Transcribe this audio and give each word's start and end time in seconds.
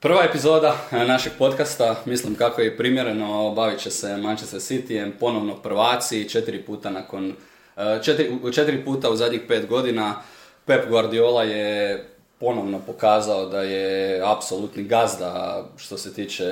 Prva 0.00 0.24
epizoda 0.24 0.76
e, 0.92 1.04
našeg 1.04 1.32
podcasta, 1.38 1.96
mislim 2.04 2.34
kako 2.34 2.60
je 2.60 2.76
primjereno, 2.76 3.50
bavit 3.50 3.78
će 3.80 3.90
se 3.90 4.16
Manchester 4.16 4.60
Cityjem, 4.60 5.10
ponovno 5.20 5.54
prvaci, 5.54 6.28
četiri 6.28 6.62
puta 6.62 6.90
nakon, 6.90 7.34
e, 7.76 8.02
četiri, 8.02 8.32
četiri 8.52 8.84
puta 8.84 9.10
u 9.10 9.16
zadnjih 9.16 9.40
pet 9.48 9.66
godina. 9.66 10.22
Pep 10.66 10.88
Guardiola 10.88 11.42
je 11.42 12.04
ponovno 12.40 12.80
pokazao 12.86 13.46
da 13.46 13.62
je 13.62 14.22
apsolutni 14.24 14.82
gazda 14.84 15.64
što 15.76 15.98
se 15.98 16.14
tiče 16.14 16.44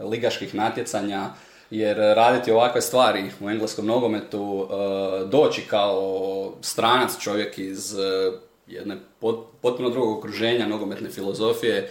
ligaških 0.00 0.54
natjecanja, 0.54 1.30
jer 1.70 1.96
raditi 1.96 2.52
ovakve 2.52 2.80
stvari 2.80 3.24
u 3.40 3.50
engleskom 3.50 3.86
nogometu, 3.86 4.68
e, 4.70 5.26
doći 5.26 5.62
kao 5.62 6.52
stranac 6.60 7.18
čovjek 7.20 7.58
iz 7.58 7.94
jedne 8.66 8.96
pot- 9.20 9.44
potpuno 9.62 9.90
drugog 9.90 10.18
okruženja 10.18 10.66
nogometne 10.66 11.10
filozofije 11.10 11.90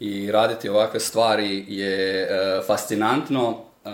i 0.00 0.30
raditi 0.30 0.68
ovakve 0.68 1.00
stvari 1.00 1.64
je 1.68 2.22
e, 2.22 2.60
fascinantno. 2.66 3.58
E, 3.84 3.88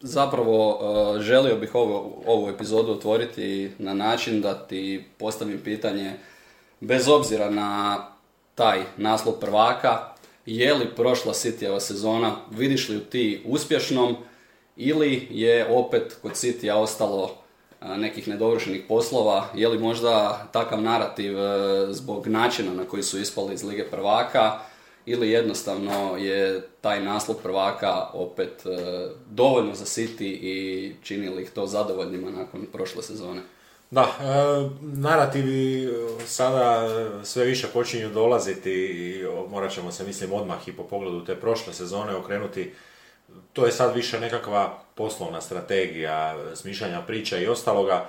zapravo 0.00 0.78
e, 1.16 1.20
želio 1.20 1.56
bih 1.56 1.74
ovo, 1.74 2.22
ovu 2.26 2.48
epizodu 2.48 2.92
otvoriti 2.92 3.70
na 3.78 3.94
način 3.94 4.40
da 4.40 4.66
ti 4.66 5.04
postavim 5.18 5.60
pitanje 5.64 6.12
bez 6.80 7.08
obzira 7.08 7.50
na 7.50 7.98
taj 8.54 8.82
naslov 8.96 9.34
prvaka, 9.34 10.14
je 10.46 10.74
li 10.74 10.94
prošla 10.96 11.32
Cityjeva 11.32 11.80
sezona, 11.80 12.36
vidiš 12.50 12.88
li 12.88 13.00
ti 13.00 13.42
uspješnom 13.46 14.16
ili 14.76 15.28
je 15.30 15.66
opet 15.70 16.16
kod 16.22 16.32
Cityja 16.32 16.72
ostalo 16.72 17.30
nekih 17.80 18.28
nedovršenih 18.28 18.82
poslova, 18.88 19.48
je 19.54 19.68
li 19.68 19.78
možda 19.78 20.46
takav 20.52 20.82
narativ 20.82 21.36
zbog 21.90 22.26
načina 22.26 22.74
na 22.74 22.84
koji 22.84 23.02
su 23.02 23.18
ispali 23.18 23.54
iz 23.54 23.62
Lige 23.62 23.84
prvaka 23.84 24.60
ili 25.06 25.30
jednostavno 25.30 26.16
je 26.16 26.62
taj 26.80 27.02
naslov 27.02 27.36
prvaka 27.42 28.08
opet 28.12 28.66
e, 28.66 28.68
dovoljno 29.30 29.74
za 29.74 29.84
City 29.84 30.24
i 30.24 30.92
čini 31.02 31.28
li 31.28 31.42
ih 31.42 31.50
to 31.50 31.66
zadovoljnima 31.66 32.30
nakon 32.30 32.66
prošle 32.72 33.02
sezone? 33.02 33.40
Da, 33.90 34.02
e, 34.02 34.24
narativi 34.80 35.84
e, 35.84 35.88
sada 36.26 36.88
sve 37.24 37.44
više 37.44 37.66
počinju 37.72 38.10
dolaziti 38.10 38.72
i 38.72 39.24
o, 39.26 39.46
morat 39.50 39.72
ćemo 39.72 39.92
se, 39.92 40.04
mislim, 40.04 40.32
odmah 40.32 40.68
i 40.68 40.72
po 40.72 40.82
pogledu 40.82 41.24
te 41.24 41.34
prošle 41.34 41.72
sezone 41.72 42.14
okrenuti. 42.16 42.72
To 43.52 43.66
je 43.66 43.72
sad 43.72 43.94
više 43.94 44.20
nekakva 44.20 44.78
poslovna 44.94 45.40
strategija, 45.40 46.36
smišljanja 46.54 47.02
priča 47.02 47.38
i 47.38 47.46
ostaloga. 47.46 48.08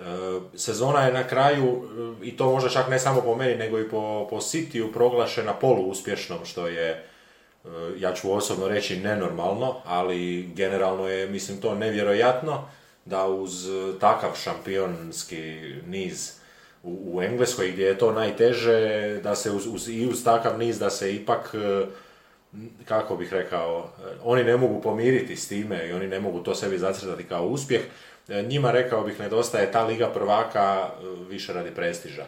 E, 0.00 0.40
Sezona 0.54 1.00
je 1.00 1.12
na 1.12 1.26
kraju, 1.26 1.82
e, 2.22 2.26
i 2.26 2.36
to 2.36 2.52
možda 2.52 2.68
čak 2.68 2.88
ne 2.88 2.98
samo 2.98 3.20
po 3.20 3.36
meni, 3.36 3.56
nego 3.56 3.80
i 3.80 3.88
po, 3.88 4.26
po 4.30 4.36
Cityu 4.36 4.92
proglašena 4.92 5.52
poluuspješnom, 5.52 6.38
što 6.44 6.66
je, 6.66 6.88
e, 6.90 7.68
ja 7.98 8.14
ću 8.14 8.32
osobno 8.32 8.68
reći, 8.68 9.00
nenormalno, 9.00 9.76
ali 9.84 10.50
generalno 10.54 11.08
je, 11.08 11.28
mislim, 11.28 11.60
to 11.60 11.74
nevjerojatno 11.74 12.68
da 13.04 13.26
uz 13.26 13.68
takav 14.00 14.30
šampionski 14.36 15.60
niz 15.86 16.32
u, 16.82 17.14
u 17.14 17.22
Engleskoj 17.22 17.72
gdje 17.72 17.86
je 17.86 17.98
to 17.98 18.12
najteže, 18.12 19.20
da 19.22 19.34
se 19.34 19.50
uz, 19.50 19.66
uz, 19.66 19.88
i 19.88 20.06
uz 20.06 20.24
takav 20.24 20.58
niz 20.58 20.78
da 20.78 20.90
se 20.90 21.14
ipak, 21.14 21.54
kako 22.84 23.16
bih 23.16 23.32
rekao, 23.32 23.88
oni 24.24 24.44
ne 24.44 24.56
mogu 24.56 24.82
pomiriti 24.82 25.36
s 25.36 25.48
time 25.48 25.88
i 25.88 25.92
oni 25.92 26.08
ne 26.08 26.20
mogu 26.20 26.40
to 26.40 26.54
sebi 26.54 26.78
zacrtati 26.78 27.24
kao 27.24 27.46
uspjeh. 27.46 27.82
E, 28.32 28.42
Njima, 28.42 28.70
rekao 28.70 29.04
bih, 29.04 29.20
nedostaje 29.20 29.72
ta 29.72 29.84
Liga 29.84 30.08
prvaka 30.08 30.88
e, 30.88 31.04
više 31.28 31.52
radi 31.52 31.70
prestiža. 31.70 32.24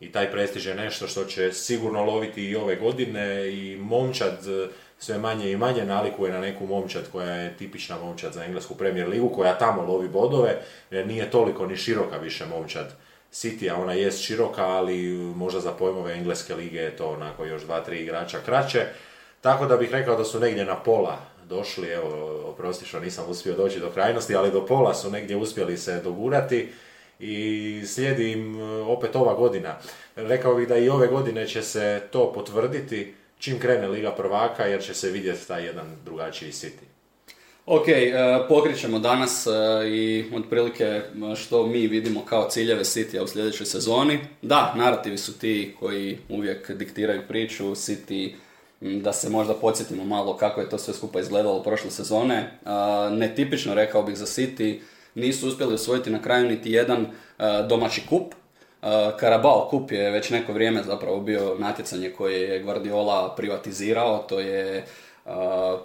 I 0.00 0.12
taj 0.12 0.30
prestiž 0.30 0.66
je 0.66 0.74
nešto 0.74 1.08
što 1.08 1.24
će 1.24 1.52
sigurno 1.52 2.04
loviti 2.04 2.44
i 2.44 2.56
ove 2.56 2.76
godine 2.76 3.52
i 3.52 3.76
momčad 3.76 4.48
e, 4.48 4.68
sve 4.98 5.18
manje 5.18 5.50
i 5.50 5.56
manje 5.56 5.84
nalikuje 5.84 6.32
na 6.32 6.40
neku 6.40 6.66
momčad 6.66 7.02
koja 7.12 7.34
je 7.34 7.56
tipična 7.56 7.98
momčad 7.98 8.32
za 8.32 8.44
englesku 8.44 8.74
premier 8.74 9.08
ligu, 9.08 9.28
koja 9.28 9.58
tamo 9.58 9.82
lovi 9.82 10.08
bodove, 10.08 10.56
nije 10.90 11.30
toliko 11.30 11.66
ni 11.66 11.76
široka 11.76 12.16
više 12.16 12.46
momčad 12.46 12.94
City, 13.32 13.70
a 13.72 13.82
ona 13.82 13.92
jest 13.92 14.22
široka, 14.22 14.64
ali 14.64 15.12
možda 15.36 15.60
za 15.60 15.72
pojmove 15.72 16.14
engleske 16.14 16.54
lige 16.54 16.78
je 16.78 16.96
to 16.96 17.10
onako 17.10 17.44
još 17.44 17.62
dva, 17.62 17.80
tri 17.80 18.00
igrača 18.00 18.38
kraće. 18.44 18.86
Tako 19.40 19.66
da 19.66 19.76
bih 19.76 19.90
rekao 19.92 20.16
da 20.16 20.24
su 20.24 20.40
negdje 20.40 20.64
na 20.64 20.76
pola 20.76 21.18
došli, 21.50 21.88
evo, 21.88 22.42
oprosti 22.46 22.84
što 22.86 23.00
nisam 23.00 23.24
uspio 23.28 23.56
doći 23.56 23.80
do 23.80 23.90
krajnosti, 23.90 24.34
ali 24.34 24.50
do 24.50 24.66
pola 24.66 24.94
su 24.94 25.10
negdje 25.10 25.36
uspjeli 25.36 25.78
se 25.78 26.00
dogurati 26.00 26.68
i 27.20 27.82
slijedi 27.86 28.32
im 28.32 28.60
e, 28.60 28.62
opet 28.82 29.16
ova 29.16 29.34
godina. 29.34 29.76
Rekao 30.16 30.54
bih 30.54 30.68
da 30.68 30.76
i 30.76 30.88
ove 30.88 31.06
godine 31.06 31.48
će 31.48 31.62
se 31.62 32.02
to 32.10 32.32
potvrditi 32.32 33.14
čim 33.38 33.58
krene 33.58 33.88
Liga 33.88 34.10
prvaka, 34.10 34.66
jer 34.66 34.82
će 34.82 34.94
se 34.94 35.10
vidjeti 35.10 35.48
taj 35.48 35.64
jedan 35.64 35.86
drugačiji 36.04 36.52
City. 36.52 36.84
Ok, 37.66 37.88
e, 37.88 38.12
pokrićemo 38.48 38.98
danas 38.98 39.46
e, 39.46 39.50
i 39.88 40.24
otprilike 40.36 41.02
što 41.36 41.66
mi 41.66 41.86
vidimo 41.86 42.24
kao 42.24 42.48
ciljeve 42.50 42.84
City 42.84 43.20
u 43.20 43.26
sljedećoj 43.26 43.66
sezoni. 43.66 44.18
Da, 44.42 44.74
narativi 44.76 45.18
su 45.18 45.38
ti 45.38 45.74
koji 45.80 46.18
uvijek 46.28 46.70
diktiraju 46.70 47.22
priču, 47.28 47.64
City 47.64 48.34
da 48.80 49.12
se 49.12 49.28
možda 49.30 49.54
podsjetimo 49.54 50.04
malo 50.04 50.36
kako 50.36 50.60
je 50.60 50.68
to 50.68 50.78
sve 50.78 50.94
skupa 50.94 51.20
izgledalo 51.20 51.62
prošle 51.62 51.90
sezone. 51.90 52.58
Netipično 53.10 53.74
rekao 53.74 54.02
bih 54.02 54.16
za 54.16 54.26
City, 54.26 54.80
nisu 55.14 55.48
uspjeli 55.48 55.74
osvojiti 55.74 56.10
na 56.10 56.22
kraju 56.22 56.48
niti 56.48 56.72
jedan 56.72 57.06
domaći 57.68 58.02
kup. 58.08 58.34
Karabao 59.20 59.68
kup 59.70 59.92
je 59.92 60.10
već 60.10 60.30
neko 60.30 60.52
vrijeme 60.52 60.82
zapravo 60.82 61.20
bio 61.20 61.56
natjecanje 61.58 62.10
koje 62.10 62.40
je 62.40 62.62
Guardiola 62.62 63.34
privatizirao, 63.36 64.18
to 64.18 64.40
je 64.40 64.84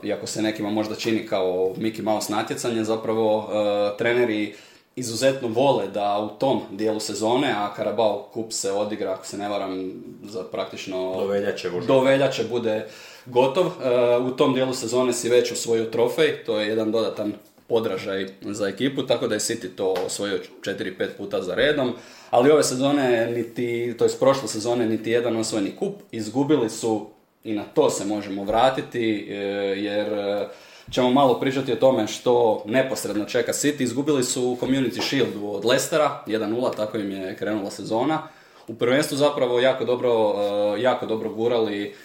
iako 0.03 0.27
se 0.27 0.41
nekima 0.41 0.69
možda 0.69 0.95
čini 0.95 1.27
kao 1.27 1.73
Mickey 1.77 2.01
Mouse 2.01 2.33
natjecanje, 2.33 2.83
zapravo 2.83 3.49
treneri 3.97 4.55
izuzetno 4.95 5.47
vole 5.47 5.87
da 5.87 6.29
u 6.31 6.39
tom 6.39 6.61
dijelu 6.71 6.99
sezone, 6.99 7.51
a 7.51 7.73
Carabao 7.75 8.29
Cup 8.33 8.51
se 8.51 8.71
odigra, 8.71 9.13
ako 9.13 9.25
se 9.25 9.37
ne 9.37 9.49
varam, 9.49 9.91
za 10.23 10.43
praktično... 10.43 11.15
Do 11.19 11.27
veljače. 11.27 11.69
Do 11.87 11.99
veljače 12.01 12.43
bude 12.43 12.87
gotov. 13.25 13.65
Uh, 13.65 14.25
u 14.27 14.31
tom 14.31 14.53
dijelu 14.53 14.73
sezone 14.73 15.13
si 15.13 15.29
već 15.29 15.51
osvojio 15.51 15.85
trofej, 15.85 16.43
to 16.45 16.59
je 16.59 16.67
jedan 16.67 16.91
dodatan 16.91 17.33
podražaj 17.67 18.27
za 18.41 18.67
ekipu, 18.67 19.03
tako 19.03 19.27
da 19.27 19.35
je 19.35 19.39
City 19.39 19.67
to 19.75 19.93
osvojio 20.05 20.39
4-5 20.61 21.09
puta 21.17 21.41
za 21.41 21.55
redom, 21.55 21.93
ali 22.29 22.51
ove 22.51 22.63
sezone, 22.63 23.31
niti, 23.31 23.95
to 23.97 24.05
je 24.05 24.09
prošle 24.19 24.47
sezone, 24.47 24.85
niti 24.85 25.11
jedan 25.11 25.37
osvojeni 25.37 25.75
kup, 25.75 25.95
izgubili 26.11 26.69
su 26.69 27.07
i 27.43 27.53
na 27.53 27.63
to 27.63 27.89
se 27.89 28.05
možemo 28.05 28.43
vratiti, 28.43 29.27
e, 29.29 29.35
jer 29.77 30.13
e, 30.13 30.47
ćemo 30.91 31.09
malo 31.09 31.39
pričati 31.39 31.73
o 31.73 31.75
tome 31.75 32.07
što 32.07 32.63
neposredno 32.65 33.25
čeka 33.25 33.53
City. 33.53 33.81
Izgubili 33.81 34.23
su 34.23 34.57
Community 34.61 35.01
Shieldu 35.01 35.47
od 35.47 35.65
Leicestera, 35.65 36.23
1-0, 36.27 36.75
tako 36.75 36.97
im 36.97 37.11
je 37.11 37.35
krenula 37.35 37.71
sezona. 37.71 38.27
U 38.67 38.75
prvenstvu 38.75 39.17
zapravo 39.17 39.59
jako 39.59 39.85
dobro, 39.85 40.35
e, 40.77 40.81
jako 40.81 41.05
dobro 41.05 41.29
gurali 41.29 41.95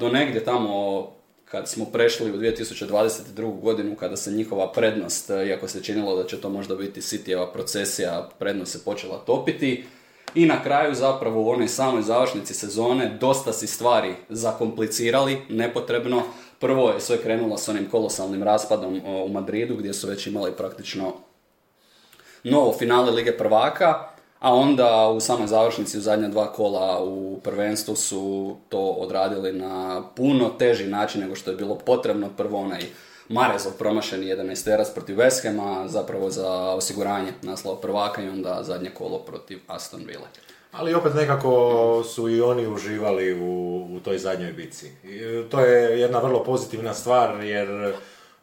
do 0.00 0.08
negdje 0.08 0.44
tamo 0.44 1.06
kad 1.44 1.68
smo 1.68 1.84
prešli 1.84 2.30
u 2.30 2.36
2022. 2.36 3.60
godinu, 3.60 3.96
kada 3.96 4.16
se 4.16 4.30
njihova 4.30 4.72
prednost, 4.72 5.30
iako 5.48 5.68
se 5.68 5.82
činilo 5.82 6.16
da 6.16 6.26
će 6.26 6.40
to 6.40 6.50
možda 6.50 6.74
biti 6.74 7.00
Cityjeva 7.00 7.52
procesija, 7.52 8.28
prednost 8.38 8.72
se 8.72 8.84
počela 8.84 9.18
topiti. 9.18 9.84
I 10.34 10.46
na 10.46 10.62
kraju 10.62 10.94
zapravo 10.94 11.42
u 11.42 11.50
onoj 11.50 11.68
samoj 11.68 12.02
završnici 12.02 12.54
sezone 12.54 13.18
dosta 13.20 13.52
si 13.52 13.66
stvari 13.66 14.14
zakomplicirali 14.28 15.38
nepotrebno. 15.48 16.22
Prvo 16.64 16.90
je 16.90 17.00
sve 17.00 17.22
krenulo 17.22 17.58
s 17.58 17.68
onim 17.68 17.90
kolosalnim 17.90 18.42
raspadom 18.42 19.00
u 19.06 19.28
Madridu 19.28 19.76
gdje 19.76 19.94
su 19.94 20.06
već 20.06 20.26
imali 20.26 20.52
praktično 20.52 21.12
novo 22.44 22.72
finale 22.72 23.10
Lige 23.10 23.36
prvaka, 23.36 24.08
a 24.40 24.54
onda 24.54 25.08
u 25.08 25.20
samoj 25.20 25.46
završnici 25.46 25.98
u 25.98 26.00
zadnja 26.00 26.28
dva 26.28 26.52
kola 26.52 27.04
u 27.04 27.40
prvenstvu 27.42 27.96
su 27.96 28.56
to 28.68 28.80
odradili 28.80 29.52
na 29.52 30.02
puno 30.16 30.48
teži 30.48 30.86
način 30.86 31.20
nego 31.20 31.34
što 31.34 31.50
je 31.50 31.56
bilo 31.56 31.74
potrebno. 31.74 32.28
Prvo 32.36 32.60
onaj 32.60 32.82
Marezov 33.28 33.72
promašeni 33.72 34.26
11 34.26 34.64
teras 34.64 34.94
protiv 34.94 35.16
West 35.16 35.42
Hama, 35.42 35.88
zapravo 35.88 36.30
za 36.30 36.50
osiguranje 36.50 37.32
naslova 37.42 37.80
prvaka 37.80 38.22
i 38.22 38.28
onda 38.28 38.62
zadnje 38.62 38.90
kolo 38.90 39.18
protiv 39.18 39.58
Aston 39.66 40.02
Villa. 40.06 40.28
Ali 40.76 40.94
opet 40.94 41.14
nekako 41.14 42.04
su 42.04 42.28
i 42.28 42.40
oni 42.40 42.66
uživali 42.66 43.40
u, 43.40 43.86
u 43.96 44.00
toj 44.00 44.18
zadnjoj 44.18 44.52
bici. 44.52 44.90
I 45.04 45.42
to 45.50 45.60
je 45.60 46.00
jedna 46.00 46.18
vrlo 46.18 46.44
pozitivna 46.44 46.94
stvar 46.94 47.44
jer 47.44 47.94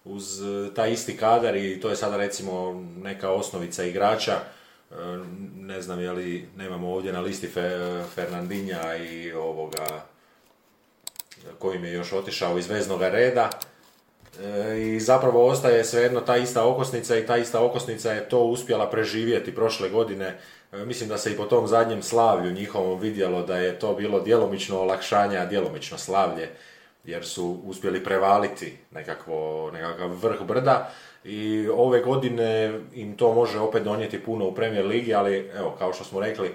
uz 0.06 0.42
taj 0.76 0.92
isti 0.92 1.18
kadar 1.18 1.56
i 1.56 1.80
to 1.82 1.90
je 1.90 1.96
sada 1.96 2.18
recimo 2.18 2.84
neka 2.98 3.32
osnovica 3.32 3.84
igrača. 3.84 4.40
Ne 5.56 5.82
znam 5.82 6.00
je 6.00 6.12
li 6.12 6.48
nemamo 6.58 6.94
ovdje 6.94 7.14
na 7.14 7.22
listi 7.22 7.50
Fernandinja 8.16 8.96
i 8.96 9.32
ovoga 9.34 10.06
kojim 11.60 11.86
je 11.86 11.94
još 11.94 12.14
otišao 12.14 12.58
iz 12.58 12.70
veznog 12.70 13.02
reda. 13.02 13.50
I 14.80 15.00
zapravo 15.00 15.48
ostaje 15.48 15.84
svejedno 15.84 16.22
ta 16.22 16.38
ista 16.38 16.68
okosnica 16.68 17.18
i 17.18 17.26
ta 17.26 17.38
ista 17.38 17.66
okosnica 17.66 18.12
je 18.12 18.30
to 18.30 18.44
uspjela 18.44 18.90
preživjeti 18.90 19.56
prošle 19.56 19.90
godine 19.90 20.28
E, 20.28 20.61
mislim 20.72 21.10
da 21.10 21.18
se 21.18 21.32
i 21.32 21.38
po 21.38 21.46
tom 21.46 21.68
zadnjem 21.68 22.04
slavlju 22.04 22.52
njihovom 22.52 23.00
vidjelo 23.00 23.44
da 23.44 23.58
je 23.58 23.80
to 23.80 23.94
bilo 23.94 24.20
djelomično 24.20 24.80
olakšanje, 24.80 25.38
a 25.38 25.46
djelomično 25.46 25.98
slavlje, 25.98 26.50
jer 27.04 27.26
su 27.26 27.60
uspjeli 27.64 28.04
prevaliti 28.04 28.78
nekakvo, 28.92 29.72
nekakav 29.72 30.10
vrh 30.10 30.42
brda. 30.44 30.92
I 31.24 31.68
ove 31.74 32.02
godine 32.02 32.80
im 32.94 33.18
to 33.18 33.34
može 33.34 33.60
opet 33.60 33.84
donijeti 33.84 34.24
puno 34.24 34.48
u 34.48 34.56
Premier 34.56 34.86
Ligi, 34.86 35.14
ali 35.14 35.52
evo, 35.56 35.76
kao 35.80 35.94
što 35.94 36.04
smo 36.04 36.20
rekli, 36.20 36.52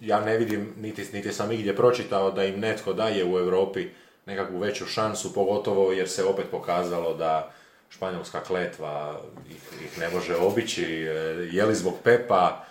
ja 0.00 0.20
ne 0.20 0.36
vidim, 0.36 0.74
niti, 0.80 1.06
niti 1.12 1.32
sam 1.32 1.52
igdje 1.52 1.76
pročitao 1.76 2.30
da 2.30 2.44
im 2.44 2.60
netko 2.60 2.92
daje 2.92 3.24
u 3.24 3.38
Europi 3.38 3.88
nekakvu 4.26 4.58
veću 4.58 4.86
šansu, 4.86 5.34
pogotovo 5.34 5.92
jer 5.92 6.08
se 6.08 6.24
opet 6.24 6.46
pokazalo 6.50 7.14
da 7.14 7.52
španjolska 7.90 8.40
kletva 8.40 9.20
ih, 9.50 9.84
ih 9.84 9.98
ne 9.98 10.08
može 10.08 10.36
obići, 10.36 10.84
e, 10.84 11.08
je 11.52 11.64
li 11.64 11.74
zbog 11.74 11.94
Pepa, 12.04 12.64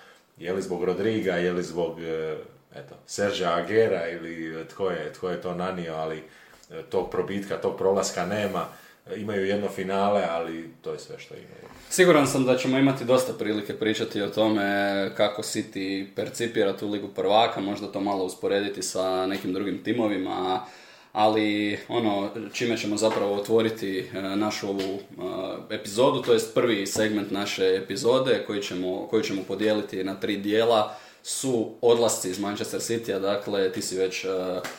je 0.44 0.54
li 0.54 0.62
zbog 0.62 0.84
Rodriga, 0.84 1.36
je 1.36 1.52
li 1.52 1.64
zbog 1.64 2.00
e, 2.00 2.38
eto, 2.76 2.96
Serža 3.08 3.54
Agera 3.54 4.10
ili 4.10 4.62
e, 4.62 4.68
tko 4.68 4.90
je, 4.90 5.14
tko 5.14 5.30
je 5.30 5.42
to 5.42 5.56
nanio, 5.56 5.94
ali 5.94 6.18
e, 6.18 6.82
tog 6.90 7.12
probitka, 7.12 7.58
tog 7.58 7.78
prolaska 7.78 8.26
nema. 8.26 8.66
Imaju 9.16 9.46
jedno 9.46 9.70
finale, 9.70 10.24
ali 10.30 10.70
to 10.82 10.92
je 10.92 11.00
sve 11.00 11.20
što 11.20 11.34
imaju. 11.34 11.74
Siguran 11.90 12.28
sam 12.28 12.46
da 12.46 12.58
ćemo 12.58 12.78
imati 12.78 13.06
dosta 13.06 13.34
prilike 13.34 13.74
pričati 13.74 14.22
o 14.22 14.30
tome 14.30 14.64
kako 15.18 15.42
City 15.42 16.08
percipira 16.16 16.78
tu 16.78 16.90
ligu 16.90 17.08
prvaka, 17.08 17.62
možda 17.62 17.92
to 17.92 18.02
malo 18.02 18.24
usporediti 18.24 18.82
sa 18.82 19.26
nekim 19.28 19.54
drugim 19.54 19.84
timovima, 19.84 20.66
ali 21.14 21.80
ono 21.88 22.30
čime 22.54 22.78
ćemo 22.78 22.98
zapravo 22.98 23.34
otvoriti 23.34 24.10
našu 24.36 24.70
ovu 24.70 25.00
epizodu, 25.70 26.22
to 26.22 26.34
jest 26.34 26.54
prvi 26.54 26.88
segment 26.88 27.32
naše 27.32 27.80
epizode 27.84 28.44
koji 28.48 28.62
ćemo, 28.62 29.08
koju 29.08 29.24
ćemo 29.24 29.42
podijeliti 29.48 30.04
na 30.04 30.16
tri 30.16 30.38
dijela. 30.38 30.96
Su 31.24 31.72
odlasci 31.82 32.30
iz 32.30 32.40
Manchester 32.40 32.80
City-a, 32.80 33.20
dakle 33.20 33.72
ti 33.72 33.82
si 33.82 33.98
već 33.98 34.26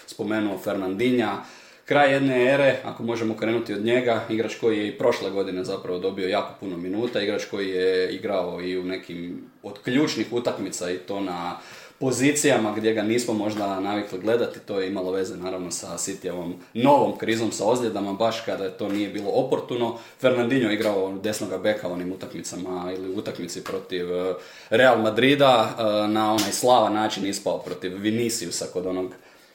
spomenuo 0.07 0.59
Fernandinja, 0.59 1.37
kraj 1.85 2.13
jedne 2.13 2.53
ere, 2.55 2.77
ako 2.85 3.03
možemo 3.03 3.37
krenuti 3.37 3.75
od 3.75 3.85
njega, 3.85 4.25
igrač 4.31 4.55
koji 4.55 4.79
je 4.79 4.89
i 4.89 4.99
prošle 4.99 5.31
godine 5.31 5.65
zapravo 5.65 5.99
dobio 5.99 6.29
jako 6.29 6.55
puno 6.61 6.77
minuta, 6.77 7.23
igrač 7.23 7.45
koji 7.45 7.69
je 7.69 8.15
igrao 8.15 8.61
i 8.63 8.79
u 8.79 8.85
nekim 8.85 9.51
od 9.63 9.79
ključnih 9.83 10.33
utakmica 10.33 10.91
i 10.91 10.99
to 10.99 11.21
na 11.21 11.59
pozicijama 12.05 12.75
gdje 12.77 12.95
ga 12.95 13.03
nismo 13.03 13.35
možda 13.35 13.81
navikli 13.81 14.19
gledati, 14.19 14.61
to 14.61 14.81
je 14.81 14.89
imalo 14.89 15.13
veze 15.13 15.37
naravno 15.37 15.71
sa 15.71 15.87
Cityjevom 15.87 16.53
novom 16.75 17.19
krizom 17.19 17.53
sa 17.53 17.65
ozljedama, 17.65 18.13
baš 18.13 18.41
kada 18.41 18.71
to 18.71 18.89
nije 18.89 19.09
bilo 19.09 19.31
oportuno. 19.31 19.99
Fernandinho 20.21 20.71
igrao 20.71 21.19
desnoga 21.23 21.59
beka 21.59 21.89
onim 21.89 22.13
utakmicama 22.13 22.93
ili 22.97 23.15
utakmici 23.15 23.65
protiv 23.65 24.15
eh, 24.15 24.35
Real 24.71 25.03
Madrida, 25.03 25.71
eh, 25.79 26.09
na 26.09 26.33
onaj 26.33 26.53
slava 26.53 26.91
način 26.91 27.27
ispao 27.27 27.59
protiv 27.59 27.93
Viniciusa 27.99 28.67
kod 28.73 28.87
onog 28.87 29.11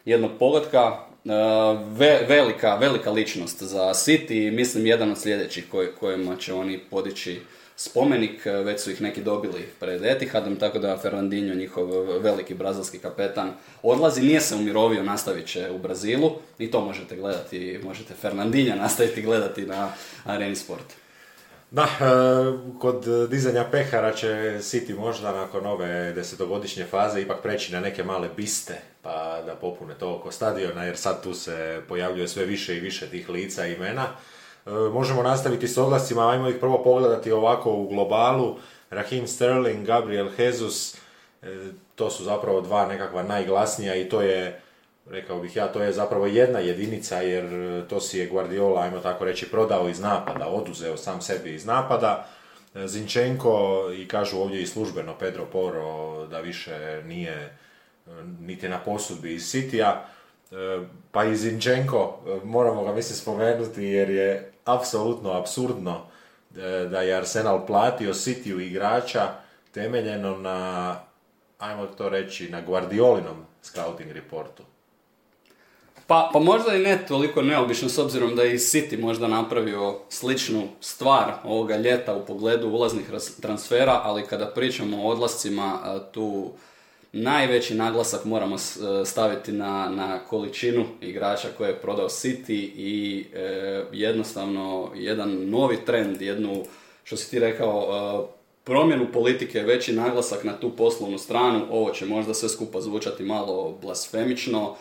jednog 0.06 0.31
pogotka. 0.40 0.98
Eh, 1.25 1.31
velika, 2.28 2.75
velika 2.75 3.12
ličnost 3.12 3.63
za 3.63 3.94
City, 3.94 4.52
mislim 4.52 4.86
jedan 4.86 5.12
od 5.12 5.18
sljedećih 5.18 5.66
kojima 6.00 6.36
će 6.36 6.54
oni 6.54 6.80
podići 6.80 7.40
spomenik, 7.80 8.46
e, 8.46 8.52
već 8.52 8.81
su 8.81 8.92
ih 8.92 9.02
neki 9.02 9.22
dobili 9.22 9.68
pred 9.80 10.06
Etihadom, 10.06 10.56
tako 10.56 10.80
da 10.80 10.98
Fernandinho, 10.98 11.56
njihov 11.56 11.88
veliki 12.22 12.54
brazilski 12.54 13.00
kapetan, 13.00 13.52
odlazi, 13.84 14.22
nije 14.22 14.42
se 14.42 14.56
umirovio, 14.56 15.04
nastavit 15.04 15.48
će 15.48 15.72
u 15.72 15.78
Brazilu 15.78 16.31
i 16.58 16.72
to 16.72 16.81
možete 16.81 17.16
gledati, 17.16 17.80
možete 17.84 18.14
Fernandinha 18.14 18.76
nastaviti 18.76 19.22
gledati 19.22 19.66
na 19.66 19.92
Areni 20.26 20.56
Sport. 20.56 20.84
Da, 21.72 21.84
e, 21.84 22.80
kod 22.80 23.30
dizanja 23.30 23.66
pehara 23.72 24.14
će 24.14 24.28
City 24.60 25.00
možda 25.00 25.31
nakon 25.31 25.66
ove 25.66 26.14
desetogodišnje 26.14 26.86
faze 26.86 27.22
ipak 27.22 27.42
preći 27.42 27.74
na 27.74 27.80
neke 27.80 28.04
male 28.04 28.30
biste, 28.36 28.81
pa 29.02 29.42
da 29.46 29.56
popune 29.56 29.94
to 30.00 30.16
oko 30.16 30.31
stadiona, 30.31 30.84
jer 30.84 30.98
sad 30.98 31.24
tu 31.24 31.34
se 31.34 31.81
pojavljuje 31.88 32.28
sve 32.28 32.46
više 32.46 32.78
i 32.78 32.80
više 32.80 33.08
tih 33.08 33.30
lica 33.30 33.68
i 33.68 33.74
imena. 33.74 34.08
E, 34.69 34.89
možemo 34.89 35.24
nastaviti 35.24 35.68
s 35.68 35.77
odlascima, 35.77 36.30
ajmo 36.30 36.50
ih 36.50 36.56
prvo 36.60 36.83
pogledati 36.83 37.31
ovako 37.31 37.74
u 37.74 37.88
globalu. 37.88 38.56
Raheem 38.89 39.27
Sterling, 39.27 39.86
Gabriel 39.86 40.27
Jesus, 40.38 40.95
e, 41.42 41.48
to 41.95 42.10
su 42.10 42.24
zapravo 42.24 42.62
dva 42.62 42.86
nekakva 42.86 43.24
najglasnija 43.24 43.95
i 43.95 44.10
to 44.10 44.21
je, 44.21 44.62
rekao 45.10 45.39
bih 45.39 45.56
ja, 45.56 45.68
to 45.68 45.83
je 45.83 45.94
zapravo 45.94 46.25
jedna 46.25 46.60
jedinica 46.60 47.21
jer 47.21 47.45
to 47.88 48.00
si 48.00 48.19
je 48.19 48.27
Guardiola, 48.27 48.81
ajmo 48.81 49.00
tako 49.00 49.25
reći, 49.25 49.51
prodao 49.51 49.89
iz 49.89 50.00
napada, 50.00 50.48
oduzeo 50.48 50.98
sam 50.98 51.21
sebi 51.21 51.54
iz 51.54 51.66
napada. 51.66 52.27
E, 52.75 52.88
Zinčenko 52.88 53.86
i 53.98 54.07
kažu 54.07 54.38
ovdje 54.38 54.62
i 54.62 54.68
službeno 54.68 55.16
Pedro 55.19 55.45
Poro 55.45 56.27
da 56.27 56.39
više 56.39 57.01
nije 57.06 57.57
niti 58.39 58.69
na 58.69 58.80
posudbi 58.80 59.33
iz 59.33 59.44
Citya. 59.44 59.94
Pa 61.12 61.25
i 61.25 61.36
Zinčenko, 61.36 62.19
moramo 62.44 62.83
ga 62.83 62.94
mislim 62.94 63.16
spomenuti 63.16 63.83
jer 63.83 64.10
je 64.10 64.51
apsolutno 64.74 65.31
absurdno 65.31 66.01
e, 66.56 66.88
da 66.92 67.01
je 67.01 67.16
Arsenal 67.16 67.66
platio 67.68 68.13
City 68.13 68.62
igrača 68.62 69.31
temeljeno 69.71 70.38
na, 70.38 70.95
ajmo 71.57 71.86
to 71.86 72.10
reći, 72.10 72.50
na 72.50 72.62
Guardiolinom 72.62 73.45
scouting 73.62 74.12
reportu. 74.12 74.63
Pa, 76.07 76.30
pa 76.33 76.39
možda 76.39 76.74
i 76.74 76.80
ne 76.80 77.06
toliko 77.07 77.42
neobično 77.42 77.89
s 77.89 77.98
obzirom 77.98 78.36
da 78.36 78.44
je 78.44 78.54
i 78.54 78.57
City 78.57 79.01
možda 79.01 79.27
napravio 79.27 80.00
sličnu 80.10 80.68
stvar 80.81 81.33
ovoga 81.44 81.77
ljeta 81.77 82.16
u 82.16 82.25
pogledu 82.25 82.68
ulaznih 82.69 83.06
transfera, 83.42 84.01
ali 84.04 84.27
kada 84.27 84.45
pričamo 84.45 85.04
o 85.04 85.07
odlascima 85.07 86.00
tu 86.12 86.51
najveći 87.12 87.76
naglasak 87.76 88.26
moramo 88.26 88.56
e, 88.56 88.60
staviti 89.06 89.52
na, 89.52 89.90
na 89.90 90.20
količinu 90.20 90.86
igrača 91.02 91.48
koje 91.58 91.70
je 91.70 91.82
prodao 91.82 92.10
City 92.10 92.72
i 92.76 93.26
e, 93.34 93.84
jednostavno 93.92 94.92
jedan 94.95 95.50
novi 95.50 95.78
trend, 95.86 96.22
jednu, 96.22 96.64
što 97.04 97.18
si 97.18 97.31
ti 97.31 97.40
rekao, 97.40 97.88
e, 97.90 98.40
promjenu 98.64 99.12
politike, 99.14 99.62
veći 99.62 99.94
naglasak 99.94 100.44
na 100.44 100.60
tu 100.60 100.76
poslovnu 100.76 101.18
stranu, 101.18 101.66
ovo 101.72 101.92
će 101.92 102.06
možda 102.06 102.33
sve 102.33 102.50
skupa 102.50 102.81
zvučati 102.81 103.24
malo 103.24 103.78
blasfemično, 103.81 104.76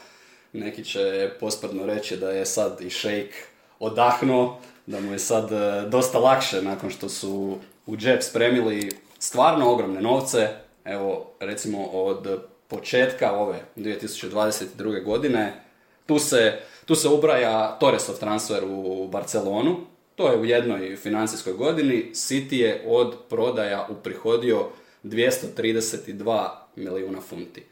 neki 0.52 0.84
će 0.84 1.30
posprdno 1.40 1.86
reći 1.86 2.16
da 2.16 2.30
je 2.30 2.46
sad 2.46 2.80
i 2.80 2.90
šejk 2.90 3.34
odahnuo, 3.78 4.60
da 4.86 5.00
mu 5.00 5.12
je 5.12 5.18
sad 5.18 5.50
dosta 5.88 6.18
lakše 6.18 6.62
nakon 6.62 6.90
što 6.90 7.08
su 7.08 7.58
u 7.86 7.96
džep 7.96 8.22
spremili 8.22 8.90
stvarno 9.18 9.70
ogromne 9.70 10.00
novce, 10.00 10.48
evo 10.88 11.30
recimo 11.40 11.84
od 11.84 12.40
početka 12.68 13.32
ove 13.32 13.60
2022. 13.76 15.04
godine, 15.04 15.64
tu 16.06 16.18
se, 16.18 16.58
tu 16.84 16.94
se 16.94 17.08
ubraja 17.08 17.76
Torresov 17.80 18.18
transfer 18.18 18.64
u 18.64 19.08
Barcelonu, 19.08 19.76
to 20.14 20.30
je 20.30 20.38
u 20.38 20.44
jednoj 20.44 20.96
financijskoj 20.96 21.52
godini, 21.52 22.10
City 22.12 22.54
je 22.54 22.84
od 22.86 23.14
prodaja 23.28 23.86
uprihodio 23.90 24.66
232 25.04 26.48
milijuna 26.76 27.20
funti. 27.20 27.62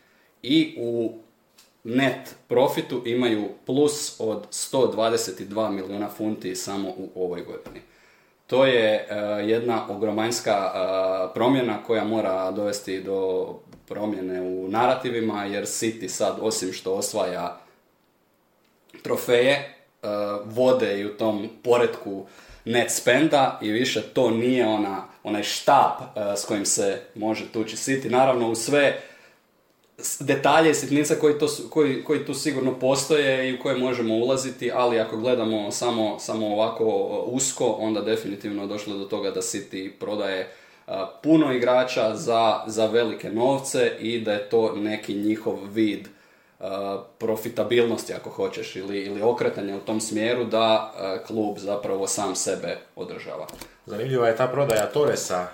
I 0.42 0.74
u 0.78 1.18
net 1.84 2.34
profitu 2.48 3.02
imaju 3.06 3.48
plus 3.66 4.16
od 4.18 4.46
122 4.50 5.70
milijuna 5.70 6.08
funti 6.08 6.56
samo 6.56 6.88
u 6.88 7.24
ovoj 7.24 7.42
godini. 7.42 7.80
To 8.46 8.64
je 8.64 8.94
e, 8.94 9.16
jedna 9.46 9.86
ogromanjska 9.88 10.72
e, 10.74 11.34
promjena 11.34 11.82
koja 11.82 12.04
mora 12.04 12.50
dovesti 12.50 13.02
do 13.02 13.48
promjene 13.88 14.40
u 14.40 14.68
narativima, 14.68 15.44
jer 15.44 15.64
City 15.64 16.08
sad, 16.08 16.36
osim 16.40 16.72
što 16.72 16.94
osvaja 16.94 17.60
trofeje, 19.02 19.52
e, 19.52 19.74
vode 20.44 21.00
i 21.00 21.06
u 21.06 21.16
tom 21.16 21.48
poredku 21.62 22.26
net 22.64 22.90
spenda 22.90 23.58
i 23.62 23.70
više 23.70 24.02
to 24.02 24.30
nije 24.30 24.66
ona, 24.66 25.04
onaj 25.22 25.42
štap 25.42 26.00
s 26.36 26.44
kojim 26.44 26.66
se 26.66 27.00
može 27.14 27.52
tući 27.52 27.76
City. 27.76 28.10
Naravno, 28.10 28.50
u 28.50 28.54
sve 28.54 29.02
detalje 30.20 30.70
i 30.70 30.74
sitnice 30.74 31.18
koji, 31.18 31.38
to, 31.38 31.46
koji, 31.70 32.04
koji 32.04 32.24
tu 32.24 32.34
sigurno 32.34 32.78
postoje 32.78 33.50
i 33.50 33.54
u 33.54 33.62
koje 33.62 33.76
možemo 33.76 34.14
ulaziti, 34.14 34.70
ali 34.74 35.00
ako 35.00 35.16
gledamo 35.16 35.70
samo, 35.70 36.18
samo 36.18 36.46
ovako 36.46 36.84
usko, 37.26 37.76
onda 37.78 38.00
definitivno 38.00 38.66
došlo 38.66 38.96
do 38.98 39.04
toga 39.04 39.30
da 39.30 39.40
City 39.40 39.90
prodaje 40.00 40.52
puno 41.22 41.52
igrača 41.52 42.16
za, 42.16 42.60
za 42.66 42.86
velike 42.86 43.30
novce 43.30 43.92
i 44.00 44.20
da 44.20 44.32
je 44.32 44.48
to 44.48 44.76
neki 44.76 45.14
njihov 45.14 45.58
vid 45.72 46.08
profitabilnosti 47.18 48.14
ako 48.14 48.30
hoćeš 48.30 48.76
ili, 48.76 48.98
ili 48.98 49.22
okretanja 49.22 49.76
u 49.76 49.80
tom 49.80 50.00
smjeru 50.00 50.44
da 50.44 50.92
klub 51.26 51.58
zapravo 51.58 52.06
sam 52.06 52.36
sebe 52.36 52.78
održava. 52.96 53.46
Zanimljiva 53.86 54.28
je 54.28 54.36
ta 54.36 54.46
prodaja 54.46 54.86
Torresa, 54.86 55.46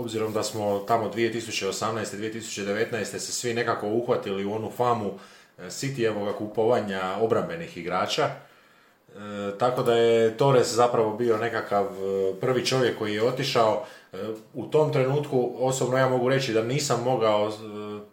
obzirom 0.00 0.32
da 0.32 0.42
smo 0.42 0.78
tamo 0.78 1.10
2018. 1.10 2.16
2019. 2.16 3.04
se 3.04 3.32
svi 3.32 3.54
nekako 3.54 3.88
uhvatili 3.88 4.44
u 4.44 4.52
onu 4.52 4.70
famu 4.70 5.18
Cityjevoga 5.58 6.32
kupovanja 6.32 7.16
obrambenih 7.20 7.76
igrača. 7.76 8.24
E, 8.24 9.58
tako 9.58 9.82
da 9.82 9.94
je 9.94 10.36
Torres 10.36 10.74
zapravo 10.74 11.16
bio 11.16 11.36
nekakav 11.36 11.84
e, 11.84 12.40
prvi 12.40 12.66
čovjek 12.66 12.98
koji 12.98 13.14
je 13.14 13.22
otišao. 13.22 13.84
E, 14.12 14.16
u 14.54 14.66
tom 14.66 14.92
trenutku 14.92 15.52
osobno 15.58 15.98
ja 15.98 16.08
mogu 16.08 16.28
reći 16.28 16.52
da 16.52 16.62
nisam 16.62 17.02
mogao 17.04 17.52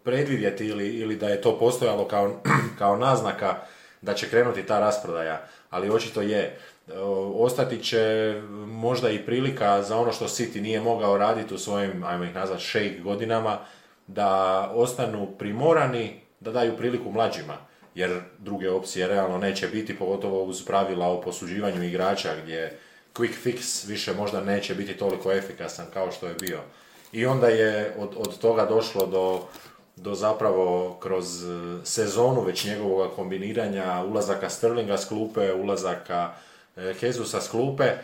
predvidjeti 0.04 0.66
ili, 0.66 0.88
ili 0.88 1.16
da 1.16 1.28
je 1.28 1.40
to 1.40 1.58
postojalo 1.58 2.08
kao, 2.08 2.40
kao 2.78 2.96
naznaka 2.96 3.56
da 4.02 4.14
će 4.14 4.28
krenuti 4.28 4.62
ta 4.62 4.80
rasprodaja, 4.80 5.46
ali 5.70 5.90
očito 5.90 6.22
je. 6.22 6.58
Ostati 7.34 7.82
će 7.82 8.34
možda 8.66 9.10
i 9.10 9.26
prilika 9.26 9.82
za 9.82 9.98
ono 9.98 10.12
što 10.12 10.28
City 10.28 10.60
nije 10.60 10.80
mogao 10.80 11.18
raditi 11.18 11.54
u 11.54 11.58
svojim, 11.58 12.04
ajmo 12.04 12.24
ih 12.24 12.34
nazvati, 12.34 12.64
shake 12.64 13.00
godinama, 13.04 13.58
da 14.06 14.60
ostanu 14.74 15.28
primorani 15.38 16.20
da 16.40 16.52
daju 16.52 16.76
priliku 16.76 17.10
mlađima, 17.10 17.56
jer 17.94 18.20
druge 18.38 18.70
opcije 18.70 19.08
realno 19.08 19.38
neće 19.38 19.68
biti, 19.68 19.98
pogotovo 19.98 20.42
uz 20.42 20.64
pravila 20.64 21.06
o 21.06 21.20
posuđivanju 21.20 21.82
igrača 21.82 22.28
gdje 22.42 22.78
quick 23.14 23.34
fix 23.44 23.88
više 23.88 24.14
možda 24.14 24.40
neće 24.40 24.74
biti 24.74 24.96
toliko 24.96 25.32
efikasan 25.32 25.86
kao 25.94 26.12
što 26.12 26.26
je 26.26 26.34
bio. 26.34 26.60
I 27.12 27.26
onda 27.26 27.48
je 27.48 27.94
od, 27.98 28.14
od 28.16 28.38
toga 28.38 28.64
došlo 28.64 29.06
do, 29.06 29.40
do 29.96 30.14
zapravo 30.14 30.96
kroz 31.00 31.26
sezonu 31.84 32.40
već 32.40 32.64
njegovog 32.64 33.12
kombiniranja 33.16 34.04
ulazaka 34.04 34.50
Sterlinga 34.50 34.98
s 34.98 35.08
klupe, 35.08 35.52
ulazaka 35.52 36.32
Hezusa 37.00 37.40
s 37.40 37.48
klupe. 37.48 37.84
E, 37.84 37.96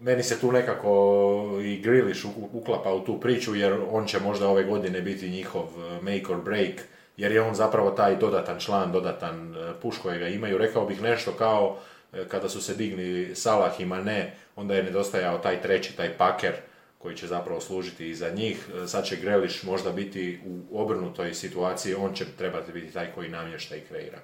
meni 0.00 0.22
se 0.22 0.40
tu 0.40 0.52
nekako 0.52 1.60
i 1.64 1.80
Grilish 1.80 2.26
uklapa 2.52 2.92
u 2.92 3.04
tu 3.04 3.20
priču 3.20 3.54
jer 3.54 3.78
on 3.90 4.06
će 4.06 4.20
možda 4.20 4.48
ove 4.48 4.64
godine 4.64 5.02
biti 5.02 5.30
njihov 5.30 5.64
e, 5.64 6.02
make 6.02 6.32
or 6.32 6.42
break 6.42 6.74
jer 7.16 7.32
je 7.32 7.42
on 7.42 7.54
zapravo 7.54 7.90
taj 7.90 8.16
dodatan 8.16 8.60
član, 8.60 8.92
dodatan 8.92 9.54
e, 9.54 9.72
puš 9.82 9.98
kojega 9.98 10.28
imaju. 10.28 10.58
Rekao 10.58 10.86
bih 10.86 11.02
nešto 11.02 11.32
kao 11.32 11.78
e, 12.12 12.28
kada 12.28 12.48
su 12.48 12.62
se 12.62 12.74
digli 12.74 13.34
Salah 13.34 13.80
i 13.80 13.84
Mane, 13.84 14.34
onda 14.56 14.74
je 14.74 14.82
nedostajao 14.82 15.38
taj 15.38 15.62
treći, 15.62 15.96
taj 15.96 16.16
paker 16.18 16.52
koji 16.98 17.16
će 17.16 17.26
zapravo 17.26 17.60
služiti 17.60 18.10
i 18.10 18.14
za 18.14 18.30
njih. 18.30 18.68
E, 18.84 18.86
sad 18.86 19.04
će 19.04 19.16
Greliš 19.16 19.62
možda 19.62 19.92
biti 19.92 20.40
u 20.46 20.82
obrnutoj 20.82 21.34
situaciji, 21.34 21.94
on 21.94 22.14
će 22.14 22.24
trebati 22.38 22.72
biti 22.72 22.92
taj 22.92 23.12
koji 23.14 23.28
namješta 23.28 23.76
i 23.76 23.80
kreira. 23.80 24.18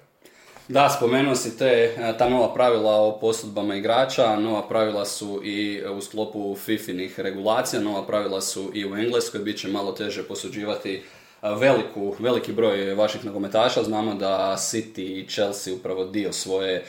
Da, 0.67 0.89
spomenuo 0.89 1.35
si 1.35 1.57
te, 1.57 1.95
ta 2.17 2.29
nova 2.29 2.53
pravila 2.53 2.91
o 2.91 3.19
posudbama 3.19 3.75
igrača, 3.75 4.35
nova 4.39 4.67
pravila 4.67 5.05
su 5.05 5.41
i 5.43 5.81
u 5.97 6.01
sklopu 6.01 6.55
FIFInih 6.55 7.19
regulacija, 7.19 7.81
nova 7.81 8.07
pravila 8.07 8.41
su 8.41 8.71
i 8.73 8.85
u 8.85 8.95
Engleskoj, 8.95 9.41
bit 9.41 9.59
će 9.59 9.67
malo 9.67 9.91
teže 9.91 10.23
posuđivati 10.23 11.03
veliku, 11.41 12.15
veliki 12.19 12.53
broj 12.53 12.93
vaših 12.93 13.25
nogometaša. 13.25 13.83
Znamo 13.83 14.13
da 14.13 14.55
City 14.57 15.19
i 15.19 15.27
Chelsea 15.29 15.73
upravo 15.73 16.05
dio 16.05 16.33
svoje 16.33 16.83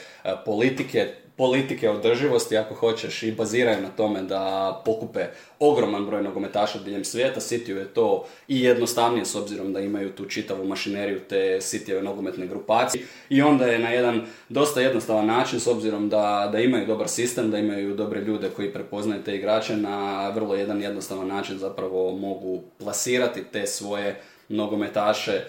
politike, 0.45 1.13
politike 1.37 1.89
održivosti 1.89 2.57
ako 2.57 2.75
hoćeš 2.75 3.23
i 3.23 3.31
baziraju 3.31 3.81
na 3.81 3.89
tome 3.89 4.21
da 4.21 4.81
pokupe 4.85 5.25
ogroman 5.59 6.05
broj 6.05 6.23
nogometaša 6.23 6.79
diljem 6.79 7.05
svijeta. 7.05 7.39
City 7.39 7.69
je 7.69 7.93
to 7.93 8.25
i 8.47 8.61
jednostavnije 8.61 9.25
s 9.25 9.35
obzirom 9.35 9.73
da 9.73 9.79
imaju 9.79 10.11
tu 10.11 10.25
čitavu 10.25 10.67
mašineriju 10.67 11.19
te 11.19 11.57
Cityjeve 11.61 12.01
nogometne 12.01 12.47
grupacije 12.47 13.05
i 13.29 13.41
onda 13.41 13.65
je 13.65 13.79
na 13.79 13.89
jedan 13.89 14.21
dosta 14.49 14.81
jednostavan 14.81 15.25
način 15.25 15.59
s 15.59 15.67
obzirom 15.67 16.09
da, 16.09 16.49
da 16.51 16.59
imaju 16.59 16.87
dobar 16.87 17.07
sistem, 17.07 17.51
da 17.51 17.57
imaju 17.57 17.95
dobre 17.95 18.21
ljude 18.21 18.49
koji 18.49 18.73
prepoznaju 18.73 19.23
te 19.23 19.35
igrače 19.35 19.77
na 19.77 20.29
vrlo 20.29 20.55
jedan 20.55 20.81
jednostavan 20.81 21.27
način 21.27 21.57
zapravo 21.57 22.17
mogu 22.17 22.63
plasirati 22.77 23.43
te 23.51 23.67
svoje 23.67 24.21
nogometaše 24.49 25.41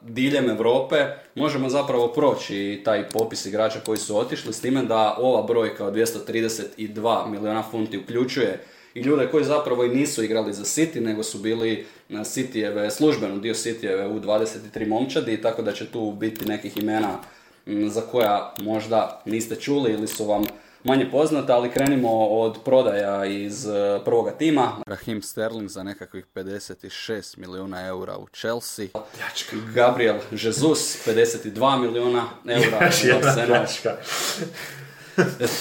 diljem 0.00 0.50
Europe, 0.50 0.96
možemo 1.34 1.68
zapravo 1.68 2.08
proći 2.08 2.82
taj 2.84 3.08
popis 3.08 3.46
igrača 3.46 3.80
koji 3.80 3.98
su 3.98 4.18
otišli, 4.18 4.52
s 4.52 4.60
time 4.60 4.82
da 4.82 5.16
ova 5.20 5.42
brojka 5.42 5.86
od 5.86 5.94
232 5.94 7.30
milijuna 7.30 7.62
funti 7.70 7.98
uključuje 7.98 8.64
i 8.94 9.00
ljude 9.00 9.28
koji 9.30 9.44
zapravo 9.44 9.84
i 9.84 9.94
nisu 9.94 10.24
igrali 10.24 10.52
za 10.52 10.64
City, 10.64 11.00
nego 11.00 11.22
su 11.22 11.38
bili 11.38 11.86
na 12.08 12.20
Cityjeve, 12.20 12.90
službeno 12.90 13.36
dio 13.36 13.54
Cityjeve 13.54 14.06
u 14.06 14.20
23 14.20 14.88
momčadi, 14.88 15.42
tako 15.42 15.62
da 15.62 15.72
će 15.72 15.86
tu 15.86 16.12
biti 16.12 16.44
nekih 16.44 16.76
imena 16.76 17.18
za 17.66 18.00
koja 18.00 18.54
možda 18.60 19.22
niste 19.24 19.56
čuli 19.56 19.92
ili 19.92 20.06
su 20.06 20.24
vam 20.24 20.44
manje 20.84 21.10
poznata, 21.10 21.56
ali 21.56 21.70
krenimo 21.70 22.26
od 22.26 22.58
prodaja 22.64 23.24
iz 23.24 23.66
e, 23.66 24.00
prvoga 24.04 24.30
tima. 24.30 24.72
Rahim 24.86 25.22
Sterling 25.22 25.68
za 25.68 25.82
nekakvih 25.82 26.24
56 26.34 27.38
milijuna 27.38 27.86
eura 27.86 28.16
u 28.16 28.26
Chelsea. 28.26 28.86
Pljačka. 28.92 29.56
Gabriel 29.74 30.16
Jesus 30.30 31.06
52 31.06 31.80
milijuna 31.80 32.24
eura. 32.48 32.86
Još 32.86 33.04
jedna 33.04 33.34
pljačka. 33.46 33.96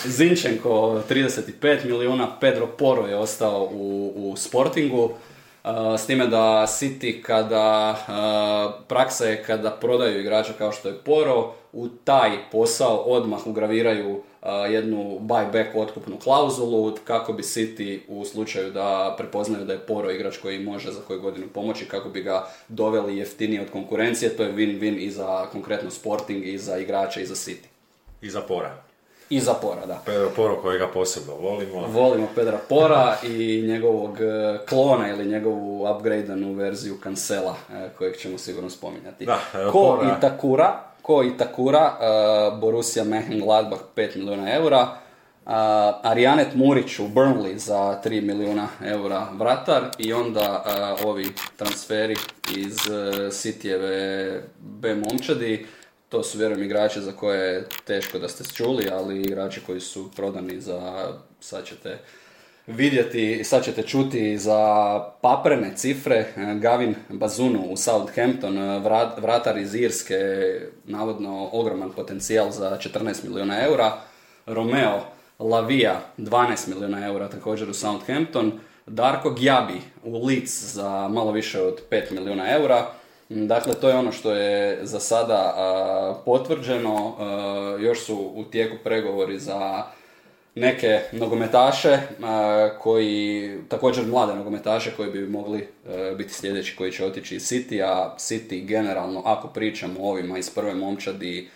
Zinčenko 0.05 1.03
35 1.09 1.85
milijuna, 1.85 2.39
Pedro 2.39 2.67
Poro 2.67 3.07
je 3.07 3.17
ostao 3.17 3.69
u, 3.71 4.13
u 4.15 4.35
Sportingu. 4.37 5.11
Uh, 5.63 5.99
s 5.99 6.05
time 6.05 6.27
da 6.27 6.65
City 6.67 7.21
kada, 7.21 7.91
uh, 7.91 8.85
praksa 8.87 9.25
je 9.25 9.43
kada 9.43 9.71
prodaju 9.71 10.19
igrača 10.19 10.53
kao 10.57 10.71
što 10.71 10.87
je 10.87 10.97
Poro, 11.05 11.53
u 11.73 11.87
taj 11.87 12.31
posao 12.51 12.97
odmah 12.97 13.47
ugraviraju 13.47 14.21
jednu 14.69 15.19
buyback 15.19 15.75
otkupnu 15.75 16.17
klauzulu 16.17 16.95
kako 17.03 17.33
bi 17.33 17.43
City 17.43 17.99
u 18.07 18.25
slučaju 18.25 18.71
da 18.71 19.15
prepoznaju 19.17 19.65
da 19.65 19.73
je 19.73 19.79
Poro 19.79 20.11
igrač 20.11 20.37
koji 20.37 20.59
može 20.59 20.91
za 20.91 21.01
koju 21.01 21.21
godinu 21.21 21.47
pomoći 21.47 21.85
kako 21.85 22.09
bi 22.09 22.23
ga 22.23 22.47
doveli 22.67 23.17
jeftinije 23.17 23.61
od 23.61 23.69
konkurencije. 23.71 24.37
To 24.37 24.43
je 24.43 24.53
win-win 24.53 24.97
i 24.97 25.11
za 25.11 25.45
konkretno 25.51 25.91
Sporting 25.91 26.45
i 26.45 26.57
za 26.57 26.77
igrača 26.77 27.21
i 27.21 27.25
za 27.25 27.35
City. 27.35 27.67
I 28.21 28.29
za 28.29 28.41
Pora. 28.41 28.92
I 29.33 29.39
za 29.39 29.53
Pora, 29.53 29.85
da. 29.85 30.01
Pedro 30.05 30.29
Poro 30.35 30.61
kojega 30.61 30.87
posebno 30.87 31.35
volimo. 31.35 31.87
Volimo 31.87 32.27
Pedra 32.35 32.59
Pora 32.69 33.17
i 33.23 33.61
njegovog 33.67 34.21
e, 34.21 34.59
klona 34.69 35.09
ili 35.09 35.25
njegovu 35.25 35.91
upgradeanu 35.95 36.53
verziju 36.53 36.97
Cancela 37.03 37.55
e, 37.73 37.89
kojeg 37.97 38.17
ćemo 38.17 38.37
sigurno 38.37 38.69
spominjati. 38.69 39.25
Da, 39.25 39.39
Ko 39.71 39.71
Pora... 39.71 40.15
Itakura, 40.17 40.83
ko 41.01 41.23
Itakura, 41.23 41.97
uh, 41.99 42.59
Borussia 42.59 43.03
Mönchengladbach 43.03 43.81
5 43.95 44.17
milijuna 44.17 44.53
eura, 44.53 44.81
uh, 45.45 45.51
Arianet 46.03 46.55
Murić 46.55 46.99
u 46.99 47.07
Burnley 47.07 47.57
za 47.57 48.01
3 48.05 48.21
milijuna 48.21 48.67
eura 48.85 49.27
vratar 49.39 49.83
i 49.97 50.13
onda 50.13 50.63
uh, 50.99 51.05
ovi 51.09 51.27
transferi 51.55 52.15
iz 52.57 52.75
uh, 52.87 52.95
Cityjeve 53.31 54.39
B 54.59 54.95
momčadi, 54.95 55.65
to 56.13 56.23
su 56.23 56.37
vjerujem 56.37 56.63
igrači 56.63 57.01
za 57.01 57.11
koje 57.11 57.53
je 57.53 57.67
teško 57.85 58.19
da 58.19 58.29
ste 58.29 58.43
čuli, 58.43 58.89
ali 58.91 59.21
igrači 59.21 59.61
koji 59.65 59.79
su 59.79 60.11
prodani 60.15 60.61
za, 60.61 61.07
sad 61.39 61.65
ćete 61.65 61.97
vidjeti, 62.67 63.43
sad 63.43 63.63
ćete 63.63 63.83
čuti 63.83 64.37
za 64.37 64.99
paprene 65.21 65.71
cifre, 65.75 66.25
Gavin 66.61 66.95
Bazunu 67.09 67.65
u 67.69 67.77
Southampton, 67.77 68.57
vratar 69.17 69.57
iz 69.57 69.75
Irske, 69.75 70.15
navodno 70.83 71.49
ogroman 71.51 71.91
potencijal 71.91 72.51
za 72.51 72.77
14 72.77 73.23
milijuna 73.23 73.65
eura, 73.65 73.97
Romeo 74.45 75.01
Lavija 75.39 76.01
12 76.17 76.67
milijuna 76.67 77.05
eura 77.07 77.29
također 77.29 77.69
u 77.69 77.73
Southampton, 77.73 78.59
Darko 78.85 79.29
Gjabi 79.29 79.81
u 80.03 80.25
Leeds 80.25 80.73
za 80.73 81.07
malo 81.07 81.31
više 81.31 81.61
od 81.61 81.81
5 81.91 82.11
milijuna 82.11 82.51
eura, 82.51 82.87
Dakle, 83.29 83.73
to 83.73 83.89
je 83.89 83.95
ono 83.95 84.11
što 84.11 84.31
je 84.31 84.85
za 84.85 84.99
sada 84.99 86.21
potvrđeno. 86.25 87.15
još 87.79 88.05
su 88.05 88.31
u 88.35 88.43
tijeku 88.43 88.75
pregovori 88.83 89.39
za 89.39 89.83
neke 90.55 91.01
nogometaše 91.11 91.99
koji, 92.79 93.51
također 93.69 94.05
mlade 94.05 94.35
nogometaše 94.35 94.91
koji 94.97 95.11
bi 95.11 95.27
mogli 95.27 95.59
e, 95.59 96.15
biti 96.17 96.33
sljedeći 96.33 96.75
koji 96.75 96.91
će 96.91 97.05
otići 97.05 97.35
iz 97.35 97.43
City, 97.43 97.83
a 97.85 98.15
City 98.17 98.65
generalno, 98.65 99.21
ako 99.25 99.47
pričamo 99.47 99.99
o 99.99 100.09
ovima 100.09 100.37
iz 100.37 100.49
prve 100.49 100.75
momčadi, 100.75 101.49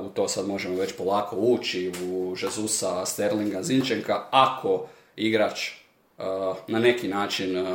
u 0.00 0.08
to 0.08 0.28
sad 0.28 0.48
možemo 0.48 0.76
već 0.76 0.92
polako 0.96 1.36
ući, 1.36 1.92
u 2.04 2.34
Žezusa, 2.36 3.06
Sterlinga, 3.06 3.62
Zinčenka, 3.62 4.22
ako 4.30 4.86
igrač 5.16 5.70
na 6.68 6.78
neki 6.78 7.08
način 7.08 7.66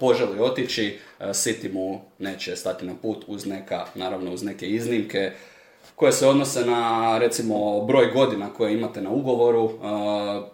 poželi 0.00 0.40
otići, 0.40 0.98
City 1.20 1.72
mu 1.72 2.00
neće 2.18 2.56
stati 2.56 2.86
na 2.86 2.94
put 3.02 3.24
uz 3.26 3.46
neka, 3.46 3.84
naravno 3.94 4.32
uz 4.32 4.42
neke 4.42 4.68
iznimke, 4.68 5.32
koje 5.94 6.12
se 6.12 6.28
odnose 6.28 6.64
na 6.64 7.18
recimo 7.18 7.80
broj 7.84 8.10
godina 8.14 8.48
koje 8.56 8.74
imate 8.74 9.00
na 9.00 9.10
ugovoru. 9.10 9.64
Uh, 9.64 9.72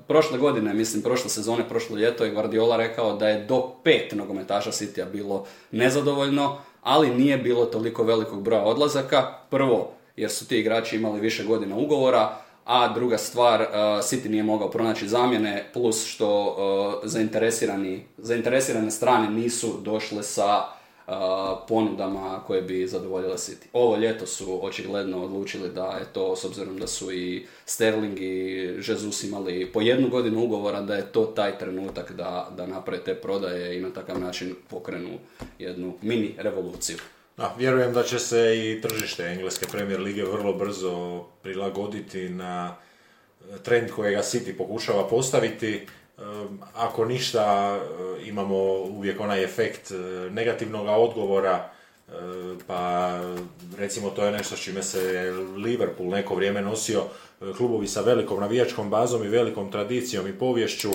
prošle 0.06 0.38
godine, 0.38 0.74
mislim 0.74 1.02
prošle 1.02 1.30
sezone, 1.30 1.68
prošlo 1.68 1.96
ljeto 1.96 2.24
je 2.24 2.30
Guardiola 2.30 2.76
rekao 2.76 3.16
da 3.16 3.28
je 3.28 3.44
do 3.44 3.70
pet 3.84 4.12
nogometaša 4.12 4.70
Citya 4.70 5.10
bilo 5.12 5.46
nezadovoljno. 5.70 6.58
ali 6.82 7.14
nije 7.14 7.38
bilo 7.38 7.64
toliko 7.64 8.02
velikog 8.02 8.42
broja 8.42 8.62
odlazaka. 8.62 9.32
Prvo, 9.50 9.90
jer 10.16 10.30
su 10.30 10.48
ti 10.48 10.58
igrači 10.58 10.96
imali 10.96 11.20
više 11.20 11.44
godina 11.44 11.76
ugovora, 11.76 12.41
a 12.64 12.94
druga 12.94 13.18
stvar, 13.18 13.60
uh, 13.60 13.66
City 14.02 14.28
nije 14.28 14.42
mogao 14.42 14.70
pronaći 14.70 15.08
zamjene, 15.08 15.70
plus 15.72 16.06
što 16.06 16.42
uh, 16.42 17.08
zainteresirani, 17.08 18.04
zainteresirane 18.18 18.90
strane 18.90 19.30
nisu 19.30 19.80
došle 19.82 20.22
sa 20.22 20.58
uh, 20.58 21.14
ponudama 21.68 22.40
koje 22.46 22.62
bi 22.62 22.86
zadovoljile 22.86 23.36
City. 23.36 23.66
Ovo 23.72 23.96
ljeto 23.96 24.26
su 24.26 24.66
očigledno 24.66 25.24
odlučili 25.24 25.68
da 25.68 25.86
je 25.86 26.04
to, 26.12 26.36
s 26.36 26.44
obzirom 26.44 26.78
da 26.78 26.86
su 26.86 27.12
i 27.12 27.46
Sterling 27.66 28.20
i 28.20 28.58
Jesus 28.88 29.24
imali 29.24 29.72
po 29.72 29.80
jednu 29.80 30.08
godinu 30.08 30.44
ugovora, 30.44 30.80
da 30.80 30.94
je 30.94 31.12
to 31.12 31.24
taj 31.24 31.58
trenutak 31.58 32.12
da, 32.12 32.48
da 32.56 32.66
naprave 32.66 33.04
te 33.04 33.14
prodaje 33.14 33.78
i 33.78 33.80
na 33.80 33.90
takav 33.90 34.20
način 34.20 34.54
pokrenu 34.68 35.10
jednu 35.58 35.94
mini 36.02 36.34
revoluciju. 36.38 36.96
Da, 37.36 37.54
vjerujem 37.58 37.92
da 37.92 38.02
će 38.02 38.18
se 38.18 38.58
i 38.58 38.80
tržište 38.80 39.24
Engleske 39.24 39.66
premier 39.66 40.00
lige 40.00 40.24
vrlo 40.24 40.52
brzo 40.52 41.24
prilagoditi 41.42 42.28
na 42.28 42.76
trend 43.62 43.90
kojega 43.90 44.22
City 44.22 44.56
pokušava 44.56 45.08
postaviti. 45.08 45.86
Ako 46.74 47.04
ništa, 47.04 47.78
imamo 48.24 48.56
uvijek 48.72 49.20
onaj 49.20 49.44
efekt 49.44 49.90
e, 49.90 49.94
negativnog 50.30 50.86
odgovora, 50.88 51.70
e, 52.08 52.12
pa 52.66 53.10
recimo 53.78 54.10
to 54.10 54.24
je 54.24 54.32
nešto 54.32 54.56
s 54.56 54.60
čime 54.60 54.82
se 54.82 55.32
Liverpool 55.56 56.08
neko 56.08 56.34
vrijeme 56.34 56.62
nosio, 56.62 57.02
e, 57.40 57.52
klubovi 57.56 57.86
sa 57.86 58.00
velikom 58.00 58.40
navijačkom 58.40 58.90
bazom 58.90 59.24
i 59.24 59.28
velikom 59.28 59.72
tradicijom 59.72 60.26
i 60.26 60.38
povješću, 60.38 60.90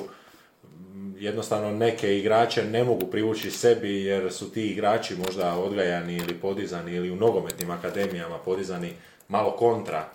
jednostavno 1.20 1.72
neke 1.72 2.18
igrače 2.18 2.64
ne 2.64 2.84
mogu 2.84 3.08
privući 3.08 3.52
sebi 3.52 4.04
jer 4.04 4.34
su 4.34 4.52
ti 4.52 4.68
igrači 4.68 5.16
možda 5.16 5.56
odgajani 5.56 6.16
ili 6.16 6.34
podizani 6.34 6.94
ili 6.94 7.12
u 7.12 7.16
nogometnim 7.16 7.72
akademijama 7.72 8.38
podizani 8.38 8.94
malo 9.28 9.52
kontra 9.52 10.10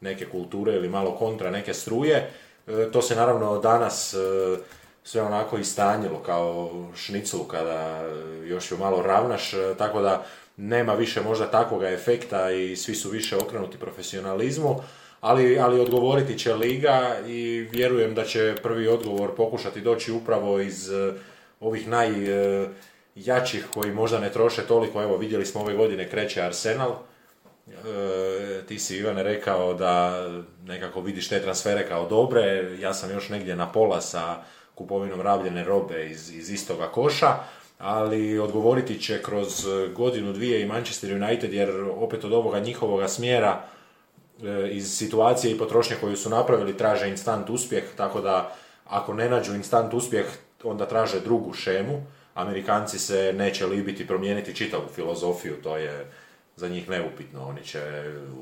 neke 0.00 0.26
kulture 0.26 0.72
ili 0.72 0.88
malo 0.88 1.16
kontra 1.16 1.50
neke 1.50 1.74
struje. 1.74 2.30
E, 2.66 2.90
to 2.92 3.02
se 3.02 3.16
naravno 3.16 3.58
danas 3.58 4.14
e, 4.14 4.18
sve 5.04 5.22
onako 5.22 5.58
istanjilo 5.58 6.18
kao 6.18 6.70
šniclu 6.96 7.44
kada 7.44 8.08
još 8.44 8.70
ju 8.70 8.78
malo 8.78 9.02
ravnaš, 9.02 9.54
e, 9.54 9.74
tako 9.78 10.00
da 10.02 10.24
nema 10.56 10.94
više 10.94 11.20
možda 11.20 11.50
takvoga 11.50 11.88
efekta 11.88 12.50
i 12.50 12.76
svi 12.76 12.94
su 12.94 13.10
više 13.10 13.36
okrenuti 13.36 13.78
profesionalizmu 13.78 14.82
ali, 15.20 15.58
ali 15.58 15.80
odgovoriti 15.80 16.38
će 16.38 16.54
Liga 16.54 17.16
i 17.26 17.68
vjerujem 17.72 18.14
da 18.14 18.24
će 18.24 18.54
prvi 18.62 18.88
odgovor 18.88 19.34
pokušati 19.36 19.80
doći 19.80 20.12
upravo 20.12 20.60
iz 20.60 20.90
uh, 20.90 21.14
ovih 21.60 21.88
najjačih 21.88 23.64
uh, 23.64 23.70
koji 23.74 23.92
možda 23.92 24.18
ne 24.18 24.32
troše 24.32 24.62
toliko. 24.62 25.02
Evo, 25.02 25.16
vidjeli 25.16 25.46
smo 25.46 25.60
ove 25.60 25.74
godine 25.74 26.10
kreće 26.10 26.42
Arsenal. 26.42 26.90
Uh, 26.90 26.96
ti 28.68 28.78
si 28.78 28.96
Ivane 28.96 29.22
rekao 29.22 29.74
da 29.74 30.26
nekako 30.66 31.00
vidiš 31.00 31.28
te 31.28 31.42
transfere 31.42 31.88
kao 31.88 32.08
dobre. 32.08 32.76
Ja 32.80 32.94
sam 32.94 33.10
još 33.10 33.28
negdje 33.28 33.56
na 33.56 33.72
pola 33.72 34.00
sa 34.00 34.36
kupovinom 34.74 35.20
rabljene 35.20 35.64
robe 35.64 36.06
iz, 36.06 36.34
iz 36.34 36.50
istoga 36.50 36.86
koša 36.86 37.34
ali 37.78 38.38
odgovoriti 38.38 39.00
će 39.00 39.22
kroz 39.22 39.66
godinu, 39.94 40.32
dvije 40.32 40.60
i 40.60 40.66
Manchester 40.66 41.22
United, 41.22 41.52
jer 41.52 41.70
opet 41.96 42.24
od 42.24 42.32
ovoga 42.32 42.60
njihovoga 42.60 43.08
smjera 43.08 43.62
E, 43.62 43.75
iz 44.70 44.96
situacije 44.96 45.52
i 45.52 45.58
potrošnje 45.58 45.96
koju 46.00 46.16
su 46.16 46.30
napravili 46.30 46.76
traže 46.76 47.08
instant 47.08 47.50
uspjeh, 47.50 47.84
tako 47.96 48.20
da 48.20 48.56
ako 48.86 49.14
ne 49.14 49.28
nađu 49.28 49.54
instant 49.54 49.94
uspjeh, 49.94 50.26
onda 50.64 50.86
traže 50.86 51.20
drugu 51.20 51.52
šemu. 51.52 52.02
Amerikanci 52.34 52.98
se 52.98 53.32
neće 53.32 53.66
libiti 53.66 54.06
promijeniti 54.06 54.56
čitavu 54.56 54.84
filozofiju, 54.94 55.62
to 55.62 55.76
je 55.76 56.12
za 56.56 56.68
njih 56.68 56.88
neupitno. 56.88 57.48
Oni 57.48 57.64
će 57.64 57.80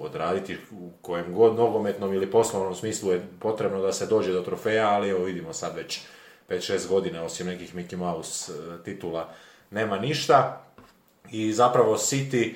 odraditi 0.01 0.57
u 0.71 0.91
kojem 1.03 1.35
god 1.35 1.57
nogometnom 1.57 2.15
ili 2.15 2.31
poslovnom 2.31 2.75
smislu 2.75 3.13
je 3.13 3.27
potrebno 3.41 3.83
da 3.83 3.93
se 3.93 4.07
dođe 4.07 4.33
do 4.33 4.43
trofeja, 4.43 4.89
ali 4.89 5.09
evo 5.09 5.25
vidimo 5.25 5.53
sad 5.53 5.77
već 5.77 6.01
5-6 6.49 6.89
godina, 6.89 7.23
osim 7.23 7.47
nekih 7.47 7.75
Mickey 7.75 7.97
Mouse 7.97 8.53
e, 8.53 8.85
titula, 8.85 9.29
nema 9.71 9.99
ništa. 9.99 10.65
I 11.31 11.53
zapravo 11.53 11.97
City 11.97 12.55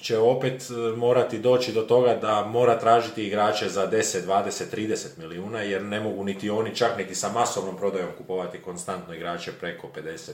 će 0.00 0.18
opet 0.18 0.62
e, 0.62 0.96
morati 0.96 1.38
doći 1.38 1.72
do 1.72 1.82
toga 1.82 2.14
da 2.14 2.44
mora 2.44 2.78
tražiti 2.78 3.26
igrače 3.26 3.68
za 3.68 3.88
10, 3.88 4.18
20, 4.20 4.62
30 4.72 5.06
milijuna 5.18 5.60
jer 5.60 5.82
ne 5.82 6.00
mogu 6.00 6.24
niti 6.24 6.50
oni 6.50 6.76
čak 6.76 6.98
niti 6.98 7.14
sa 7.14 7.28
masovnom 7.28 7.76
prodajom 7.76 8.08
kupovati 8.18 8.58
konstantno 8.58 9.14
igrače 9.14 9.52
preko 9.52 9.88
50 9.96 10.30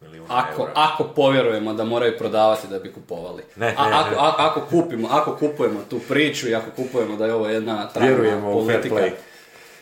milijuna 0.00 0.28
ako, 0.30 0.62
eura. 0.62 0.72
Ako 0.74 1.04
povjerujemo 1.06 1.74
da 1.74 1.84
moraju 1.84 2.18
prodavati 2.18 2.68
da 2.68 2.78
bi 2.78 2.92
kupovali. 2.92 3.42
Ne, 3.56 3.66
ne, 3.66 3.74
A, 3.78 3.90
ako, 3.94 4.10
ne. 4.10 4.16
a- 4.18 4.34
ako, 4.38 4.60
kupimo, 4.62 5.08
ako 5.10 5.36
kupujemo 5.36 5.80
tu 5.90 6.00
priču 6.08 6.48
i 6.48 6.54
ako 6.54 6.70
kupujemo 6.72 7.16
da 7.16 7.26
je 7.26 7.34
ovo 7.34 7.48
jedna 7.48 7.88
trajna 7.88 8.08
Vjerujemo 8.08 8.50
u 8.52 8.66
fair 8.66 8.80
politika, 8.82 8.94
play. 8.96 9.10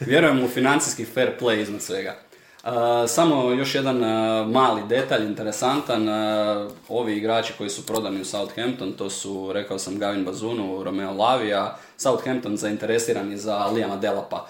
vjerujemo 0.00 0.44
u 0.44 0.48
financijski 0.48 1.04
fair 1.04 1.30
play 1.40 1.60
iznad 1.62 1.82
svega. 1.82 2.14
Samo 3.08 3.50
još 3.50 3.74
jedan 3.74 3.96
mali 4.50 4.82
detalj, 4.88 5.24
interesantan, 5.24 6.08
ovi 6.88 7.16
igrači 7.16 7.52
koji 7.58 7.70
su 7.70 7.86
prodani 7.86 8.20
u 8.20 8.24
Southampton, 8.24 8.92
to 8.92 9.10
su, 9.10 9.52
rekao 9.52 9.78
sam, 9.78 9.98
Gavin 9.98 10.24
Bazunu, 10.24 10.82
Romeo 10.84 11.12
Lavija, 11.12 11.76
Southampton 11.96 12.56
zainteresirani 12.56 13.38
za 13.38 13.66
Liama 13.66 13.96
Delapa, 13.96 14.46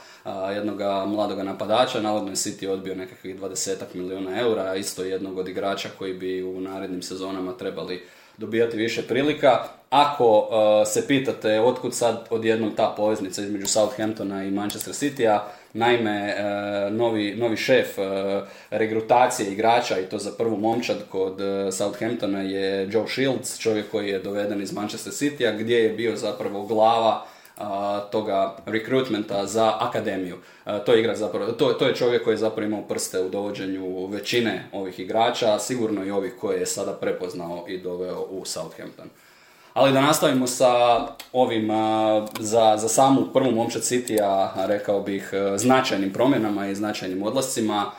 jednog 0.54 0.78
mladoga 1.06 1.42
napadača, 1.42 2.00
navodno 2.00 2.30
je 2.30 2.36
City 2.36 2.68
odbio 2.68 2.94
nekakvih 2.94 3.40
20 3.40 3.74
milijuna 3.94 4.40
eura, 4.40 4.74
isto 4.74 5.02
jednog 5.02 5.38
od 5.38 5.48
igrača 5.48 5.88
koji 5.98 6.14
bi 6.14 6.42
u 6.42 6.60
narednim 6.60 7.02
sezonama 7.02 7.52
trebali 7.52 8.02
dobijati 8.38 8.76
više 8.76 9.02
prilika. 9.02 9.58
Ako 9.90 10.48
se 10.86 11.06
pitate 11.06 11.60
otkud 11.60 11.94
sad 11.94 12.26
odjednom 12.30 12.74
ta 12.76 12.94
poveznica 12.96 13.42
između 13.42 13.66
Southamptona 13.66 14.44
i 14.44 14.50
Manchester 14.50 14.94
City-a, 14.94 15.48
naime, 15.74 16.34
uh, 16.34 16.94
novi, 16.94 17.34
novi 17.36 17.56
šef 17.56 17.98
uh, 17.98 18.04
regrutacije 18.70 19.52
igrača 19.52 19.98
i 19.98 20.06
to 20.06 20.18
za 20.18 20.30
prvu 20.38 20.56
momčad 20.56 20.96
kod 21.08 21.40
uh, 21.40 21.74
Southamptona 21.74 22.40
je 22.40 22.88
Joe 22.90 23.08
Shields, 23.08 23.58
čovjek 23.58 23.90
koji 23.90 24.08
je 24.08 24.18
doveden 24.18 24.62
iz 24.62 24.72
Manchester 24.72 25.12
City-a 25.12 25.52
gdje 25.52 25.76
je 25.76 25.92
bio 25.92 26.16
zapravo 26.16 26.62
glava 26.62 27.26
toga 28.12 28.56
recruitmenta 28.66 29.46
za 29.46 29.72
akademiju. 29.80 30.36
To, 30.86 30.92
je 30.92 31.00
igrač 31.00 31.16
zapravo, 31.16 31.52
to, 31.52 31.72
to 31.72 31.86
je 31.86 31.94
čovjek 31.94 32.24
koji 32.24 32.34
je 32.34 32.38
zapravo 32.38 32.66
imao 32.66 32.82
prste 32.82 33.20
u 33.20 33.28
dovođenju 33.28 34.06
većine 34.06 34.68
ovih 34.72 35.00
igrača, 35.00 35.58
sigurno 35.58 36.04
i 36.04 36.10
ovih 36.10 36.32
koje 36.40 36.60
je 36.60 36.66
sada 36.66 36.92
prepoznao 36.92 37.64
i 37.68 37.78
doveo 37.78 38.26
u 38.30 38.44
Southampton. 38.44 39.06
Ali 39.74 39.92
da 39.92 40.00
nastavimo 40.00 40.46
sa 40.46 41.00
ovim 41.32 41.70
za, 42.40 42.76
za 42.76 42.88
samu 42.88 43.26
prvu 43.32 43.50
momčad 43.50 43.82
City-a, 43.82 44.66
rekao 44.66 45.00
bih, 45.00 45.30
a, 45.32 45.58
značajnim 45.58 46.12
promjenama 46.12 46.68
i 46.68 46.74
značajnim 46.74 47.22
odlascima. 47.22 47.90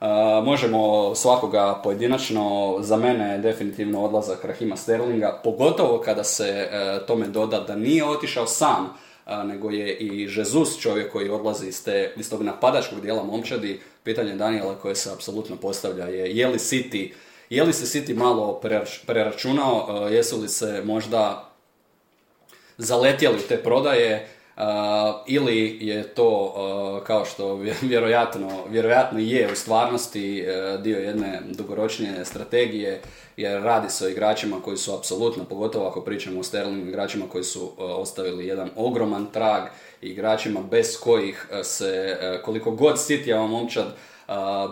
Uh, 0.00 0.08
možemo 0.44 1.14
svakoga 1.14 1.80
pojedinačno, 1.84 2.76
za 2.80 2.96
mene 2.96 3.32
je 3.32 3.38
definitivno 3.38 4.04
odlazak 4.04 4.44
Rahima 4.44 4.76
Sterlinga, 4.76 5.40
pogotovo 5.44 6.00
kada 6.00 6.24
se 6.24 6.68
uh, 6.68 7.06
tome 7.06 7.26
doda 7.26 7.60
da 7.60 7.76
nije 7.76 8.04
otišao 8.04 8.46
sam, 8.46 8.94
nego 9.44 9.70
je 9.70 9.96
i 9.96 10.28
Jesus 10.36 10.80
čovjek 10.80 11.12
koji 11.12 11.28
odlazi 11.28 11.68
iz, 11.68 11.84
te, 11.84 12.12
iz 12.16 12.30
tog 12.30 12.42
napadačkog 12.42 13.00
dijela 13.00 13.22
momčadi. 13.22 13.80
Pitanje 14.02 14.34
Daniela 14.34 14.74
koje 14.74 14.94
se 14.94 15.10
apsolutno 15.12 15.56
postavlja 15.56 16.04
je 16.04 16.36
je 16.36 16.46
li 16.46 16.58
City, 16.58 17.12
je 17.50 17.62
li 17.62 17.72
se 17.72 17.98
City 17.98 18.16
malo 18.16 18.60
prerač- 18.62 19.06
preračunao, 19.06 20.04
uh, 20.06 20.12
jesu 20.12 20.40
li 20.40 20.48
se 20.48 20.82
možda 20.84 21.50
zaletjeli 22.78 23.40
te 23.48 23.56
prodaje, 23.62 24.28
Uh, 24.56 24.62
ili 25.26 25.78
je 25.86 26.02
to 26.02 26.28
uh, 26.98 27.06
kao 27.06 27.24
što 27.24 27.54
vje- 27.54 27.74
vjerojatno, 27.82 28.64
vjerojatno 28.68 29.18
je 29.18 29.52
u 29.52 29.56
stvarnosti 29.56 30.44
dio 30.82 30.98
jedne 30.98 31.40
dugoročnije 31.50 32.24
strategije 32.24 33.00
jer 33.36 33.62
radi 33.62 33.90
se 33.90 34.06
o 34.06 34.08
igračima 34.08 34.60
koji 34.64 34.76
su 34.76 34.94
apsolutno, 34.94 35.44
pogotovo 35.44 35.88
ako 35.88 36.00
pričamo 36.00 36.40
o 36.40 36.42
Sterlingu, 36.42 36.88
igračima 36.88 37.24
koji 37.32 37.44
su 37.44 37.72
ostavili 37.78 38.46
jedan 38.46 38.70
ogroman 38.76 39.26
trag 39.32 39.62
igračima 40.00 40.60
bez 40.70 41.00
kojih 41.00 41.48
se 41.62 42.18
koliko 42.44 42.70
god 42.70 42.94
Cityjeva 42.94 43.46
momčad 43.46 43.86
uh, 43.86 43.92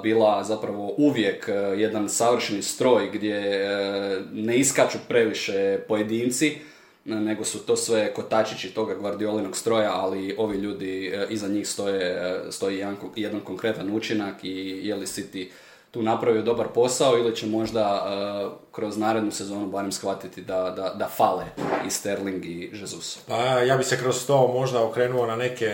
bila 0.03 0.45
zapravo 0.45 0.95
uvijek 0.97 1.49
uh, 1.49 1.81
jedan 1.81 2.09
savršeni 2.09 2.63
stroj 2.63 3.11
gdje 3.13 3.39
uh, 3.39 4.27
ne 4.33 4.57
iskaču 4.57 4.99
previše 5.09 5.79
pojedinci, 5.89 6.59
nego 7.05 7.45
su 7.45 7.59
to 7.59 7.77
sve 7.77 8.15
kotačići 8.15 8.75
toga 8.75 8.95
Guardiolinog 8.95 9.57
stroja, 9.57 9.93
ali 9.95 10.35
ovi 10.39 10.59
ljudi 10.59 11.07
e, 11.07 11.27
iza 11.31 11.49
njih 11.49 11.69
stoje, 11.69 12.05
e, 12.05 12.53
stoji 12.53 12.79
jedan, 12.79 12.97
jedan 13.17 13.41
konkretan 13.41 13.97
učinak 13.97 14.45
i 14.45 14.81
je 14.83 14.95
li 14.95 15.07
City 15.07 15.49
tu 15.91 16.03
napravio 16.03 16.43
dobar 16.43 16.69
posao 16.75 17.19
ili 17.19 17.37
će 17.37 17.47
možda 17.47 18.07
e, 18.07 18.73
kroz 18.73 18.99
narednu 18.99 19.31
sezonu 19.31 19.67
barem 19.67 19.93
shvatiti 19.93 20.43
da, 20.43 20.71
da, 20.77 20.95
da 20.95 21.09
fale 21.09 21.45
i 21.87 21.91
Sterling 21.91 22.45
i 22.45 22.71
Jesus. 22.73 23.19
Pa 23.29 23.37
ja 23.43 23.77
bi 23.77 23.85
se 23.85 23.99
kroz 23.99 24.27
to 24.27 24.49
možda 24.49 24.85
okrenuo 24.85 25.27
na 25.27 25.37
neke 25.37 25.71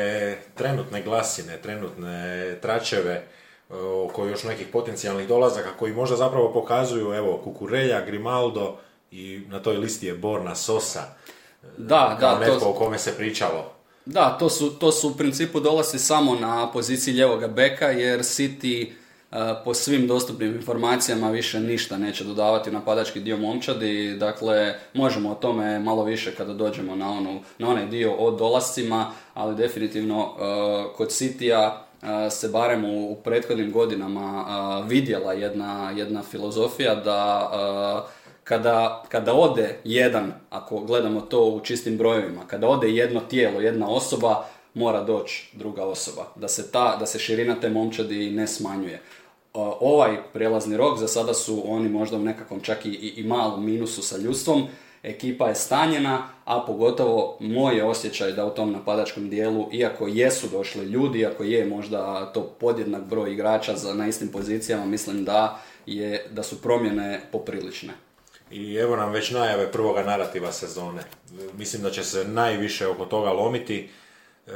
trenutne 0.55 1.03
glasine, 1.03 1.59
trenutne 1.63 2.57
tračeve 2.63 3.27
oko 4.05 4.27
još 4.27 4.45
nekih 4.45 4.67
potencijalnih 4.73 5.29
dolazaka 5.29 5.71
koji 5.79 5.93
možda 5.93 6.17
zapravo 6.17 6.53
pokazuju, 6.53 7.13
evo, 7.13 7.41
Kukurelja, 7.45 8.05
Grimaldo 8.07 8.77
i 9.11 9.43
na 9.49 9.63
toj 9.63 9.77
listi 9.77 10.07
je 10.07 10.15
Borna 10.15 10.55
Sosa. 10.55 11.03
Da, 11.77 12.17
kao 12.21 12.35
da, 12.35 12.39
netko 12.39 12.61
to, 12.61 12.71
o 12.71 12.73
kome 12.73 12.99
se 12.99 13.17
pričalo. 13.17 13.73
Da, 14.07 14.37
to 14.39 14.51
su, 14.51 14.71
to 14.71 14.93
su 14.93 15.09
u 15.09 15.15
principu 15.15 15.61
dolazi 15.61 15.99
samo 15.99 16.35
na 16.35 16.73
poziciji 16.73 17.15
ljevoga 17.15 17.49
beka 17.49 17.87
jer 17.87 18.21
City 18.21 18.87
uh, 19.31 19.39
po 19.65 19.75
svim 19.75 20.07
dostupnim 20.07 20.55
informacijama 20.55 21.31
više 21.31 21.61
ništa 21.61 21.99
neće 21.99 22.25
dodavati 22.25 22.71
napadački 22.71 23.21
dio 23.21 23.37
momčadi. 23.37 24.17
Dakle, 24.17 24.75
možemo 24.95 25.31
o 25.31 25.35
tome 25.35 25.79
malo 25.79 26.05
više 26.05 26.35
kada 26.35 26.55
dođemo 26.55 26.97
na, 26.97 27.11
onu, 27.11 27.41
na 27.59 27.69
onaj 27.69 27.87
dio 27.87 28.13
o 28.13 28.31
dolascima, 28.31 29.13
ali 29.35 29.57
definitivno 29.57 30.21
uh, 30.21 30.97
kod 30.97 31.09
Citya 31.09 31.69
uh, 31.69 31.88
se 32.31 32.49
barem 32.49 32.85
u, 32.85 33.13
u 33.13 33.17
prethodnim 33.17 33.73
godinama 33.73 34.45
vidjela 34.89 35.33
jedna, 35.33 35.93
jedna 35.97 36.23
filozofija 36.23 36.95
da 36.95 38.09
kada, 38.49 39.05
kada 39.09 39.35
ode 39.35 39.79
jedan, 39.85 40.33
ako 40.51 40.81
gledamo 40.81 41.21
to 41.21 41.45
u 41.45 41.61
čistim 41.61 41.99
brojevima, 41.99 42.47
kada 42.47 42.69
ode 42.69 42.91
jedno 42.91 43.21
tijelo, 43.21 43.61
jedna 43.61 43.89
osoba, 43.89 44.45
mora 44.75 45.05
doći 45.05 45.51
druga 45.53 45.85
osoba. 45.85 46.25
Da 46.37 46.49
se, 46.49 46.71
ta, 46.71 46.97
da 47.01 47.07
se 47.07 47.19
širina 47.19 47.55
te 47.61 47.69
momčadi 47.69 48.31
ne 48.31 48.47
smanjuje. 48.47 49.03
Ovaj 49.81 50.17
prelazni 50.33 50.77
rok, 50.77 50.99
za 50.99 51.09
sada 51.09 51.35
su 51.35 51.63
oni 51.67 51.89
možda 51.89 52.17
u 52.17 52.23
nekakvom 52.23 52.61
čak 52.61 52.87
i, 52.87 52.89
i, 52.89 53.21
i 53.21 53.25
malom 53.25 53.65
minusu 53.65 54.03
sa 54.03 54.17
ljudstvom, 54.17 54.69
ekipa 55.03 55.49
je 55.49 55.55
stanjena, 55.55 56.29
a 56.45 56.65
pogotovo 56.67 57.37
moj 57.41 57.77
je 57.77 57.85
osjećaj 57.85 58.33
da 58.33 58.45
u 58.45 58.51
tom 58.51 58.73
napadačkom 58.73 59.31
dijelu, 59.31 59.69
iako 59.73 60.07
jesu 60.07 60.49
došli 60.49 60.85
ljudi, 60.85 61.19
iako 61.19 61.45
je 61.45 61.67
možda 61.67 62.33
to 62.33 62.43
podjednak 62.43 63.03
broj 63.03 63.33
igrača 63.33 63.77
za, 63.77 63.95
na 63.95 64.07
istim 64.07 64.29
pozicijama, 64.29 64.85
mislim 64.85 65.25
da, 65.25 65.61
je, 65.87 66.27
da 66.31 66.43
su 66.43 66.63
promjene 66.63 67.21
poprilične. 67.33 67.93
I 68.51 68.75
evo 68.75 68.97
nam 68.97 69.13
već 69.13 69.31
najave 69.31 69.73
prvoga 69.73 70.03
narativa 70.03 70.53
sezone. 70.53 71.03
Mislim 71.59 71.83
da 71.83 71.91
će 71.91 72.05
se 72.05 72.25
najviše 72.25 72.87
oko 72.87 73.05
toga 73.05 73.31
lomiti. 73.31 73.89
E, 74.47 74.53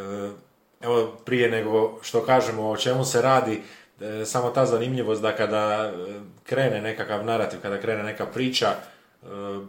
Evo, 0.82 1.12
prije 1.24 1.50
nego 1.50 1.98
što 2.02 2.24
kažemo 2.24 2.70
o 2.70 2.76
čemu 2.76 3.04
se 3.04 3.22
radi, 3.22 3.62
e, 4.00 4.24
samo 4.24 4.50
ta 4.50 4.66
zanimljivost 4.66 5.22
da 5.22 5.36
kada 5.36 5.92
e, 5.94 6.20
krene 6.44 6.80
nekakav 6.80 7.24
narativ, 7.24 7.60
kada 7.62 7.80
krene 7.80 8.02
neka 8.02 8.26
priča, 8.26 8.74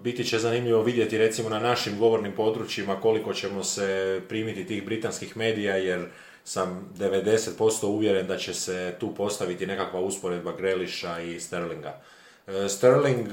biti 0.03 0.23
će 0.23 0.39
zanimljivo 0.39 0.83
vidjeti 0.83 1.17
recimo 1.17 1.49
na 1.49 1.59
našim 1.59 1.99
govornim 1.99 2.31
područjima 2.31 3.01
koliko 3.01 3.33
ćemo 3.33 3.63
se 3.63 4.21
primiti 4.29 4.67
tih 4.67 4.85
britanskih 4.85 5.37
medija, 5.37 5.75
jer 5.75 6.05
sam 6.43 6.89
90% 6.97 7.85
uvjeren 7.85 8.27
da 8.27 8.37
će 8.37 8.53
se 8.53 8.95
tu 8.99 9.15
postaviti 9.15 9.67
nekakva 9.67 9.99
usporedba 9.99 10.51
Greliša 10.51 11.19
i 11.19 11.39
Sterlinga. 11.39 12.01
E, 12.47 12.69
Sterling 12.69 13.27
e, 13.27 13.31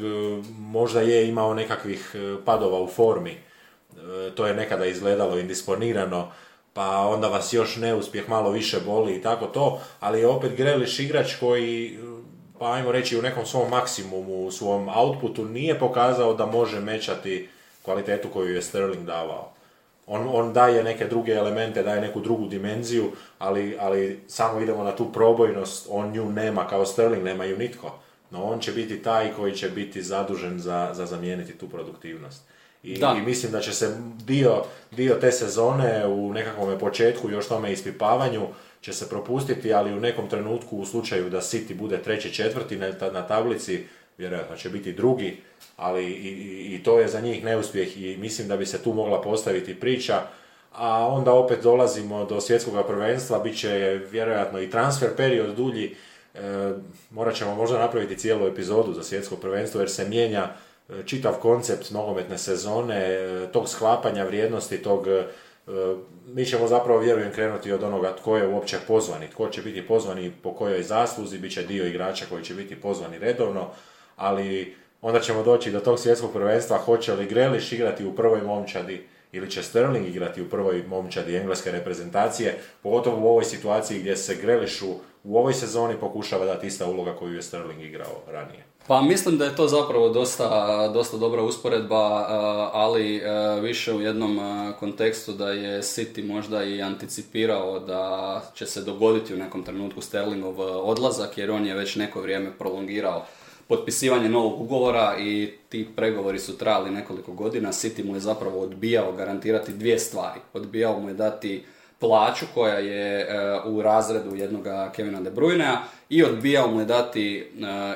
možda 0.58 1.00
je 1.00 1.28
imao 1.28 1.54
nekakvih 1.54 2.14
e, 2.14 2.44
padova 2.44 2.80
u 2.80 2.88
formi, 2.88 3.36
to 4.34 4.46
je 4.46 4.54
nekada 4.54 4.86
izgledalo 4.86 5.38
indisponirano, 5.38 6.32
pa 6.72 7.06
onda 7.06 7.28
vas 7.28 7.52
još 7.52 7.76
neuspjeh 7.76 8.28
malo 8.28 8.50
više 8.50 8.80
boli 8.86 9.16
i 9.16 9.22
tako 9.22 9.46
to, 9.46 9.80
ali 10.00 10.20
je 10.20 10.26
opet 10.26 10.56
Greliš 10.56 11.00
igrač 11.00 11.34
koji, 11.40 11.98
pa 12.60 12.72
ajmo 12.72 12.92
reći 12.92 13.18
u 13.18 13.22
nekom 13.22 13.46
svom 13.46 13.70
maksimumu, 13.70 14.46
u 14.46 14.50
svom 14.50 14.88
outputu 14.88 15.44
nije 15.44 15.78
pokazao 15.78 16.34
da 16.34 16.46
može 16.46 16.80
mečati 16.80 17.48
kvalitetu 17.82 18.28
koju 18.28 18.54
je 18.54 18.62
Sterling 18.62 19.06
davao. 19.06 19.52
On, 20.06 20.28
on 20.32 20.52
daje 20.52 20.84
neke 20.84 21.06
druge 21.06 21.32
elemente, 21.32 21.82
daje 21.82 22.00
neku 22.00 22.20
drugu 22.20 22.46
dimenziju, 22.46 23.10
ali, 23.38 23.76
ali 23.80 24.20
samo 24.28 24.60
idemo 24.60 24.84
na 24.84 24.96
tu 24.96 25.12
probojnost, 25.12 25.86
on 25.90 26.12
nju 26.12 26.30
nema 26.30 26.66
kao 26.66 26.86
Sterling, 26.86 27.24
nema 27.24 27.44
ju 27.44 27.58
nitko. 27.58 27.98
No 28.30 28.44
on 28.44 28.60
će 28.60 28.72
biti 28.72 29.02
taj 29.02 29.32
koji 29.36 29.54
će 29.54 29.68
biti 29.68 30.02
zadužen 30.02 30.58
za, 30.58 30.90
za 30.92 31.06
zamijeniti 31.06 31.58
tu 31.58 31.68
produktivnost. 31.68 32.42
I, 32.82 32.98
Da. 32.98 33.14
I 33.18 33.20
mislim 33.20 33.52
da 33.52 33.60
će 33.60 33.72
se 33.72 33.96
dio, 34.24 34.62
dio 34.90 35.14
te 35.14 35.32
sezone 35.32 36.06
u 36.06 36.32
nekakvom 36.32 36.78
početku, 36.78 37.30
još 37.30 37.48
tome 37.48 37.72
ispipavanju, 37.72 38.46
će 38.80 38.92
se 38.92 39.08
propustiti, 39.08 39.72
ali 39.72 39.92
u 39.92 40.00
nekom 40.00 40.28
trenutku 40.28 40.78
u 40.78 40.86
slučaju 40.86 41.30
da 41.30 41.40
City 41.40 41.74
bude 41.74 42.02
treći, 42.02 42.34
četvrti 42.34 42.76
na, 42.76 42.92
na 43.12 43.26
tablici, 43.26 43.84
vjerojatno 44.18 44.56
će 44.56 44.70
biti 44.70 44.92
drugi, 44.92 45.36
ali 45.76 46.04
i, 46.04 46.28
i, 46.28 46.74
i 46.74 46.82
to 46.82 47.00
je 47.00 47.08
za 47.08 47.20
njih 47.20 47.44
neuspjeh 47.44 48.02
i 48.02 48.16
mislim 48.16 48.48
da 48.48 48.56
bi 48.56 48.66
se 48.66 48.82
tu 48.82 48.92
mogla 48.92 49.22
postaviti 49.22 49.80
priča. 49.80 50.22
A 50.72 51.06
onda 51.06 51.32
opet 51.32 51.62
dolazimo 51.62 52.24
do 52.24 52.40
svjetskog 52.40 52.86
prvenstva, 52.86 53.38
bit 53.38 53.58
će 53.58 54.00
vjerojatno 54.10 54.60
i 54.60 54.70
transfer 54.70 55.10
period 55.16 55.56
dulji, 55.56 55.96
e, 56.34 56.38
morat 57.10 57.34
ćemo 57.34 57.54
možda 57.54 57.78
napraviti 57.78 58.18
cijelu 58.18 58.46
epizodu 58.46 58.92
za 58.92 59.02
svjetsko 59.02 59.36
prvenstvo 59.36 59.80
jer 59.80 59.90
se 59.90 60.08
mijenja 60.08 60.48
e, 60.88 60.92
čitav 61.06 61.32
koncept 61.32 61.90
nogometne 61.90 62.38
sezone, 62.38 62.96
e, 62.96 63.48
tog 63.52 63.68
sklapanja 63.68 64.24
vrijednosti, 64.24 64.82
tog 64.82 65.06
mi 66.26 66.44
ćemo 66.44 66.68
zapravo, 66.68 67.00
vjerujem, 67.00 67.32
krenuti 67.32 67.72
od 67.72 67.82
onoga 67.82 68.16
tko 68.16 68.36
je 68.36 68.48
uopće 68.48 68.76
pozvani, 68.86 69.30
tko 69.30 69.48
će 69.48 69.62
biti 69.62 69.86
pozvani 69.86 70.32
po 70.42 70.54
kojoj 70.54 70.82
zasluzi, 70.82 71.38
bit 71.38 71.52
će 71.52 71.62
dio 71.62 71.86
igrača 71.86 72.24
koji 72.28 72.44
će 72.44 72.54
biti 72.54 72.80
pozvani 72.80 73.18
redovno, 73.18 73.68
ali 74.16 74.76
onda 75.02 75.20
ćemo 75.20 75.42
doći 75.42 75.70
do 75.70 75.80
tog 75.80 75.98
svjetskog 75.98 76.32
prvenstva, 76.32 76.78
hoće 76.78 77.12
li 77.12 77.26
Greliš 77.26 77.72
igrati 77.72 78.04
u 78.04 78.16
prvoj 78.16 78.42
momčadi 78.42 79.06
ili 79.32 79.50
će 79.50 79.62
Sterling 79.62 80.06
igrati 80.06 80.42
u 80.42 80.48
prvoj 80.48 80.82
momčadi 80.88 81.36
engleske 81.36 81.70
reprezentacije, 81.70 82.58
pogotovo 82.82 83.26
u 83.26 83.28
ovoj 83.28 83.44
situaciji 83.44 84.00
gdje 84.00 84.16
se 84.16 84.36
Grelišu 84.42 84.94
u 85.24 85.38
ovoj 85.38 85.52
sezoni 85.54 85.94
pokušava 86.00 86.46
dati 86.46 86.66
ista 86.66 86.86
uloga 86.86 87.16
koju 87.16 87.34
je 87.34 87.42
Sterling 87.42 87.82
igrao 87.82 88.22
ranije. 88.26 88.64
Pa 88.86 89.02
mislim 89.02 89.38
da 89.38 89.44
je 89.44 89.56
to 89.56 89.68
zapravo 89.68 90.08
dosta, 90.08 90.88
dosta 90.88 91.16
dobra 91.16 91.42
usporedba, 91.42 92.26
ali 92.72 93.22
a, 93.24 93.54
više 93.54 93.92
u 93.92 94.00
jednom 94.00 94.38
a, 94.38 94.72
kontekstu 94.80 95.32
da 95.32 95.50
je 95.50 95.82
City 95.82 96.26
možda 96.26 96.64
i 96.64 96.82
anticipirao 96.82 97.78
da 97.78 98.42
će 98.54 98.66
se 98.66 98.82
dogoditi 98.82 99.34
u 99.34 99.36
nekom 99.36 99.62
trenutku 99.62 100.00
Sterlingov 100.00 100.62
a, 100.62 100.82
odlazak, 100.82 101.38
jer 101.38 101.50
on 101.50 101.66
je 101.66 101.74
već 101.74 101.96
neko 101.96 102.20
vrijeme 102.20 102.50
prolongirao 102.58 103.24
potpisivanje 103.68 104.28
novog 104.28 104.60
ugovora 104.60 105.16
i 105.18 105.52
ti 105.68 105.88
pregovori 105.96 106.38
su 106.38 106.58
trajali 106.58 106.90
nekoliko 106.90 107.32
godina. 107.32 107.68
City 107.68 108.04
mu 108.04 108.14
je 108.14 108.20
zapravo 108.20 108.60
odbijao 108.60 109.12
garantirati 109.12 109.72
dvije 109.72 109.98
stvari. 109.98 110.40
Odbijao 110.52 111.00
mu 111.00 111.08
je 111.08 111.14
dati 111.14 111.64
plaću 112.00 112.46
koja 112.54 112.74
je 112.74 113.20
e, 113.20 113.60
u 113.64 113.82
razredu 113.82 114.36
jednog 114.36 114.66
Kevina 114.92 115.20
De 115.20 115.30
Bruynea 115.30 115.76
i 116.08 116.24
odbijao 116.24 116.68
mu 116.68 116.80
je 116.80 116.86
dati 116.86 117.38
e, 117.38 117.44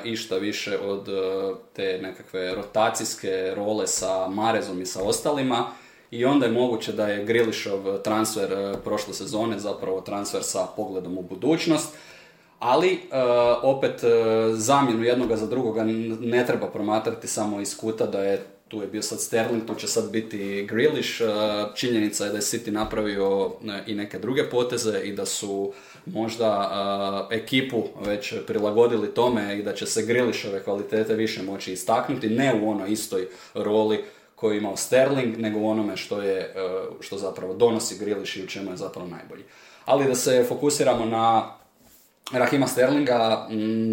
išta 0.09 0.37
više 0.37 0.77
od 0.79 1.09
e, 1.09 1.11
te 1.73 1.99
nekakve 2.01 2.55
rotacijske 2.55 3.53
role 3.55 3.87
sa 3.87 4.27
Marezom 4.27 4.81
i 4.81 4.85
sa 4.85 5.03
ostalima 5.03 5.67
i 6.11 6.25
onda 6.25 6.45
je 6.45 6.51
moguće 6.51 6.93
da 6.93 7.07
je 7.07 7.25
Grilišov 7.25 7.97
transfer 7.97 8.77
prošle 8.83 9.13
sezone 9.13 9.59
zapravo 9.59 10.01
transfer 10.01 10.43
sa 10.43 10.67
pogledom 10.75 11.17
u 11.17 11.21
budućnost. 11.21 11.95
Ali, 12.59 12.99
opet, 13.63 14.01
zamjenu 14.53 15.03
jednoga 15.03 15.35
za 15.35 15.47
drugoga 15.47 15.83
ne 16.19 16.45
treba 16.45 16.67
promatrati 16.67 17.27
samo 17.27 17.61
iz 17.61 17.77
kuta 17.77 18.05
da 18.05 18.23
je 18.23 18.45
tu 18.67 18.81
je 18.81 18.87
bio 18.87 19.01
sad 19.01 19.21
Sterling, 19.21 19.65
tu 19.67 19.75
će 19.75 19.87
sad 19.87 20.11
biti 20.11 20.67
Grealish. 20.69 21.21
E, 21.21 21.25
Činjenica 21.75 22.25
je 22.25 22.29
da 22.29 22.37
je 22.37 22.41
City 22.41 22.71
napravio 22.71 23.51
e, 23.67 23.83
i 23.87 23.95
neke 23.95 24.19
druge 24.19 24.49
poteze 24.49 25.01
i 25.03 25.13
da 25.13 25.25
su 25.25 25.73
možda 26.05 26.71
e, 27.31 27.35
ekipu 27.35 27.83
već 28.05 28.33
prilagodili 28.47 29.13
tome 29.13 29.59
i 29.59 29.63
da 29.63 29.73
će 29.73 29.85
se 29.85 30.05
Grealishove 30.05 30.63
kvalitete 30.63 31.13
više 31.13 31.43
moći 31.43 31.73
istaknuti, 31.73 32.29
ne 32.29 32.53
u 32.61 32.69
onoj 32.69 32.91
istoj 32.91 33.27
roli 33.53 34.03
koju 34.35 34.51
je 34.51 34.57
imao 34.57 34.77
Sterling, 34.77 35.37
nego 35.37 35.59
u 35.59 35.69
onome 35.69 35.97
što 35.97 36.21
je, 36.21 36.53
što 36.99 37.17
zapravo 37.17 37.53
donosi 37.53 37.97
Grealish 37.97 38.37
i 38.37 38.43
u 38.43 38.47
čemu 38.47 38.71
je 38.71 38.77
zapravo 38.77 39.09
najbolji. 39.09 39.43
Ali 39.85 40.05
da 40.05 40.15
se 40.15 40.45
fokusiramo 40.49 41.05
na 41.05 41.55
Rahima 42.31 42.67
Sterlinga, 42.67 43.47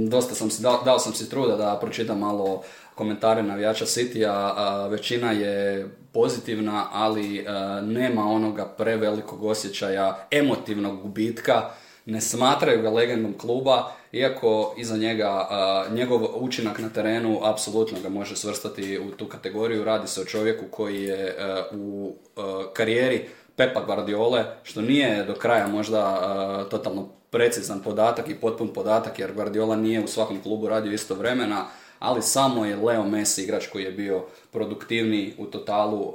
dosta 0.09 0.35
sam 0.35 0.51
si, 0.51 0.63
dao, 0.63 0.83
dao 0.85 0.99
sam 0.99 1.15
si 1.15 1.31
truda 1.31 1.57
da 1.57 1.79
pročitam 1.81 2.19
malo 2.19 2.63
komentare 2.95 3.43
navijača 3.43 3.85
City, 3.85 4.27
a 4.29 4.87
većina 4.87 5.33
je 5.33 5.89
pozitivna, 6.13 6.87
ali 6.93 7.47
a, 7.49 7.81
nema 7.81 8.31
onoga 8.31 8.65
prevelikog 8.65 9.45
osjećaja 9.45 10.27
emotivnog 10.31 11.03
gubitka, 11.03 11.71
ne 12.07 12.21
smatraju 12.21 12.83
ga 12.83 12.91
legendom 12.91 13.39
kluba, 13.39 13.93
iako 14.13 14.75
iza 14.79 14.97
njega 14.97 15.49
njegov 15.91 16.21
učinak 16.35 16.79
na 16.79 16.89
terenu 16.89 17.41
apsolutno 17.43 17.99
ga 18.03 18.09
može 18.09 18.37
svrstati 18.37 18.99
u 18.99 19.11
tu 19.11 19.27
kategoriju. 19.27 19.85
Radi 19.85 20.09
se 20.09 20.21
o 20.21 20.25
čovjeku 20.25 20.65
koji 20.71 21.03
je 21.03 21.37
a, 21.41 21.63
u 21.77 22.15
a, 22.37 22.65
karijeri 22.73 23.29
Pepa 23.57 23.81
Guardiole, 23.81 24.45
što 24.63 24.81
nije 24.81 25.25
do 25.25 25.35
kraja 25.35 25.69
možda 25.69 26.67
totalno 26.71 27.09
precizan 27.31 27.81
podatak 27.81 28.29
i 28.29 28.35
potpun 28.35 28.69
podatak, 28.69 29.19
jer 29.19 29.33
Guardiola 29.33 29.77
nije 29.77 30.05
u 30.05 30.09
svakom 30.09 30.43
klubu 30.43 30.69
radio 30.69 30.93
isto 30.93 31.15
vremena, 31.15 31.65
ali 32.03 32.23
samo 32.23 32.65
je 32.65 32.77
Leo 32.77 33.05
Messi 33.05 33.43
igrač 33.43 33.67
koji 33.67 33.83
je 33.85 33.93
bio 33.93 34.25
produktivniji 34.53 35.35
u 35.39 35.47
totalu 35.47 35.99
uh, 36.01 36.15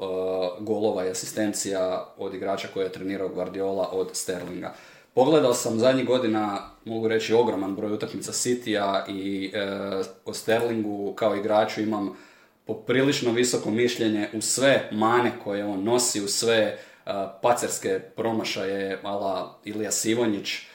golova 0.59 1.05
i 1.05 1.09
asistencija 1.09 2.13
od 2.17 2.33
igrača 2.33 2.67
koje 2.73 2.85
je 2.85 2.91
trenirao 2.91 3.29
Guardiola 3.29 3.89
od 3.91 4.09
Sterlinga. 4.13 4.73
Pogledao 5.13 5.53
sam 5.53 5.79
zadnjih 5.79 6.05
godina, 6.05 6.69
mogu 6.85 7.07
reći, 7.07 7.33
ogroman 7.33 7.75
broj 7.75 7.93
utakmica 7.93 8.31
Citya 8.31 9.03
i 9.07 9.51
e, 9.53 9.59
o 10.25 10.33
Sterlingu 10.33 11.13
kao 11.13 11.35
igraču 11.35 11.81
imam 11.81 12.17
poprilično 12.65 13.31
visoko 13.31 13.71
mišljenje 13.71 14.29
u 14.33 14.41
sve 14.41 14.89
mane 14.91 15.31
koje 15.43 15.65
on 15.65 15.83
nosi, 15.83 16.21
u 16.21 16.27
sve 16.27 16.57
e, 16.57 16.77
pacerske 17.41 17.99
promašaje 18.15 18.99
ala 19.03 19.59
Ilija 19.65 19.91
Sivonjić, 19.91 20.67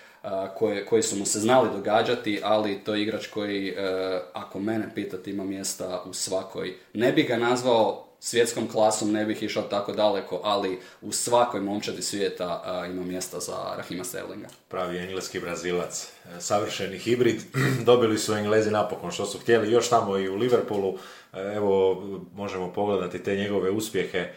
koje, 0.55 0.87
koji 0.87 1.03
su 1.03 1.17
mu 1.17 1.27
se 1.27 1.41
znali 1.41 1.69
događati, 1.73 2.41
ali 2.45 2.85
to 2.85 2.95
je 2.95 3.03
igrač 3.03 3.27
koji, 3.27 3.69
e, 3.69 4.21
ako 4.33 4.61
mene 4.61 4.95
pitati, 4.95 5.31
ima 5.31 5.45
mjesta 5.45 6.03
u 6.07 6.13
svakoj. 6.13 6.75
Ne 6.95 7.13
bih 7.13 7.29
ga 7.29 7.37
nazvao 7.37 8.07
svjetskom 8.21 8.69
klasom, 8.69 9.13
ne 9.13 9.25
bih 9.25 9.43
išao 9.43 9.63
tako 9.63 9.93
daleko, 9.93 10.41
ali 10.45 10.81
u 11.01 11.13
svakoj 11.13 11.61
momčadi 11.61 12.03
svijeta 12.03 12.85
ima 12.91 13.03
mjesta 13.03 13.41
za 13.41 13.57
Rahima 13.77 14.05
Sterlinga. 14.05 14.49
Pravi 14.69 14.99
engleski 14.99 15.41
brazilac, 15.41 16.11
savršeni 16.39 16.99
hibrid, 16.99 17.41
dobili 17.87 18.19
su 18.19 18.35
Englezi 18.35 18.71
napokon 18.71 19.11
što 19.11 19.27
su 19.27 19.39
htjeli, 19.39 19.73
još 19.73 19.89
tamo 19.89 20.19
i 20.19 20.29
u 20.29 20.37
Liverpoolu, 20.37 20.99
evo 21.33 22.03
možemo 22.35 22.73
pogledati 22.73 23.23
te 23.23 23.37
njegove 23.37 23.71
uspjehe, 23.71 24.33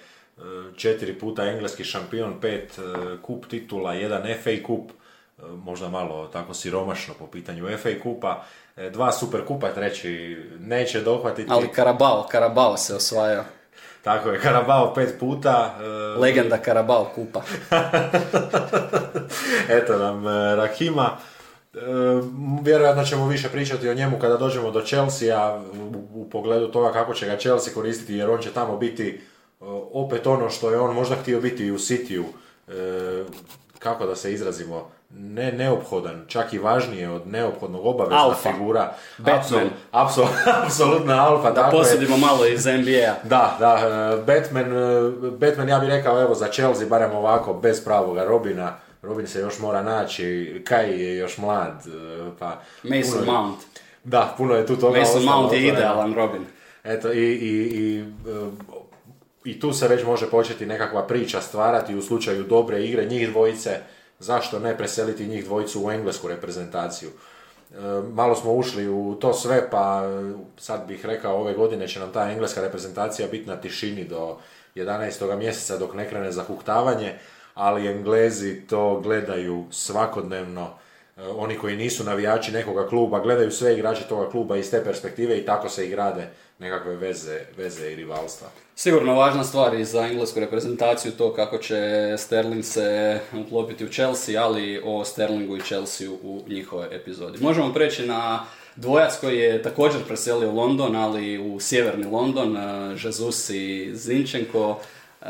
četiri 0.76 1.20
puta 1.20 1.44
engleski 1.44 1.84
šampion, 1.84 2.42
pet 2.42 2.80
kup 3.22 3.46
titula, 3.48 3.94
jedan 3.94 4.24
FA 4.44 4.66
kup, 4.66 4.92
možda 5.64 5.90
malo 5.90 6.28
tako 6.28 6.54
siromašno 6.54 7.14
po 7.20 7.28
pitanju 7.28 7.78
FA 7.78 7.90
kupa, 8.04 8.44
dva 8.92 9.12
super 9.12 9.46
kupa 9.46 9.70
treći 9.74 10.38
neće 10.60 11.02
dohvatiti. 11.02 11.50
Ali 11.52 11.68
Karabao, 11.68 12.28
Karabao 12.32 12.78
se 12.78 12.96
osvajao. 12.96 13.44
Tako 14.06 14.30
je, 14.30 14.40
Karabao 14.40 14.94
pet 14.94 15.20
puta. 15.20 15.76
E, 15.80 15.84
Legenda 16.20 16.58
Karabao 16.58 17.12
kupa. 17.16 17.42
Eto 19.78 19.98
nam 19.98 20.28
e, 20.28 20.56
Rahima. 20.56 21.18
E, 21.74 21.80
vjerojatno 22.64 23.04
ćemo 23.04 23.28
više 23.28 23.50
pričati 23.50 23.90
o 23.90 23.94
njemu 23.94 24.20
kada 24.20 24.38
dođemo 24.38 24.72
do 24.72 24.82
Chelsea 24.82 25.62
u, 26.14 26.30
pogledu 26.30 26.68
toga 26.68 26.92
kako 26.92 27.14
će 27.14 27.26
ga 27.26 27.38
Chelsea 27.38 27.74
koristiti 27.74 28.14
jer 28.14 28.30
on 28.30 28.42
će 28.42 28.52
tamo 28.52 28.78
biti 28.78 29.22
opet 29.92 30.28
ono 30.28 30.50
što 30.50 30.72
je 30.72 30.80
on 30.80 30.96
možda 30.96 31.16
htio 31.16 31.42
biti 31.42 31.66
i 31.66 31.72
u 31.72 31.78
Cityu. 31.78 32.24
Kako 33.80 34.06
da 34.06 34.16
se 34.16 34.34
izrazimo? 34.34 34.92
Ne 35.18 35.52
neophodan, 35.52 36.26
čak 36.28 36.54
i 36.54 36.58
važnije 36.58 37.10
od 37.10 37.28
neophodnog 37.28 37.86
obavezna 37.86 38.24
alfa. 38.24 38.52
figura. 38.52 38.94
Batman. 39.18 39.70
Apsolutno 40.66 41.14
alfa. 41.14 41.52
Da 41.52 41.70
posudimo 41.72 42.18
malo 42.18 42.46
iz 42.46 42.66
NBA. 42.66 43.16
Da, 43.30 43.56
da, 43.60 43.74
e, 43.74 44.24
Batman, 44.26 44.78
e, 44.78 45.12
Batman 45.32 45.70
ja 45.70 45.80
bih 45.80 45.90
rekao 45.90 46.22
evo 46.22 46.36
za 46.36 46.48
Chelsea 46.48 46.88
barem 46.88 47.12
ovako 47.12 47.54
bez 47.54 47.84
pravoga 47.84 48.24
Robina. 48.24 48.74
Robin 49.02 49.28
se 49.28 49.40
još 49.40 49.60
mora 49.60 49.84
naći, 49.84 50.62
Kaj 50.68 51.04
je 51.04 51.18
još 51.18 51.38
mlad. 51.38 51.84
E, 51.88 52.30
pa 52.40 52.62
Mason 52.84 53.26
Mount. 53.26 53.60
Da, 54.04 54.34
puno 54.38 54.56
je 54.56 54.66
tu 54.66 54.76
toga 54.76 55.00
Mason 55.00 55.24
Mount 55.24 55.54
je 55.54 55.68
idealan 55.68 56.14
Robin. 56.14 56.46
Eto, 56.84 57.14
i, 57.14 57.20
i, 57.20 57.52
i, 57.80 58.06
i 59.46 59.60
tu 59.60 59.74
se 59.74 59.88
već 59.88 60.06
može 60.06 60.30
početi 60.30 60.66
nekakva 60.66 61.08
priča 61.08 61.42
stvarati 61.42 61.96
u 61.96 62.02
slučaju 62.02 62.44
dobre 62.44 62.84
igre 62.84 63.06
njih 63.06 63.30
dvojice 63.30 63.80
zašto 64.20 64.60
ne 64.60 64.78
preseliti 64.78 65.28
njih 65.28 65.46
dvojicu 65.46 65.86
u 65.86 65.92
englesku 65.92 66.28
reprezentaciju. 66.28 67.10
E, 67.10 67.76
malo 68.14 68.36
smo 68.36 68.54
ušli 68.54 68.90
u 68.90 69.18
to 69.22 69.34
sve, 69.34 69.70
pa 69.70 70.02
sad 70.58 70.88
bih 70.88 71.06
rekao 71.06 71.38
ove 71.38 71.54
godine 71.54 71.88
će 71.88 72.00
nam 72.00 72.12
ta 72.12 72.32
engleska 72.32 72.62
reprezentacija 72.62 73.28
biti 73.28 73.50
na 73.50 73.56
tišini 73.56 74.04
do 74.04 74.38
11. 74.76 75.38
mjeseca 75.38 75.78
dok 75.78 75.94
ne 75.94 76.10
krene 76.10 76.32
zahuktavanje, 76.32 77.14
ali 77.54 77.88
Englezi 77.88 78.62
to 78.62 79.00
gledaju 79.04 79.66
svakodnevno. 79.72 80.70
E, 81.18 81.22
oni 81.28 81.58
koji 81.58 81.76
nisu 81.76 82.04
navijači 82.04 82.52
nekoga 82.52 82.88
kluba 82.88 83.20
gledaju 83.20 83.52
sve 83.52 83.74
igrače 83.74 84.04
toga 84.04 84.30
kluba 84.30 84.58
iz 84.58 84.72
te 84.72 84.84
perspektive 84.84 85.38
i 85.38 85.46
tako 85.46 85.70
se 85.70 85.86
i 85.86 85.90
grade 85.90 86.28
nekakve 86.60 86.96
veze, 86.96 87.40
veze 87.58 87.92
i 87.92 87.96
rivalstva. 87.96 88.48
Sigurno 88.78 89.14
važna 89.14 89.44
stvar 89.44 89.74
i 89.74 89.86
za 89.86 90.08
englesku 90.08 90.40
reprezentaciju 90.40 91.12
to 91.12 91.34
kako 91.34 91.58
će 91.58 92.16
Sterling 92.18 92.66
se 92.66 93.20
uklopiti 93.46 93.86
u 93.86 93.90
Chelsea, 93.90 94.44
ali 94.44 94.82
o 94.86 95.06
Sterlingu 95.06 95.58
i 95.58 95.62
Chelsea 95.62 96.12
u 96.24 96.44
njihovoj 96.48 96.88
epizodi. 96.92 97.44
Možemo 97.44 97.74
preći 97.74 98.08
na 98.08 98.46
dvojac 98.76 99.20
koji 99.20 99.40
je 99.40 99.64
također 99.64 100.02
preselio 100.08 100.50
u 100.50 100.56
London, 100.56 100.96
ali 100.96 101.40
u 101.40 101.60
sjeverni 101.60 102.06
London, 102.06 102.58
eh, 102.58 102.96
Jesus 103.04 103.50
i 103.50 103.92
Zinčenko. 103.94 104.80
Eh, 105.22 105.26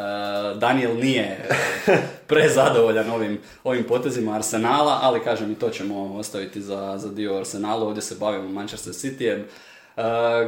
Daniel 0.56 0.96
nije 0.96 1.48
eh, 1.88 1.98
prezadovoljan 2.28 3.10
ovim, 3.10 3.42
ovim 3.64 3.84
potezima 3.84 4.36
Arsenala, 4.36 5.00
ali 5.02 5.24
kažem 5.24 5.52
i 5.52 5.60
to 5.60 5.70
ćemo 5.70 6.16
ostaviti 6.16 6.62
za, 6.62 6.98
za 6.98 7.10
dio 7.10 7.38
Arsenala. 7.38 7.86
Ovdje 7.86 8.02
se 8.02 8.16
bavimo 8.16 8.50
Manchester 8.50 8.94
City. 8.94 9.44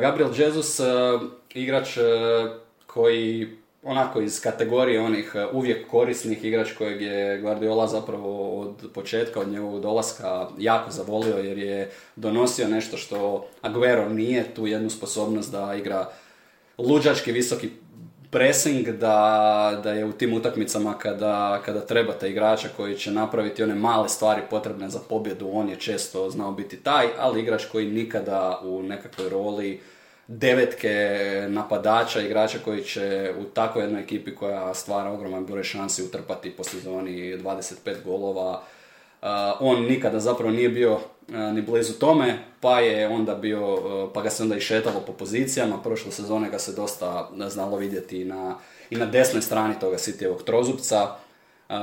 Gabriel 0.02 0.30
Jesus, 0.38 0.80
igrač 1.54 1.98
koji 2.98 3.48
onako 3.84 4.22
iz 4.22 4.42
kategorije 4.42 5.02
onih 5.02 5.32
e, 5.36 5.46
uvijek 5.54 5.88
korisnih 5.88 6.46
igrač 6.46 6.72
kojeg 6.78 7.02
je 7.02 7.42
Guardiola 7.42 7.88
zapravo 7.88 8.62
od 8.62 8.90
početka, 8.94 9.40
od 9.40 9.48
njegovog 9.48 9.82
dolaska 9.82 10.48
jako 10.58 10.92
zavolio 10.92 11.38
jer 11.38 11.58
je 11.58 11.92
donosio 12.16 12.68
nešto 12.68 12.98
što 12.98 13.48
Aguero 13.62 14.10
nije, 14.10 14.54
tu 14.56 14.68
jednu 14.68 14.90
sposobnost 14.90 15.52
da 15.52 15.76
igra 15.76 16.10
luđački 16.78 17.32
visoki 17.32 17.70
pressing, 18.32 18.88
da, 18.88 19.80
da 19.84 19.92
je 19.92 20.06
u 20.06 20.12
tim 20.12 20.34
utakmicama 20.34 20.98
kada, 20.98 21.62
kada 21.66 21.82
trebate 21.82 22.30
igrača 22.30 22.68
koji 22.78 22.98
će 22.98 23.12
napraviti 23.12 23.64
one 23.64 23.76
male 23.76 24.10
stvari 24.10 24.42
potrebne 24.50 24.90
za 24.90 25.00
pobjedu, 25.10 25.50
on 25.54 25.70
je 25.70 25.76
često 25.76 26.30
znao 26.30 26.52
biti 26.52 26.78
taj, 26.78 27.08
ali 27.20 27.42
igrač 27.42 27.66
koji 27.66 27.92
nikada 27.92 28.62
u 28.64 28.84
nekakvoj 28.84 29.30
roli 29.30 29.80
devetke 30.28 31.46
napadača, 31.50 32.22
igrača 32.22 32.58
koji 32.66 32.84
će 32.84 33.34
u 33.40 33.44
takvoj 33.44 33.84
jednoj 33.84 34.02
ekipi 34.02 34.36
koja 34.36 34.74
stvara 34.74 35.12
ogroman 35.12 35.46
broj 35.46 35.64
šansi 35.64 36.04
utrpati 36.04 36.52
po 36.52 36.64
sezoni 36.64 37.38
25 37.38 38.04
golova. 38.06 38.64
Uh, 39.22 39.28
on 39.60 39.86
nikada 39.86 40.20
zapravo 40.20 40.52
nije 40.52 40.70
bio 40.70 40.94
uh, 40.94 41.02
ni 41.54 41.62
blizu 41.62 41.94
tome, 41.94 42.38
pa 42.62 42.80
je 42.80 43.08
onda 43.08 43.36
bio, 43.36 43.74
uh, 43.74 44.10
pa 44.14 44.22
ga 44.22 44.30
se 44.30 44.44
onda 44.44 44.56
i 44.56 44.62
šetalo 44.62 45.00
po 45.00 45.12
pozicijama. 45.12 45.82
Prošle 45.84 46.12
sezone 46.12 46.50
ga 46.50 46.60
se 46.60 46.74
dosta 46.74 47.30
znalo 47.48 47.78
vidjeti 47.78 48.22
i 48.22 48.26
na, 48.26 48.56
i 48.90 48.96
na 48.96 49.06
desnoj 49.06 49.42
strani 49.42 49.80
toga 49.80 49.98
Cityjevog 49.98 50.44
trozupca. 50.44 51.16
Uh, 51.70 51.76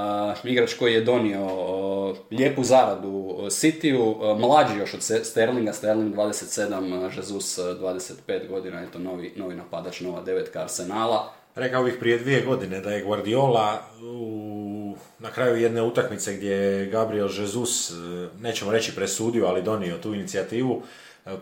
igrač 0.45 0.75
koji 0.75 0.95
je 0.95 1.01
donio 1.01 1.45
uh, 1.45 2.17
lijepu 2.31 2.65
zaradu 2.65 3.39
Cityu, 3.51 4.01
uh, 4.01 4.41
mlađi 4.41 4.79
još 4.79 4.95
od 4.95 5.03
Sterlinga, 5.03 5.73
Sterling 5.73 6.15
27, 6.15 7.17
Jesus 7.17 7.59
25 7.59 8.49
godina, 8.49 8.81
je 8.81 8.91
to 8.91 8.99
novi, 8.99 9.33
novi 9.37 9.55
napadač, 9.55 10.01
nova 10.01 10.23
devetka 10.23 10.61
Arsenala. 10.63 11.33
Rekao 11.55 11.85
bih 11.85 11.95
prije 12.01 12.19
dvije 12.19 12.41
godine 12.41 12.81
da 12.81 12.91
je 12.91 13.03
Guardiola 13.03 13.83
u, 14.03 14.97
na 15.19 15.31
kraju 15.31 15.57
jedne 15.57 15.83
utakmice 15.83 16.35
gdje 16.35 16.51
je 16.51 16.87
Gabriel 16.87 17.29
Jesus, 17.39 17.93
nećemo 18.41 18.73
reći 18.73 18.95
presudio, 18.95 19.47
ali 19.47 19.63
donio 19.63 19.99
tu 19.99 20.15
inicijativu, 20.15 20.83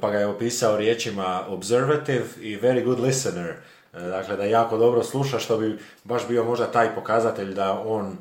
pa 0.01 0.11
ga 0.11 0.19
je 0.19 0.27
opisao 0.27 0.77
riječima 0.77 1.45
observative 1.49 2.25
i 2.41 2.57
very 2.57 2.85
good 2.85 3.01
listener. 3.01 3.55
Dakle, 3.93 4.37
da 4.37 4.45
jako 4.45 4.79
dobro 4.79 5.03
sluša, 5.03 5.39
što 5.39 5.57
bi 5.57 5.79
baš 6.05 6.29
bio 6.29 6.45
možda 6.45 6.67
taj 6.67 6.95
pokazatelj 6.95 7.55
da 7.55 7.83
on 7.87 8.17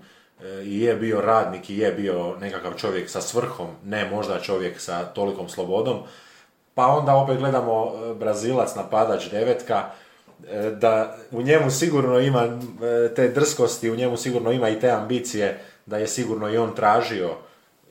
i 0.64 0.82
je 0.82 0.96
bio 0.96 1.22
radnik 1.22 1.70
i 1.70 1.78
je 1.78 1.92
bio 1.92 2.36
nekakav 2.40 2.74
čovjek 2.74 3.10
sa 3.10 3.22
svrhom, 3.22 3.68
ne 3.86 4.10
možda 4.10 4.40
čovjek 4.40 4.80
sa 4.80 5.06
tolikom 5.06 5.50
slobodom. 5.50 6.04
Pa 6.74 6.88
onda 6.88 7.16
opet 7.16 7.38
gledamo 7.38 7.94
e, 7.94 8.14
Brazilac, 8.14 8.76
napadač 8.76 9.30
devetka, 9.32 9.86
e, 10.50 10.70
da 10.70 11.18
u 11.32 11.42
njemu 11.42 11.72
sigurno 11.72 12.20
ima 12.20 12.44
e, 12.44 13.14
te 13.16 13.28
drskosti, 13.28 13.92
u 13.92 13.96
njemu 13.96 14.18
sigurno 14.18 14.52
ima 14.52 14.70
i 14.70 14.80
te 14.80 14.90
ambicije 14.90 15.60
da 15.86 15.98
je 15.98 16.08
sigurno 16.08 16.50
i 16.50 16.58
on 16.58 16.76
tražio 16.76 17.30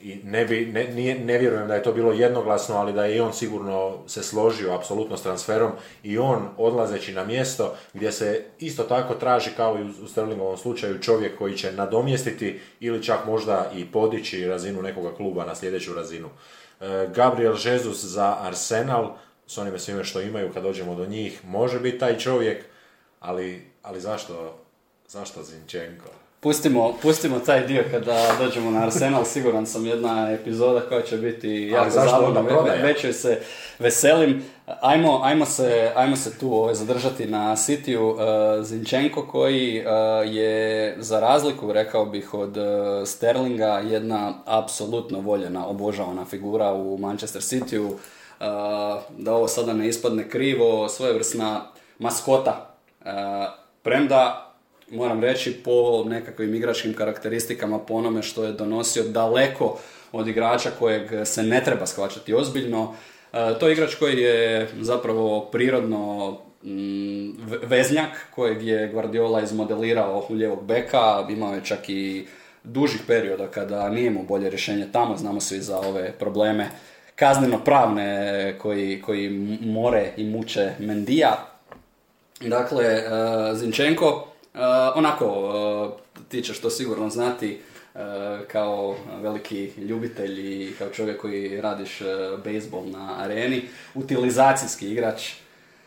i 0.02 0.20
ne, 0.24 0.44
bi, 0.44 0.66
ne, 0.66 0.84
nije, 0.84 1.18
ne 1.18 1.38
vjerujem 1.38 1.68
da 1.68 1.74
je 1.74 1.82
to 1.82 1.92
bilo 1.92 2.12
jednoglasno, 2.12 2.76
ali 2.76 2.92
da 2.92 3.04
je 3.04 3.16
i 3.16 3.20
on 3.20 3.32
sigurno 3.32 3.98
se 4.06 4.22
složio 4.22 4.74
apsolutno 4.74 5.16
s 5.16 5.22
transferom 5.22 5.72
i 6.02 6.18
on 6.18 6.48
odlazeći 6.56 7.12
na 7.12 7.24
mjesto 7.24 7.74
gdje 7.94 8.12
se 8.12 8.44
isto 8.58 8.82
tako 8.82 9.14
traži 9.14 9.50
kao 9.56 9.78
i 9.78 10.04
u 10.04 10.08
Sterlingovom 10.08 10.56
slučaju 10.56 10.98
čovjek 10.98 11.38
koji 11.38 11.56
će 11.56 11.72
nadomjestiti 11.72 12.60
ili 12.80 13.02
čak 13.02 13.26
možda 13.26 13.70
i 13.76 13.86
podići 13.86 14.46
razinu 14.46 14.82
nekoga 14.82 15.14
kluba 15.14 15.44
na 15.44 15.54
sljedeću 15.54 15.94
razinu. 15.94 16.28
E, 16.80 17.08
Gabriel 17.14 17.56
Jesus 17.64 18.04
za 18.04 18.36
Arsenal, 18.40 19.16
s 19.46 19.58
onime 19.58 19.78
svime 19.78 20.04
što 20.04 20.20
imaju 20.20 20.52
kad 20.52 20.62
dođemo 20.62 20.94
do 20.94 21.06
njih, 21.06 21.44
može 21.44 21.80
biti 21.80 21.98
taj 21.98 22.18
čovjek, 22.18 22.64
ali, 23.20 23.62
ali 23.82 24.00
zašto, 24.00 24.58
zašto 25.08 25.42
Zinčenko? 25.42 26.19
Pustimo, 26.42 26.94
pustimo 27.02 27.38
taj 27.38 27.66
dio 27.66 27.84
kada 27.90 28.26
dođemo 28.38 28.70
na 28.70 28.82
Arsenal, 28.82 29.24
siguran 29.24 29.66
sam 29.66 29.86
jedna 29.86 30.30
epizoda 30.30 30.80
koja 30.80 31.02
će 31.02 31.16
biti 31.16 31.48
jako 31.48 31.90
zabavna, 31.90 32.40
već 32.82 33.04
joj 33.04 33.12
se 33.12 33.40
veselim. 33.78 34.42
Ajmo, 34.80 35.20
ajmo, 35.22 35.46
se, 35.46 35.92
ajmo 35.94 36.16
se 36.16 36.38
tu 36.38 36.54
ovaj, 36.54 36.74
zadržati 36.74 37.26
na 37.26 37.56
Cityu. 37.56 38.12
Uh, 38.12 38.64
Zinčenko 38.64 39.26
koji 39.26 39.80
uh, 39.80 40.34
je 40.34 40.96
za 40.98 41.20
razliku, 41.20 41.72
rekao 41.72 42.04
bih, 42.04 42.34
od 42.34 42.56
uh, 42.56 42.64
Sterlinga 43.06 43.82
jedna 43.90 44.34
apsolutno 44.44 45.20
voljena, 45.20 45.66
obožavana 45.66 46.24
figura 46.24 46.72
u 46.72 46.98
Manchester 46.98 47.42
Cityu. 47.42 47.86
Uh, 47.86 47.96
da 49.18 49.34
ovo 49.34 49.48
sada 49.48 49.72
ne 49.72 49.88
ispadne 49.88 50.28
krivo, 50.28 50.88
svojevrsna 50.88 51.60
maskota. 51.98 52.76
Premda 53.82 54.49
moram 54.90 55.20
reći, 55.20 55.52
po 55.64 56.04
nekakvim 56.04 56.54
igračkim 56.54 56.94
karakteristikama, 56.94 57.78
po 57.78 57.94
onome 57.94 58.22
što 58.22 58.44
je 58.44 58.52
donosio 58.52 59.02
daleko 59.02 59.78
od 60.12 60.28
igrača 60.28 60.70
kojeg 60.78 61.26
se 61.26 61.42
ne 61.42 61.64
treba 61.64 61.86
shvaćati 61.86 62.34
ozbiljno. 62.34 62.94
E, 63.32 63.58
to 63.60 63.68
je 63.68 63.72
igrač 63.72 63.94
koji 63.94 64.18
je 64.18 64.68
zapravo 64.80 65.40
prirodno 65.40 66.30
mm, 66.62 67.30
veznjak 67.62 68.08
kojeg 68.34 68.62
je 68.66 68.88
Guardiola 68.88 69.42
izmodelirao 69.42 70.26
u 70.28 70.34
lijevog 70.34 70.64
beka, 70.64 71.26
imao 71.30 71.54
je 71.54 71.64
čak 71.64 71.88
i 71.88 72.26
dužih 72.64 73.00
perioda 73.06 73.46
kada 73.46 73.88
nije 73.88 74.10
mu 74.10 74.22
bolje 74.22 74.50
rješenje 74.50 74.86
tamo, 74.92 75.16
znamo 75.16 75.40
svi 75.40 75.58
za 75.58 75.78
ove 75.78 76.12
probleme 76.12 76.70
kazneno 77.20 77.58
pravne 77.64 78.54
koji, 78.58 79.02
koji 79.02 79.30
more 79.60 80.12
i 80.16 80.24
muče 80.24 80.70
Mendija. 80.78 81.46
Dakle, 82.40 82.84
uh, 82.84 83.58
Zinčenko 83.58 84.29
onako, 84.94 85.26
uh, 85.26 85.92
ti 86.28 86.42
ćeš 86.42 86.60
to 86.60 86.70
sigurno 86.70 87.10
znati 87.10 87.60
uh, 87.94 88.00
kao 88.48 88.96
veliki 89.22 89.72
ljubitelj 89.76 90.40
i 90.40 90.72
kao 90.78 90.88
čovjek 90.88 91.20
koji 91.20 91.60
radiš 91.60 92.00
uh, 92.00 92.06
bejsbol 92.44 92.82
na 92.86 93.16
areni, 93.18 93.62
utilizacijski 93.94 94.90
igrač. 94.90 95.32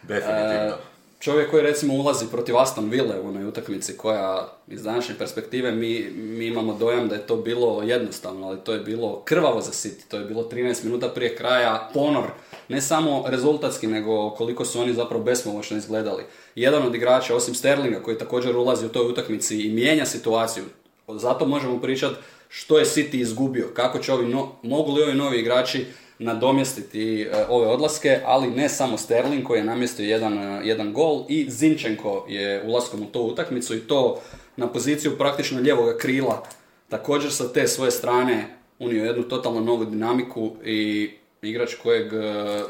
Definitivno. 0.02 0.76
Čovjek 1.20 1.52
koji 1.52 1.64
recimo 1.64 1.94
ulazi 1.94 2.26
protiv 2.32 2.58
Aston 2.58 2.90
Ville 2.90 3.20
u 3.20 3.28
onoj 3.28 3.46
utakmici 3.46 3.98
koja 3.98 4.48
iz 4.68 4.84
današnje 4.84 5.16
perspektive 5.18 5.72
mi, 5.72 6.10
mi 6.16 6.46
imamo 6.46 6.74
dojam 6.74 7.08
da 7.08 7.16
je 7.16 7.28
to 7.28 7.36
bilo 7.36 7.84
jednostavno, 7.84 8.48
ali 8.48 8.60
to 8.64 8.74
je 8.74 8.80
bilo 8.80 9.22
krvavo 9.26 9.62
za 9.62 9.72
City, 9.72 10.08
to 10.08 10.18
je 10.18 10.26
bilo 10.26 10.50
13 10.50 10.84
minuta 10.84 11.10
prije 11.10 11.36
kraja, 11.36 11.90
ponor, 11.94 12.24
ne 12.70 12.82
samo 12.82 13.24
rezultatski, 13.28 13.88
nego 13.88 14.30
koliko 14.30 14.66
su 14.66 14.82
oni 14.82 14.94
zapravo 14.94 15.24
besmomoćno 15.24 15.78
izgledali. 15.78 16.24
Jedan 16.56 16.84
od 16.84 16.96
igrača, 16.96 17.36
osim 17.36 17.56
Sterlinga, 17.56 18.04
koji 18.04 18.18
također 18.18 18.56
ulazi 18.56 18.86
u 18.86 18.90
toj 18.90 19.10
utakmici 19.10 19.62
i 19.62 19.70
mijenja 19.70 20.06
situaciju, 20.06 20.64
zato 21.08 21.46
možemo 21.46 21.82
pričati 21.82 22.16
što 22.50 22.80
je 22.80 22.86
City 22.86 23.16
izgubio, 23.16 23.68
kako 23.74 24.00
će 24.00 24.14
ovi, 24.14 24.28
no, 24.28 24.52
mogu 24.64 24.94
li 24.94 25.04
ovi 25.04 25.14
novi 25.14 25.40
igrači 25.40 25.86
nadomjestiti 26.20 27.22
e, 27.22 27.46
ove 27.50 27.68
odlaske, 27.68 28.20
ali 28.26 28.52
ne 28.52 28.70
samo 28.70 28.98
Sterling 28.98 29.44
koji 29.44 29.60
je 29.60 29.64
namjestio 29.64 30.06
jedan, 30.06 30.38
e, 30.38 30.62
jedan 30.64 30.94
gol 30.94 31.26
i 31.30 31.50
Zinčenko 31.50 32.26
je 32.30 32.64
ulaskom 32.66 33.02
u 33.02 33.06
tu 33.06 33.22
utakmicu 33.22 33.76
i 33.76 33.80
to 33.80 34.22
na 34.56 34.68
poziciju 34.68 35.18
praktično 35.18 35.60
lijevog 35.60 35.98
krila. 35.98 36.44
Također 36.90 37.32
sa 37.32 37.54
te 37.54 37.68
svoje 37.68 37.92
strane 37.92 38.58
unio 38.80 39.06
jednu 39.06 39.24
totalno 39.24 39.60
novu 39.60 39.86
dinamiku 39.86 40.52
i 40.66 41.12
igrač 41.44 41.76
kojeg 41.76 42.14
e, 42.14 42.62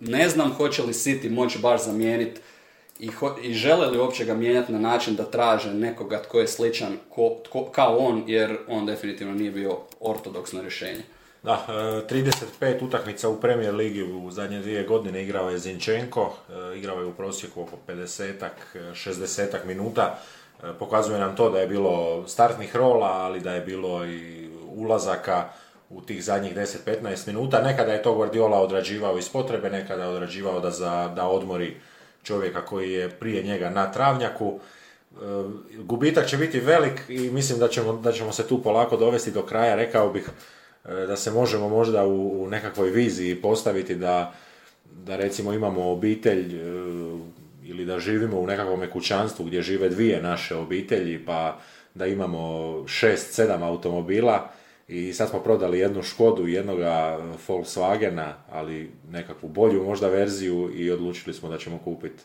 ne 0.00 0.28
znam 0.28 0.52
hoće 0.52 0.82
li 0.82 0.92
City 0.92 1.30
moći 1.30 1.58
baš 1.58 1.84
zamijeniti 1.84 2.40
i, 2.98 3.10
i 3.42 3.54
žele 3.54 3.86
li 3.86 3.98
uopće 3.98 4.24
ga 4.24 4.34
mijenjati 4.34 4.72
na 4.72 4.78
način 4.78 5.14
da 5.14 5.24
traže 5.24 5.74
nekoga 5.74 6.22
tko 6.22 6.40
je 6.40 6.48
sličan 6.48 6.96
ko, 7.08 7.64
kao 7.72 7.96
on, 7.96 8.24
jer 8.26 8.56
on 8.68 8.86
definitivno 8.86 9.34
nije 9.34 9.50
bio 9.50 9.78
ortodoksno 10.00 10.62
rješenje. 10.62 11.02
Da, 11.42 11.64
35 11.68 12.42
e, 12.60 12.78
utakmica 12.84 13.28
u 13.28 13.40
Premier 13.40 13.74
Ligi 13.74 14.02
u 14.02 14.30
zadnje 14.30 14.60
dvije 14.60 14.84
godine 14.84 15.22
igrao 15.22 15.50
je 15.50 15.58
Zinčenko, 15.58 16.34
e, 16.48 16.78
igrao 16.78 17.00
je 17.00 17.06
u 17.06 17.12
prosjeku 17.12 17.62
oko 17.62 17.76
50-ak, 17.88 18.76
60 18.92 19.64
minuta. 19.64 20.18
Pokazuje 20.78 21.18
nam 21.18 21.36
to 21.36 21.50
da 21.50 21.60
je 21.60 21.66
bilo 21.66 22.24
startnih 22.28 22.76
rola, 22.76 23.06
ali 23.06 23.40
da 23.40 23.52
je 23.54 23.60
bilo 23.60 24.06
i 24.06 24.50
ulazaka 24.76 25.48
u 25.90 26.00
tih 26.00 26.24
zadnjih 26.24 26.56
10-15 26.56 27.26
minuta. 27.26 27.62
Nekada 27.62 27.92
je 27.92 28.02
to 28.02 28.14
Guardiola 28.14 28.60
odrađivao 28.60 29.18
iz 29.18 29.28
potrebe, 29.28 29.70
nekada 29.70 30.02
je 30.02 30.08
odrađivao 30.08 30.60
da, 30.60 30.70
za, 30.70 31.12
da 31.16 31.26
odmori 31.26 31.76
čovjeka 32.22 32.64
koji 32.64 32.92
je 32.92 33.10
prije 33.10 33.42
njega 33.42 33.70
na 33.70 33.92
travnjaku. 33.92 34.60
Gubitak 35.78 36.26
će 36.26 36.36
biti 36.36 36.60
velik 36.60 37.02
i 37.08 37.30
mislim 37.30 37.58
da 37.58 37.68
ćemo, 37.68 37.92
da 37.92 38.12
ćemo 38.12 38.32
se 38.32 38.48
tu 38.48 38.62
polako 38.62 38.96
dovesti 38.96 39.30
do 39.30 39.42
kraja. 39.42 39.74
Rekao 39.74 40.10
bih 40.10 40.30
E, 40.88 41.06
da 41.06 41.16
se 41.16 41.30
možemo 41.30 41.68
možda 41.68 42.06
u, 42.06 42.42
u 42.42 42.48
nekakvoj 42.48 42.90
viziji 42.90 43.34
postaviti 43.34 43.94
da, 43.94 44.32
da 44.84 45.16
recimo 45.16 45.52
imamo 45.52 45.90
obitelj 45.90 46.54
e, 46.54 46.60
ili 47.64 47.84
da 47.84 47.98
živimo 47.98 48.40
u 48.40 48.46
nekakvom 48.46 48.82
kućanstvu 48.92 49.44
gdje 49.44 49.62
žive 49.62 49.88
dvije 49.88 50.22
naše 50.22 50.56
obitelji 50.56 51.24
pa 51.24 51.58
da 51.94 52.06
imamo 52.06 52.84
šest, 52.86 53.34
sedam 53.34 53.62
automobila 53.62 54.50
i 54.88 55.12
sad 55.12 55.28
smo 55.28 55.40
prodali 55.40 55.78
jednu 55.78 56.02
Škodu 56.02 56.48
i 56.48 56.52
jednoga 56.52 57.18
Volkswagena, 57.48 58.32
ali 58.50 58.90
nekakvu 59.10 59.48
bolju 59.48 59.84
možda 59.84 60.08
verziju 60.08 60.70
i 60.74 60.90
odlučili 60.90 61.34
smo 61.34 61.48
da 61.48 61.58
ćemo 61.58 61.78
kupiti 61.84 62.22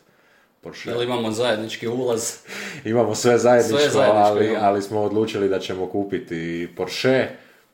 Porsche. 0.60 0.90
Jel 0.90 1.02
imamo 1.02 1.30
zajednički 1.30 1.88
ulaz? 1.88 2.32
imamo 2.84 3.14
sve 3.14 3.38
zajedničko, 3.38 3.78
sve 3.78 3.90
zajedničko 3.90 4.20
ali, 4.20 4.56
ali 4.60 4.82
smo 4.82 5.00
odlučili 5.00 5.48
da 5.48 5.58
ćemo 5.58 5.86
kupiti 5.86 6.68
Porsche 6.76 7.28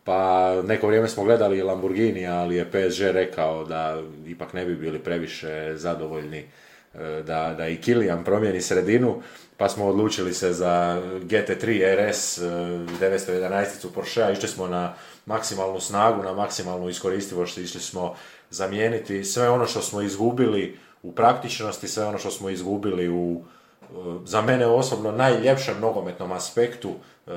pa 0.04 0.62
neko 0.62 0.86
vrijeme 0.86 1.08
smo 1.08 1.24
gledali 1.24 1.62
Lamborghini, 1.62 2.26
ali 2.26 2.56
je 2.56 2.64
PSG 2.64 3.02
rekao 3.02 3.64
da 3.64 4.02
ipak 4.26 4.52
ne 4.52 4.64
bi 4.64 4.76
bili 4.76 4.98
previše 4.98 5.72
zadovoljni 5.76 6.38
e, 6.38 7.22
da, 7.26 7.54
da 7.58 7.68
i 7.68 7.76
Kilian 7.76 8.24
promijeni 8.24 8.60
sredinu, 8.60 9.22
pa 9.60 9.68
smo 9.68 9.86
odlučili 9.86 10.34
se 10.34 10.52
za 10.52 11.02
GT3 11.22 11.94
RS 11.96 12.38
911 12.38 13.90
Porsche, 13.94 14.32
išli 14.32 14.48
smo 14.48 14.66
na 14.66 14.94
maksimalnu 15.26 15.80
snagu, 15.80 16.22
na 16.22 16.32
maksimalnu 16.32 16.88
iskoristivost, 16.88 17.58
išli 17.58 17.80
smo 17.80 18.14
zamijeniti 18.50 19.24
sve 19.24 19.50
ono 19.50 19.66
što 19.66 19.82
smo 19.82 20.00
izgubili 20.00 20.78
u 21.02 21.12
praktičnosti, 21.12 21.88
sve 21.88 22.04
ono 22.04 22.18
što 22.18 22.30
smo 22.30 22.50
izgubili 22.50 23.08
u 23.08 23.42
za 24.24 24.42
mene 24.42 24.66
osobno 24.66 25.12
najljepšem 25.12 25.80
nogometnom 25.80 26.32
aspektu, 26.32 26.90
e, 27.26 27.30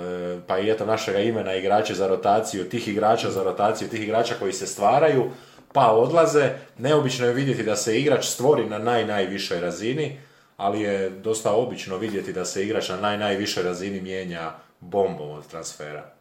pa 0.47 0.59
i 0.59 0.69
eto 0.69 0.85
našega 0.85 1.19
imena 1.19 1.55
igrače 1.55 1.93
za 1.93 2.07
rotaciju, 2.07 2.69
tih 2.69 2.87
igrača 2.87 3.31
za 3.31 3.43
rotaciju, 3.43 3.89
tih 3.89 4.03
igrača 4.03 4.35
koji 4.39 4.53
se 4.53 4.67
stvaraju, 4.67 5.31
pa 5.73 5.91
odlaze. 5.91 6.49
Neobično 6.77 7.27
je 7.27 7.33
vidjeti 7.33 7.63
da 7.63 7.75
se 7.75 7.99
igrač 7.99 8.25
stvori 8.25 8.65
na 8.65 8.77
naj, 8.77 9.05
najvišoj 9.05 9.59
razini, 9.59 10.19
ali 10.57 10.81
je 10.81 11.09
dosta 11.09 11.51
obično 11.51 11.97
vidjeti 11.97 12.33
da 12.33 12.45
se 12.45 12.63
igrač 12.63 12.89
na 12.89 12.97
naj, 12.97 13.17
najvišoj 13.17 13.63
razini 13.63 14.01
mijenja 14.01 14.51
bombom 14.79 15.31
od 15.31 15.47
transfera. 15.47 16.13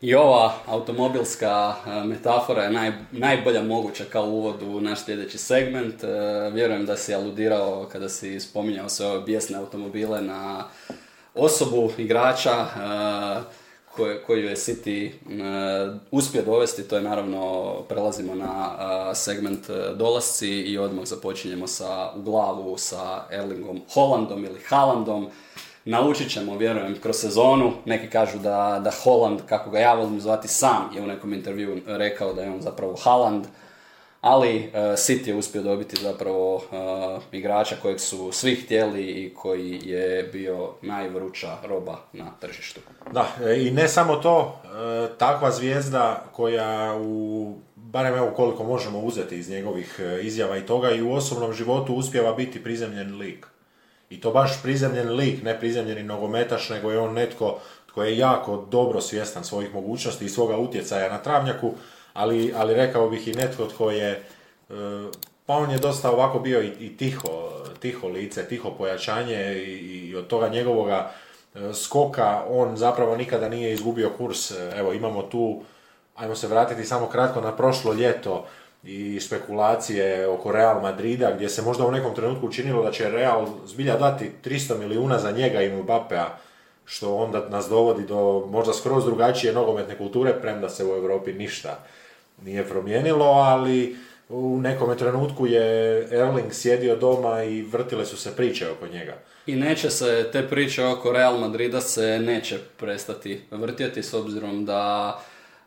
I 0.00 0.14
ova 0.14 0.52
automobilska 0.66 1.74
e, 1.86 2.04
metafora 2.04 2.62
je 2.62 2.70
naj, 2.70 2.92
najbolja 3.12 3.62
moguća 3.62 4.04
kao 4.04 4.24
uvod 4.24 4.62
u 4.62 4.80
naš 4.80 5.04
sljedeći 5.04 5.38
segment. 5.38 6.04
E, 6.04 6.08
vjerujem 6.52 6.86
da 6.86 6.96
si 6.96 7.14
aludirao 7.14 7.88
kada 7.92 8.08
si 8.08 8.40
spominjao 8.40 8.88
sve 8.88 9.06
ove 9.06 9.20
bijesne 9.20 9.58
automobile 9.58 10.22
na 10.22 10.64
osobu 11.34 11.92
igrača 11.98 12.50
e, 12.50 13.67
koju 14.26 14.44
je 14.48 14.56
City 14.56 15.10
uspio 16.10 16.42
dovesti. 16.42 16.88
To 16.88 16.96
je 16.96 17.02
naravno, 17.02 17.72
prelazimo 17.88 18.34
na 18.34 19.14
segment 19.14 19.70
dolasci 19.96 20.48
i 20.48 20.78
odmah 20.78 21.04
započinjemo 21.04 21.66
sa, 21.66 22.12
u 22.16 22.22
glavu 22.22 22.78
sa 22.78 23.24
Erlingom 23.30 23.80
Hollandom 23.94 24.44
ili 24.44 24.60
Haalandom 24.68 25.30
naučit 25.88 26.32
ćemo, 26.32 26.56
vjerujem, 26.56 26.96
kroz 27.02 27.16
sezonu. 27.16 27.72
Neki 27.84 28.10
kažu 28.10 28.38
da, 28.38 28.80
da 28.84 28.90
Holland, 29.02 29.40
kako 29.48 29.70
ga 29.70 29.78
ja 29.78 29.94
volim 29.94 30.20
zvati, 30.20 30.48
sam 30.48 30.90
je 30.94 31.02
u 31.02 31.06
nekom 31.06 31.32
intervju 31.32 31.80
rekao 31.86 32.32
da 32.32 32.42
je 32.42 32.50
on 32.50 32.62
zapravo 32.62 32.96
Haaland. 33.02 33.44
Ali 34.20 34.58
uh, 34.58 34.72
City 34.74 35.28
je 35.28 35.34
uspio 35.34 35.62
dobiti 35.62 36.02
zapravo 36.02 36.54
uh, 36.54 36.62
igrača 37.32 37.76
kojeg 37.82 38.00
su 38.00 38.32
svi 38.32 38.56
htjeli 38.56 39.02
i 39.02 39.34
koji 39.34 39.80
je 39.84 40.22
bio 40.22 40.70
najvruća 40.82 41.56
roba 41.64 41.96
na 42.12 42.30
tržištu. 42.40 42.80
Da, 43.12 43.28
e, 43.44 43.66
i 43.66 43.70
ne 43.70 43.88
samo 43.88 44.16
to, 44.16 44.60
takva 45.18 45.50
zvijezda 45.50 46.24
koja 46.32 46.96
u 47.00 47.54
barem 47.76 48.14
evo 48.14 48.32
koliko 48.36 48.64
možemo 48.64 48.98
uzeti 48.98 49.36
iz 49.36 49.50
njegovih 49.50 50.00
izjava 50.22 50.56
i 50.56 50.66
toga 50.66 50.90
i 50.90 51.02
u 51.02 51.12
osobnom 51.12 51.52
životu 51.52 51.94
uspjeva 51.94 52.32
biti 52.32 52.62
prizemljen 52.62 53.18
lik. 53.18 53.46
I 54.10 54.20
to 54.20 54.30
baš 54.30 54.62
prizemljen 54.62 55.12
lik, 55.12 55.42
ne 55.42 55.58
prizemljeni 55.58 56.02
nogometaš, 56.02 56.68
nego 56.68 56.90
je 56.90 56.98
on 56.98 57.14
netko 57.14 57.58
tko 57.98 58.04
je 58.04 58.18
jako 58.18 58.66
dobro 58.70 59.00
svjestan 59.00 59.44
svojih 59.44 59.74
mogućnosti 59.74 60.24
i 60.24 60.28
svoga 60.28 60.56
utjecaja 60.56 61.12
na 61.12 61.18
travnjaku, 61.18 61.72
ali, 62.18 62.52
ali 62.56 62.74
rekao 62.74 63.10
bih 63.10 63.28
i 63.28 63.34
netko 63.34 63.66
tko 63.66 63.90
je, 63.90 64.10
e, 64.10 64.22
pa 65.46 65.54
on 65.54 65.70
je 65.70 65.78
dosta 65.78 66.10
ovako 66.10 66.38
bio 66.38 66.62
i, 66.62 66.72
i 66.80 66.96
tiho, 66.96 67.50
tiho 67.80 68.08
lice, 68.08 68.48
tiho 68.48 68.70
pojačanje 68.70 69.54
i, 69.54 70.08
i 70.08 70.16
od 70.16 70.26
toga 70.26 70.48
njegovoga 70.48 71.10
skoka, 71.74 72.42
on 72.48 72.76
zapravo 72.76 73.16
nikada 73.16 73.48
nije 73.48 73.72
izgubio 73.72 74.10
kurs. 74.18 74.52
Evo, 74.76 74.92
imamo 74.92 75.22
tu, 75.22 75.62
ajmo 76.16 76.34
se 76.34 76.48
vratiti 76.48 76.84
samo 76.84 77.06
kratko 77.06 77.40
na 77.40 77.56
prošlo 77.56 77.92
ljeto, 77.92 78.46
i 78.84 79.20
spekulacije 79.20 80.28
oko 80.28 80.52
Real 80.52 80.80
Madrida, 80.80 81.32
gdje 81.34 81.48
se 81.48 81.62
možda 81.62 81.86
u 81.86 81.90
nekom 81.90 82.14
trenutku 82.14 82.46
učinilo 82.46 82.82
da 82.82 82.90
će 82.90 83.10
Real 83.10 83.46
zbilja 83.66 83.96
dati 83.96 84.30
300 84.44 84.78
milijuna 84.78 85.18
za 85.18 85.30
njega 85.30 85.62
i 85.62 85.82
Mbappea, 85.82 86.28
što 86.84 87.16
onda 87.16 87.48
nas 87.48 87.68
dovodi 87.68 88.06
do 88.06 88.46
možda 88.50 88.72
skroz 88.72 89.04
drugačije 89.04 89.52
nogometne 89.52 89.98
kulture, 89.98 90.40
premda 90.40 90.68
se 90.68 90.84
u 90.84 90.88
Europi 90.88 91.32
ništa 91.32 91.78
nije 92.44 92.68
promijenilo, 92.68 93.24
ali 93.24 93.96
u 94.28 94.60
nekom 94.60 94.98
trenutku 94.98 95.46
je 95.46 95.98
Erling 96.10 96.52
sjedio 96.52 96.96
doma 96.96 97.42
i 97.42 97.62
vrtile 97.62 98.06
su 98.06 98.16
se 98.16 98.36
priče 98.36 98.70
oko 98.70 98.86
njega. 98.86 99.14
I 99.46 99.56
neće 99.56 99.90
se, 99.90 100.28
te 100.32 100.48
priče 100.48 100.84
oko 100.84 101.12
Real 101.12 101.38
Madrida 101.38 101.80
se 101.80 102.18
neće 102.18 102.58
prestati 102.76 103.40
vrtjeti 103.50 104.02
s 104.02 104.14
obzirom 104.14 104.64
da 104.64 105.20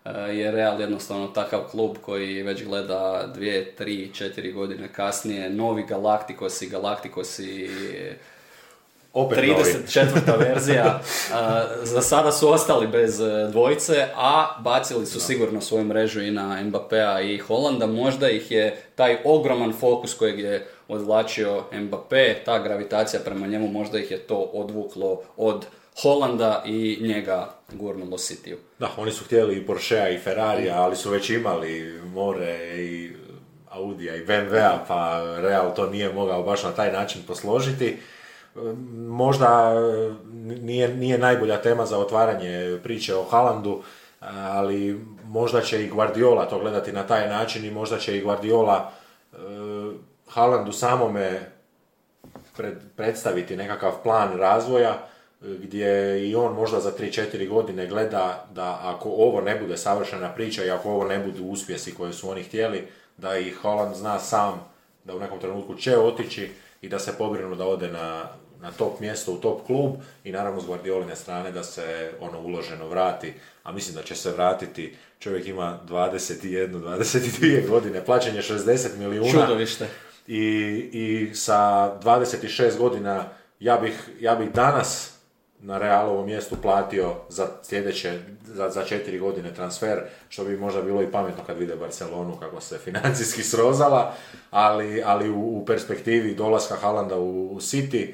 e, 0.06 0.10
je 0.12 0.52
Real 0.52 0.82
jednostavno 0.82 1.28
takav 1.28 1.62
klub 1.72 1.98
koji 2.02 2.44
već 2.44 2.64
gleda 2.64 3.32
dvije, 3.34 3.76
tri, 3.76 4.12
četiri 4.14 4.52
godine 4.52 4.94
kasnije, 4.94 5.50
novi 5.50 5.86
Galacticos 5.90 6.62
i 6.62 6.70
Galacticos 6.70 7.40
i 7.40 7.70
Opet 9.14 9.40
34. 9.40 10.38
verzija. 10.48 11.02
za 11.84 12.02
sada 12.02 12.32
su 12.32 12.50
ostali 12.50 12.88
bez 12.88 13.22
e, 13.22 13.48
dvojice, 13.52 14.08
a 14.16 14.58
bacili 14.60 15.06
su 15.06 15.20
sigurno 15.20 15.62
svoju 15.62 15.84
mrežu 15.84 16.22
i 16.22 16.32
na 16.32 16.64
Mbappea 16.64 17.22
i 17.22 17.38
Holanda. 17.38 17.88
Možda 17.88 18.30
ih 18.30 18.52
je 18.52 18.82
taj 18.96 19.18
ogroman 19.26 19.74
fokus 19.74 20.14
kojeg 20.14 20.40
je 20.40 20.68
odvlačio 20.88 21.64
Mbappé, 21.72 22.44
ta 22.46 22.60
gravitacija 22.60 23.20
prema 23.26 23.48
njemu, 23.48 23.68
možda 23.68 24.00
ih 24.00 24.12
je 24.12 24.18
to 24.18 24.38
odvuklo 24.38 25.22
od 25.38 25.66
Holanda 26.02 26.64
i 26.66 26.98
njega 27.02 27.50
gurnulo 27.72 28.18
Cityu. 28.18 28.56
Da, 28.80 28.90
oni 28.98 29.12
su 29.12 29.26
htjeli 29.26 29.58
i 29.58 29.66
Porschea 29.66 30.10
i 30.10 30.20
Ferrarija, 30.20 30.82
ali 30.82 30.96
su 30.96 31.10
već 31.10 31.30
imali 31.30 32.02
More 32.14 32.78
i 32.78 33.12
Audija 33.70 34.16
i 34.16 34.26
BMW-a, 34.26 34.86
pa 34.88 35.24
Real 35.42 35.76
to 35.76 35.90
nije 35.90 36.14
mogao 36.14 36.44
baš 36.44 36.64
na 36.64 36.72
taj 36.72 36.92
način 36.92 37.22
posložiti 37.28 37.98
možda 39.08 39.74
e, 39.74 40.14
nije, 40.62 40.96
nije 40.96 41.18
najbolja 41.18 41.62
tema 41.62 41.86
za 41.86 41.98
otvaranje 41.98 42.80
priče 42.84 43.16
o 43.16 43.24
Halandu, 43.24 43.82
ali 44.20 45.06
možda 45.26 45.62
će 45.62 45.84
i 45.86 45.90
Guardiola 45.90 46.46
to 46.46 46.60
gledati 46.60 46.92
na 46.92 47.08
taj 47.08 47.30
način 47.30 47.66
i 47.66 47.72
možda 47.72 47.98
će 47.98 48.18
i 48.18 48.22
Guardiola 48.22 48.92
e, 49.34 49.38
Halandu 50.28 50.72
samome 50.72 51.40
pred, 52.58 52.78
predstaviti 52.96 53.56
nekakav 53.56 53.92
plan 54.04 54.38
razvoja 54.38 54.98
gdje 55.42 56.22
i 56.30 56.36
on 56.36 56.54
možda 56.54 56.80
za 56.80 56.92
3-4 57.00 57.50
godine 57.50 57.88
gleda 57.88 58.46
da 58.54 58.80
ako 58.84 59.10
ovo 59.10 59.42
ne 59.42 59.60
bude 59.60 59.78
savršena 59.78 60.30
priča 60.30 60.66
i 60.66 60.72
ako 60.72 60.90
ovo 60.90 61.06
ne 61.06 61.20
budu 61.20 61.44
uspjesi 61.44 61.96
koje 61.96 62.14
su 62.14 62.30
oni 62.30 62.44
htjeli, 62.44 62.88
da 63.18 63.38
i 63.38 63.52
Holland 63.52 63.96
zna 63.96 64.20
sam 64.20 64.66
da 65.04 65.16
u 65.16 65.20
nekom 65.20 65.40
trenutku 65.40 65.76
će 65.76 65.98
otići 65.98 66.52
i 66.82 66.90
da 66.90 67.00
se 67.00 67.18
pobrinu 67.18 67.56
da 67.56 67.66
ode 67.66 67.88
na, 67.88 68.24
na 68.62 68.72
top 68.72 69.00
mjesto 69.00 69.34
u 69.34 69.38
top 69.38 69.66
klub 69.66 69.96
i 70.24 70.32
naravno 70.32 70.62
s 70.62 70.66
Guardioline 70.66 71.16
strane 71.16 71.52
da 71.52 71.64
se 71.64 72.12
ono 72.20 72.42
uloženo 72.42 72.88
vrati, 72.88 73.34
a 73.64 73.72
mislim 73.72 73.96
da 73.96 74.04
će 74.04 74.16
se 74.16 74.32
vratiti. 74.32 74.96
Čovjek 75.20 75.48
ima 75.48 75.80
21, 75.88 76.68
22 76.70 77.68
godine, 77.68 78.06
plaćanje 78.06 78.42
60 78.42 78.98
milijuna. 78.98 79.32
Čudovište. 79.32 79.88
I, 80.28 80.44
I 80.94 81.36
sa 81.36 81.92
26 82.02 82.78
godina 82.78 83.26
ja 83.60 83.78
bih, 83.78 84.10
ja 84.20 84.36
bih 84.36 84.52
danas 84.52 85.14
na 85.60 85.78
Realovom 85.78 86.26
mjestu 86.26 86.56
platio 86.62 87.16
za 87.30 87.48
sljedeće, 87.64 88.20
za, 88.46 88.70
za 88.70 88.84
četiri 88.84 89.20
godine 89.20 89.54
transfer, 89.54 90.00
što 90.30 90.44
bi 90.44 90.58
možda 90.58 90.82
bilo 90.82 91.02
i 91.02 91.12
pametno 91.12 91.44
kad 91.48 91.58
vide 91.58 91.76
Barcelonu 91.76 92.36
kako 92.36 92.62
se 92.62 92.78
financijski 92.78 93.44
srozala, 93.44 94.14
ali, 94.52 95.04
ali 95.06 95.30
u, 95.30 95.40
u 95.40 95.66
perspektivi 95.66 96.36
dolaska 96.36 96.76
Halanda 96.76 97.18
u, 97.18 97.48
u 97.48 97.60
City, 97.60 98.14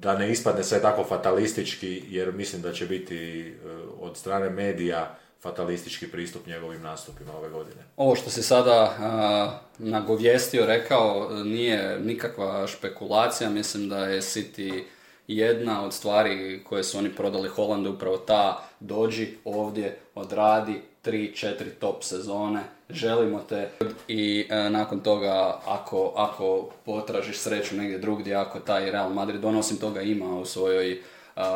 da 0.00 0.18
ne 0.18 0.30
ispadne 0.30 0.64
sve 0.64 0.82
tako 0.82 1.04
fatalistički, 1.04 2.02
jer 2.08 2.32
mislim 2.32 2.62
da 2.62 2.72
će 2.72 2.86
biti 2.86 3.48
e, 3.48 3.54
od 4.00 4.16
strane 4.16 4.50
medija 4.50 5.16
fatalistički 5.42 6.08
pristup 6.10 6.46
njegovim 6.46 6.82
nastupima 6.82 7.36
ove 7.36 7.48
godine. 7.48 7.82
Ovo 7.96 8.16
što 8.16 8.30
si 8.30 8.42
sada 8.42 9.60
nagovjestio, 9.78 10.66
rekao, 10.66 11.30
nije 11.44 12.00
nikakva 12.00 12.66
špekulacija, 12.66 13.50
mislim 13.50 13.88
da 13.88 14.06
je 14.06 14.20
City 14.20 14.82
jedna 15.26 15.84
od 15.84 15.94
stvari 15.94 16.64
koje 16.64 16.84
su 16.84 16.98
oni 16.98 17.10
prodali 17.14 17.48
Holandu 17.48 17.90
upravo 17.90 18.16
ta 18.16 18.68
dođi 18.80 19.28
ovdje, 19.44 19.98
odradi, 20.14 20.80
tri, 21.02 21.32
četiri 21.34 21.70
top 21.70 22.04
sezone, 22.04 22.60
želimo 22.90 23.40
te 23.48 23.68
i 24.08 24.46
e, 24.50 24.70
nakon 24.70 25.00
toga 25.00 25.60
ako, 25.66 26.12
ako 26.16 26.70
potražiš 26.84 27.38
sreću 27.38 27.76
negdje 27.76 27.98
drugdje, 27.98 28.34
ako 28.34 28.60
taj 28.60 28.90
Real 28.90 29.12
Madrid 29.12 29.40
donosim 29.40 29.76
toga 29.76 30.02
ima 30.02 30.38
u 30.38 30.44
svojoj 30.44 30.92
e, 30.92 31.00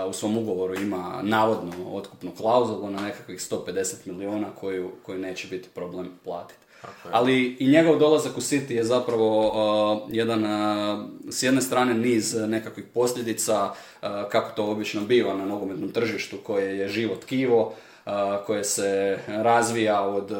u 0.09 0.13
svom 0.13 0.39
ugovoru 0.39 0.75
ima 0.75 1.21
navodno 1.23 1.73
otkupnu 1.93 2.31
klauzulu 2.37 2.91
na 2.91 3.01
nekakvih 3.01 3.39
150 3.39 3.95
milijuna 4.05 4.47
koju, 4.61 4.91
koju 5.03 5.19
neće 5.19 5.49
biti 5.49 5.69
problem 5.69 6.11
platiti. 6.25 6.65
Ali 7.11 7.57
i 7.59 7.69
njegov 7.69 7.99
dolazak 7.99 8.37
u 8.37 8.41
City 8.41 8.71
je 8.71 8.85
zapravo 8.85 9.49
uh, 9.49 10.03
jedan, 10.11 10.45
uh, 10.45 11.05
s 11.31 11.43
jedne 11.43 11.61
strane 11.61 11.95
niz 11.95 12.35
nekakvih 12.49 12.87
posljedica, 12.95 13.71
kako 14.31 14.51
to 14.57 14.65
obično 14.65 15.01
biva 15.01 15.37
na 15.37 15.45
nogometnom 15.45 15.93
tržištu 15.93 16.37
koje 16.43 16.79
je 16.79 16.89
živo 16.89 17.17
tkivo, 17.17 17.75
koje 18.47 18.65
se 18.65 19.19
razvija 19.27 20.01
od, 20.01 20.31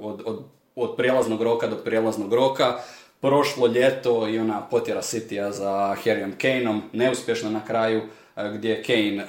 od, 0.00 0.22
od, 0.24 0.44
od 0.76 0.96
prijelaznog 0.96 1.42
roka 1.42 1.66
do 1.66 1.76
prijelaznog 1.76 2.34
roka. 2.34 2.78
Prošlo 3.20 3.66
ljeto 3.66 4.28
i 4.28 4.38
ona 4.38 4.68
potjera 4.70 5.02
Citya 5.02 5.50
za 5.50 5.96
Harryom 6.04 6.32
Kaneom, 6.40 6.82
neuspješno 6.92 7.50
na 7.50 7.64
kraju, 7.64 8.02
gdje 8.36 8.82
Kane 8.82 9.26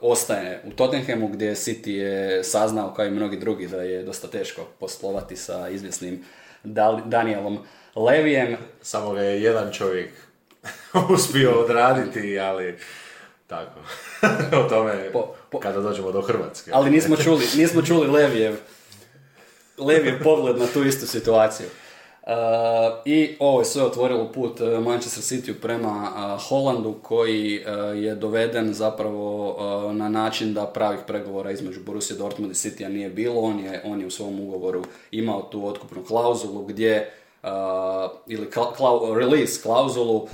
ostaje 0.00 0.62
u 0.64 0.70
Tottenhamu, 0.70 1.28
gdje 1.28 1.54
City 1.54 1.90
je 1.90 2.44
saznao 2.44 2.94
kao 2.94 3.06
i 3.06 3.10
mnogi 3.10 3.36
drugi 3.36 3.68
da 3.68 3.82
je 3.82 4.02
dosta 4.02 4.28
teško 4.28 4.62
poslovati 4.80 5.36
sa 5.36 5.68
izvjesnim 5.68 6.24
Danielom 7.04 7.58
Levijem. 7.96 8.56
Samo 8.80 9.12
ga 9.12 9.20
je 9.20 9.42
jedan 9.42 9.72
čovjek 9.72 10.10
uspio 11.14 11.50
odraditi, 11.50 12.38
ali 12.38 12.78
tako. 13.52 13.80
o 14.64 14.68
tome 14.68 15.10
po, 15.50 15.58
kada 15.60 15.80
dođemo 15.80 16.12
do 16.12 16.20
Hrvatske. 16.20 16.70
Ali 16.74 16.90
nismo 16.90 17.16
čuli, 17.16 17.44
nismo 17.56 17.82
čuli 17.82 18.06
Levijev, 18.06 18.56
Levijev 19.78 20.22
pogled 20.22 20.58
na 20.58 20.66
tu 20.66 20.84
istu 20.84 21.06
situaciju. 21.06 21.66
Uh, 22.22 22.28
I 23.04 23.36
ovo 23.38 23.60
je 23.60 23.64
sve 23.64 23.82
otvorilo 23.82 24.32
put 24.32 24.60
uh, 24.60 24.84
Manchester 24.84 25.22
City 25.22 25.52
prema 25.60 25.88
uh, 25.88 26.48
Holandu 26.48 26.94
koji 27.02 27.64
je 27.94 28.14
doveden 28.14 28.74
zapravo 28.74 29.56
na 29.92 30.08
način 30.08 30.54
da 30.54 30.66
pravih 30.66 31.00
pregovora 31.06 31.50
između 31.50 31.80
Borussia 31.80 32.16
Dortmund 32.16 32.52
i 32.52 32.54
City 32.54 32.88
nije 32.88 33.10
bilo. 33.10 33.40
On 33.40 33.58
je, 33.58 33.82
on 33.84 34.00
je 34.00 34.06
u 34.06 34.10
svom 34.10 34.40
ugovoru 34.40 34.84
imao 35.10 35.42
tu 35.42 35.66
otkupnu 35.66 36.04
klauzulu 36.04 36.64
gdje 36.64 37.10
ili 38.26 38.48
release 39.14 39.62
klauzulu 39.62 40.28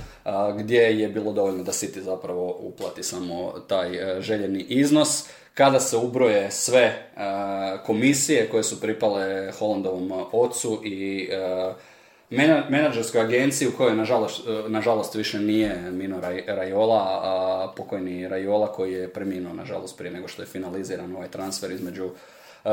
gdje 0.57 0.81
je 0.81 1.09
bilo 1.09 1.33
dovoljno 1.33 1.63
da 1.63 1.71
City 1.71 1.99
zapravo 1.99 2.57
uplati 2.59 3.03
samo 3.03 3.53
taj 3.67 4.21
željeni 4.21 4.61
iznos. 4.61 5.29
Kada 5.53 5.79
se 5.79 5.97
ubroje 5.97 6.51
sve 6.51 7.11
komisije 7.85 8.49
koje 8.49 8.63
su 8.63 8.81
pripale 8.81 9.51
Holandovom 9.51 10.11
ocu 10.31 10.81
i 10.85 11.29
uh, 11.67 11.75
menadžerskoj 12.69 13.21
agenciji 13.21 13.67
u 13.67 13.77
kojoj 13.77 13.95
nažalost, 13.95 14.41
nažalost 14.67 15.15
više 15.15 15.39
nije 15.39 15.91
Mino 15.91 16.21
Rajola, 16.47 17.21
a 17.23 17.71
pokojni 17.75 18.27
Rajola 18.27 18.67
koji 18.67 18.93
je 18.93 19.13
preminuo 19.13 19.53
nažalost 19.53 19.97
prije 19.97 20.11
nego 20.11 20.27
što 20.27 20.41
je 20.41 20.45
finaliziran 20.45 21.15
ovaj 21.15 21.27
transfer 21.27 21.71
između 21.71 22.09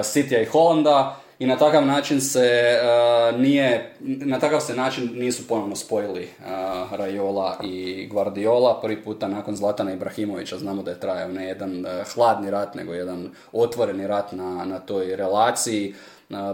Citya 0.03 0.41
i 0.41 0.45
Holanda 0.45 1.16
i 1.39 1.47
na 1.47 1.57
takav 1.57 1.87
način 1.87 2.20
se 2.20 2.78
uh, 2.82 3.41
nije, 3.41 3.95
na 4.01 4.39
takav 4.39 4.61
se 4.61 4.74
način 4.74 5.11
nisu 5.14 5.49
ponovno 5.49 5.76
spojili 5.76 6.28
uh, 6.39 6.93
Rajola 6.93 7.59
i 7.64 8.07
Guardiola. 8.07 8.80
Prvi 8.82 9.03
puta 9.03 9.28
nakon 9.28 9.57
Zlatana 9.57 9.93
Ibrahimovića 9.93 10.59
znamo 10.59 10.82
da 10.82 10.91
je 10.91 11.01
trajao 11.01 11.28
ne 11.28 11.47
jedan 11.47 11.80
uh, 11.80 12.12
hladni 12.14 12.51
rat, 12.51 12.74
nego 12.74 12.95
jedan 12.95 13.30
otvoreni 13.53 14.07
rat 14.07 14.32
na, 14.32 14.64
na 14.64 14.78
toj 14.78 15.16
relaciji, 15.16 15.95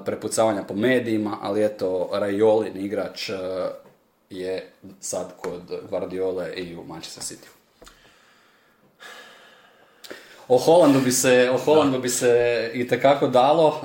prepucavanja 0.04 0.62
po 0.62 0.74
medijima, 0.74 1.38
ali 1.42 1.64
eto, 1.64 2.08
Rajolin 2.12 2.76
igrač 2.76 3.30
je 4.30 4.70
sad 5.00 5.32
kod 5.36 5.62
Guardiole 5.90 6.52
i 6.56 6.76
u 6.76 6.84
Manchester 6.84 7.22
City. 7.22 7.61
O 10.48 10.58
Holandu 10.58 11.00
bi 11.00 11.12
se, 11.12 11.50
o 11.50 11.58
Holandu 11.58 11.98
bi 11.98 12.08
se 12.08 12.70
i 12.74 12.88
tekako 12.88 13.26
dalo. 13.26 13.80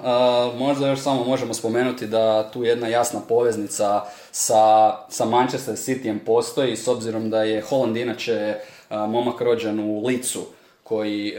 možda 0.57 0.87
još 0.87 0.99
samo 0.99 1.23
možemo 1.23 1.53
spomenuti 1.53 2.07
da 2.07 2.51
tu 2.51 2.63
jedna 2.63 2.87
jasna 2.87 3.19
poveznica 3.27 4.01
sa, 4.31 4.95
sa 5.09 5.25
Manchester 5.25 5.75
Cityjem 5.75 6.19
postoji 6.25 6.75
s 6.75 6.87
obzirom 6.87 7.29
da 7.29 7.43
je 7.43 7.61
Holand 7.61 7.97
inače 7.97 8.55
momak 8.89 9.41
rođen 9.41 9.79
u 9.79 10.05
Licu 10.05 10.45
koji 10.83 11.33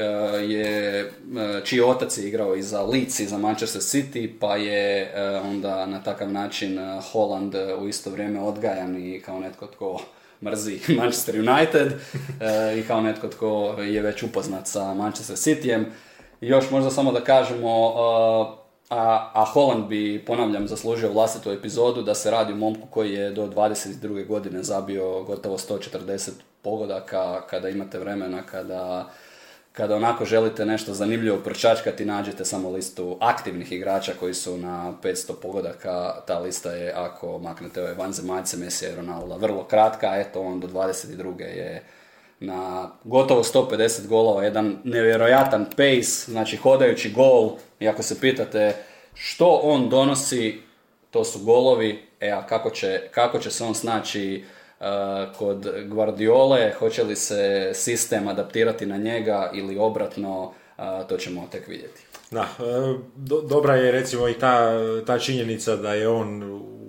je, 0.49 1.13
čiji 1.65 1.81
otac 1.81 2.19
je 2.19 2.29
igrao 2.29 2.57
i 2.57 2.63
za 2.63 2.83
Leeds 2.83 3.21
i 3.21 3.27
za 3.27 3.39
Manchester 3.39 3.83
City, 3.83 4.31
pa 4.41 4.57
je 4.57 5.13
onda 5.45 5.87
na 5.87 6.03
takav 6.03 6.33
način 6.33 6.79
Holland 7.13 7.55
u 7.81 7.89
isto 7.89 8.11
vrijeme 8.11 8.41
odgajan 8.41 8.97
i 8.97 9.21
kao 9.21 9.41
netko 9.41 9.67
tko 9.67 10.01
mrzi 10.43 10.81
Manchester 10.99 11.35
United 11.35 11.93
i 12.79 12.83
kao 12.83 13.01
netko 13.01 13.29
tko 13.29 13.75
je 13.79 14.03
već 14.03 14.23
upoznat 14.23 14.67
sa 14.67 14.95
Manchester 14.95 15.37
Cityjem. 15.37 15.85
Još 16.41 16.71
možda 16.71 16.91
samo 16.91 17.13
da 17.13 17.21
kažemo, 17.21 17.95
a, 18.91 19.31
a 19.35 19.45
Holland 19.45 19.87
bi, 19.87 20.25
ponavljam, 20.27 20.69
zaslužio 20.69 21.13
vlastitu 21.13 21.51
epizodu 21.51 22.03
da 22.03 22.15
se 22.15 22.31
radi 22.31 22.53
o 22.53 22.57
momku 22.57 22.87
koji 22.91 23.13
je 23.13 23.31
do 23.31 23.47
22. 23.47 24.27
godine 24.27 24.63
zabio 24.63 25.23
gotovo 25.23 25.59
140 25.59 26.31
pogodaka 26.63 27.47
kada 27.47 27.69
imate 27.69 27.99
vremena, 27.99 28.43
kada, 28.43 29.11
kada 29.79 29.97
onako 29.97 30.25
želite 30.25 30.67
nešto 30.67 30.95
zanimljivo 30.95 31.37
pročačkati, 31.37 32.05
nađete 32.05 32.45
samo 32.45 32.71
listu 32.71 33.17
aktivnih 33.21 33.73
igrača 33.73 34.13
koji 34.21 34.35
su 34.35 34.57
na 34.57 34.93
500 35.03 35.33
pogodaka. 35.43 36.15
Ta 36.27 36.39
lista 36.39 36.73
je, 36.73 36.93
ako 36.93 37.39
maknete 37.39 37.83
ove 37.83 37.95
vanzemaljce, 37.95 38.57
Messi 38.57 38.87
i 38.87 38.97
Ronaldo, 38.97 39.37
vrlo 39.37 39.65
kratka, 39.65 40.17
eto 40.17 40.41
on 40.41 40.61
do 40.61 40.67
22. 40.67 41.41
je 41.41 41.83
na 42.41 42.91
gotovo 43.05 43.43
150 43.43 44.07
golova, 44.07 44.45
jedan 44.45 44.79
nevjerojatan 44.85 45.65
pace, 45.65 46.31
znači 46.31 46.57
hodajući 46.57 47.11
gol, 47.11 47.51
i 47.81 47.89
ako 47.89 48.03
se 48.03 48.21
pitate 48.21 48.77
što 49.15 49.61
on 49.63 49.89
donosi, 49.89 50.61
to 51.11 51.25
su 51.25 51.39
golovi, 51.39 52.03
e 52.21 52.31
a 52.31 52.47
kako 52.47 52.71
će, 52.71 53.01
kako 53.11 53.39
će 53.39 53.51
se 53.51 53.65
on 53.65 53.75
snaći 53.75 54.45
kod 55.39 55.67
Guardiole, 55.87 56.73
hoće 56.79 57.05
li 57.05 57.17
se 57.17 57.71
sistem 57.75 58.29
adaptirati 58.29 58.87
na 58.87 58.97
njega 58.97 59.51
ili 59.55 59.79
obratno, 59.79 60.45
uh, 60.45 60.85
to 61.09 61.17
ćemo 61.17 61.49
tek 61.53 61.69
vidjeti. 61.69 62.03
Da, 62.31 62.41
e, 62.41 62.99
do, 63.17 63.41
dobra 63.41 63.75
je 63.75 63.93
recimo 63.93 64.29
i 64.29 64.35
ta, 64.35 64.71
ta 65.07 65.19
činjenica 65.19 65.77
da 65.77 65.95
je 65.95 66.09
on 66.09 66.43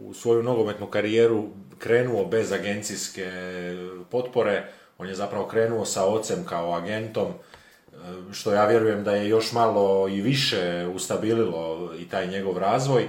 u 0.05 0.13
svoju 0.13 0.43
nogometnu 0.43 0.87
karijeru 0.87 1.43
krenuo 1.77 2.25
bez 2.25 2.51
agencijske 2.51 3.31
potpore, 4.09 4.63
on 4.97 5.07
je 5.07 5.15
zapravo 5.15 5.47
krenuo 5.47 5.85
sa 5.85 6.05
ocem 6.05 6.45
kao 6.45 6.73
agentom, 6.73 7.27
što 8.31 8.53
ja 8.53 8.67
vjerujem 8.67 9.03
da 9.03 9.15
je 9.15 9.29
još 9.29 9.51
malo 9.51 10.07
i 10.07 10.21
više 10.21 10.87
ustabililo 10.95 11.93
i 11.99 12.09
taj 12.09 12.27
njegov 12.27 12.57
razvoj, 12.57 13.07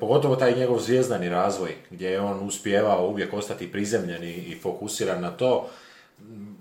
pogotovo 0.00 0.36
taj 0.36 0.54
njegov 0.54 0.78
zvijezdani 0.78 1.28
razvoj, 1.28 1.74
gdje 1.90 2.10
je 2.10 2.20
on 2.20 2.46
uspjevao 2.46 3.08
uvijek 3.08 3.34
ostati 3.34 3.72
prizemljen 3.72 4.24
i 4.24 4.58
fokusiran 4.62 5.20
na 5.20 5.30
to. 5.30 5.68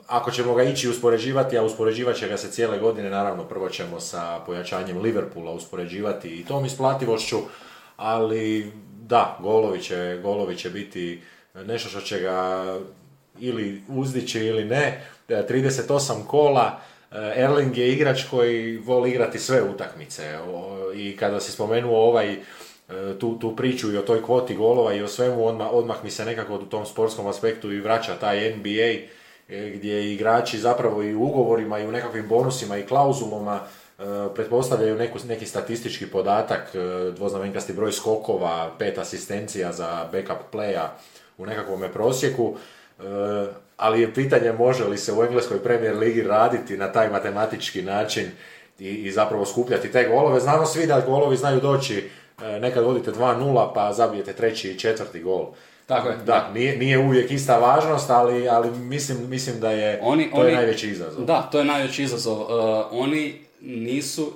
Ako 0.07 0.31
ćemo 0.31 0.53
ga 0.53 0.63
ići 0.63 0.89
uspoređivati, 0.89 1.57
a 1.57 1.63
uspoređivat 1.63 2.15
će 2.15 2.27
ga 2.27 2.37
se 2.37 2.51
cijele 2.51 2.79
godine, 2.79 3.09
naravno 3.09 3.43
prvo 3.43 3.69
ćemo 3.69 3.99
sa 3.99 4.39
pojačanjem 4.45 5.01
Liverpoola 5.01 5.51
uspoređivati 5.51 6.29
i 6.29 6.45
tom 6.45 6.65
isplativošću, 6.65 7.37
ali 7.97 8.71
da, 9.01 9.37
golovi 9.41 9.81
će, 9.81 10.19
golovi 10.23 10.57
će 10.57 10.69
biti 10.69 11.21
nešto 11.65 11.89
što 11.89 12.01
će 12.01 12.19
ga 12.19 12.65
ili 13.39 13.81
uzdići 13.87 14.39
ili 14.39 14.65
ne, 14.65 15.05
38 15.29 16.11
e, 16.11 16.27
kola, 16.27 16.79
e, 17.11 17.33
Erling 17.35 17.77
je 17.77 17.93
igrač 17.93 18.23
koji 18.29 18.77
voli 18.77 19.09
igrati 19.09 19.39
sve 19.39 19.61
utakmice 19.63 20.39
i 20.95 21.17
kada 21.17 21.39
si 21.39 21.51
spomenuo 21.51 21.99
ovaj 21.99 22.33
e, 22.33 22.37
tu, 23.19 23.39
tu 23.39 23.55
priču 23.55 23.91
i 23.91 23.97
o 23.97 24.01
toj 24.01 24.23
kvoti 24.23 24.55
golova 24.55 24.93
i 24.93 25.01
o 25.01 25.07
svemu, 25.07 25.47
odmah, 25.47 25.67
odmah 25.71 26.03
mi 26.03 26.11
se 26.11 26.25
nekako 26.25 26.55
u 26.55 26.65
tom 26.65 26.85
sportskom 26.85 27.27
aspektu 27.27 27.71
i 27.71 27.81
vraća 27.81 28.15
taj 28.15 28.55
NBA 28.55 29.07
gdje 29.47 30.13
igrači 30.13 30.57
zapravo 30.57 31.03
i 31.03 31.15
u 31.15 31.23
ugovorima 31.23 31.79
i 31.79 31.87
u 31.87 31.91
nekakvim 31.91 32.27
bonusima 32.27 32.77
i 32.77 32.85
klauzulama 32.85 33.59
pretpostavljaju 34.35 34.95
neku, 34.95 35.19
neki 35.27 35.45
statistički 35.45 36.07
podatak, 36.07 36.75
dvoznamenkasti 37.15 37.73
broj 37.73 37.91
skokova, 37.91 38.71
pet 38.79 38.97
asistencija 38.97 39.71
za 39.71 40.09
backup 40.11 40.53
playa 40.53 40.87
u 41.37 41.45
nekakvom 41.45 41.83
prosjeku 41.93 42.55
ali 43.77 44.01
je 44.01 44.13
pitanje 44.13 44.51
može 44.51 44.83
li 44.83 44.97
se 44.97 45.13
u 45.13 45.23
engleskoj 45.23 45.63
premier 45.63 45.97
ligi 45.97 46.21
raditi 46.21 46.77
na 46.77 46.91
taj 46.91 47.09
matematički 47.09 47.81
način 47.81 48.25
i, 48.79 48.89
i 48.89 49.11
zapravo 49.11 49.45
skupljati 49.45 49.91
te 49.91 50.07
golove. 50.09 50.39
Znamo 50.39 50.65
svi 50.65 50.87
da 50.87 51.01
golovi 51.01 51.37
znaju 51.37 51.59
doći, 51.59 52.09
nekad 52.41 52.83
vodite 52.83 53.11
2-0 53.11 53.71
pa 53.73 53.93
zabijete 53.93 54.33
treći 54.33 54.71
i 54.71 54.79
četvrti 54.79 55.19
gol. 55.19 55.45
Tako 55.85 56.09
je. 56.09 56.17
Da, 56.25 56.49
nije, 56.53 56.77
nije 56.77 56.99
uvijek 56.99 57.31
ista 57.31 57.57
važnost, 57.57 58.09
ali, 58.09 58.49
ali 58.49 58.71
mislim, 58.71 59.29
mislim 59.29 59.59
da 59.59 59.71
je 59.71 59.99
oni, 60.03 60.31
to 60.31 60.37
oni, 60.37 60.49
je 60.49 60.55
najveći 60.55 60.89
izazov. 60.89 61.25
Da, 61.25 61.41
to 61.51 61.59
je 61.59 61.65
najveći 61.65 62.03
izazov. 62.03 62.41
Uh, 62.41 62.47
oni 62.91 63.41
nisu 63.61 64.23
uh, 64.23 64.33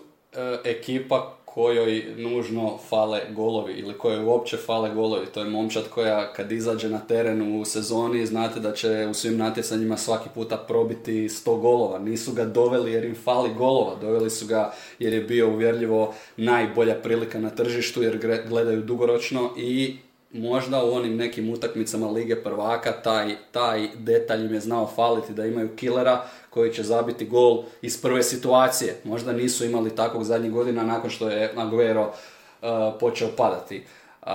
ekipa 0.64 1.34
kojoj 1.54 2.06
nužno 2.18 2.78
fale 2.90 3.22
golovi 3.30 3.74
ili 3.74 3.98
kojoj 3.98 4.24
uopće 4.24 4.58
fale 4.58 4.90
golovi. 4.90 5.26
To 5.26 5.44
je 5.44 5.50
momčad 5.50 5.90
koja 5.90 6.34
kad 6.34 6.52
izađe 6.52 6.90
na 6.90 7.00
teren 7.00 7.62
u 7.62 7.66
sezoni 7.66 8.26
znate 8.26 8.60
da 8.60 8.74
će 8.74 9.08
u 9.10 9.14
svim 9.14 9.38
natjecanjima 9.38 9.98
svaki 9.98 10.30
puta 10.36 10.58
probiti 10.58 11.12
100 11.12 11.60
golova. 11.60 12.00
Nisu 12.00 12.32
ga 12.32 12.46
doveli 12.46 12.92
jer 12.92 13.06
im 13.06 13.16
fali 13.24 13.54
golova, 13.54 13.96
doveli 14.02 14.30
su 14.30 14.48
ga 14.48 14.74
jer 15.00 15.14
je 15.14 15.22
bio 15.22 15.50
uvjerljivo 15.50 16.14
najbolja 16.38 16.96
prilika 16.96 17.40
na 17.40 17.50
tržištu 17.50 18.04
jer 18.04 18.44
gledaju 18.48 18.82
dugoročno 18.82 19.50
i 19.58 19.96
možda 20.34 20.84
u 20.84 20.94
onim 20.94 21.16
nekim 21.16 21.50
utakmicama 21.50 22.08
Lige 22.08 22.36
prvaka 22.36 22.92
taj, 22.92 23.36
taj 23.52 23.88
detalj 23.96 24.46
im 24.46 24.54
je 24.54 24.60
znao 24.60 24.88
faliti 24.96 25.34
da 25.34 25.46
imaju 25.46 25.76
kilera 25.76 26.26
koji 26.50 26.74
će 26.74 26.84
zabiti 26.84 27.26
gol 27.26 27.64
iz 27.82 28.02
prve 28.02 28.24
situacije. 28.24 28.96
Možda 29.04 29.34
nisu 29.34 29.66
imali 29.66 29.96
takvog 29.96 30.24
zadnjih 30.24 30.52
godina 30.52 30.84
nakon 30.84 31.10
što 31.10 31.30
je 31.30 31.54
Aguero 31.58 32.08
uh, 32.08 32.68
počeo 33.00 33.30
padati. 33.38 33.84
Uh, 34.22 34.28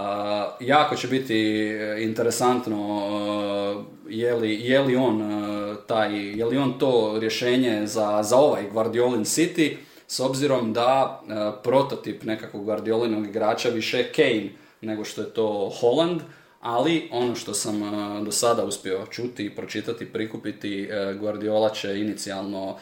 jako 0.61 0.97
će 0.97 1.09
biti 1.09 1.69
interesantno 1.99 2.97
uh, 2.97 3.85
je, 4.09 4.35
li, 4.35 4.61
je 4.61 4.81
li 4.81 4.97
on 4.97 5.23
uh, 5.23 5.77
taj, 5.87 6.39
je 6.39 6.45
li 6.45 6.57
on 6.57 6.79
to 6.79 7.19
rješenje 7.21 7.87
za, 7.87 8.23
za 8.23 8.37
ovaj 8.37 8.63
Guardiolin 8.73 9.25
City 9.25 9.77
s 10.09 10.21
obzirom 10.21 10.73
da 10.73 11.23
prototip 11.63 12.23
nekakvog 12.25 12.65
Guardiolinog 12.65 13.27
igrača 13.27 13.69
više 13.69 14.13
Kane 14.13 14.51
nego 14.87 15.05
što 15.05 15.21
je 15.21 15.31
to 15.31 15.73
Holland, 15.81 16.21
ali 16.61 17.09
ono 17.13 17.35
što 17.35 17.55
sam 17.55 17.83
e, 17.83 18.25
do 18.25 18.33
sada 18.33 18.65
uspio 18.65 19.07
čuti, 19.11 19.55
pročitati, 19.57 20.13
prikupiti, 20.13 20.89
e, 20.91 21.15
Guardiola 21.15 21.71
će 21.71 22.01
inicijalno 22.01 22.71
e, 22.71 22.75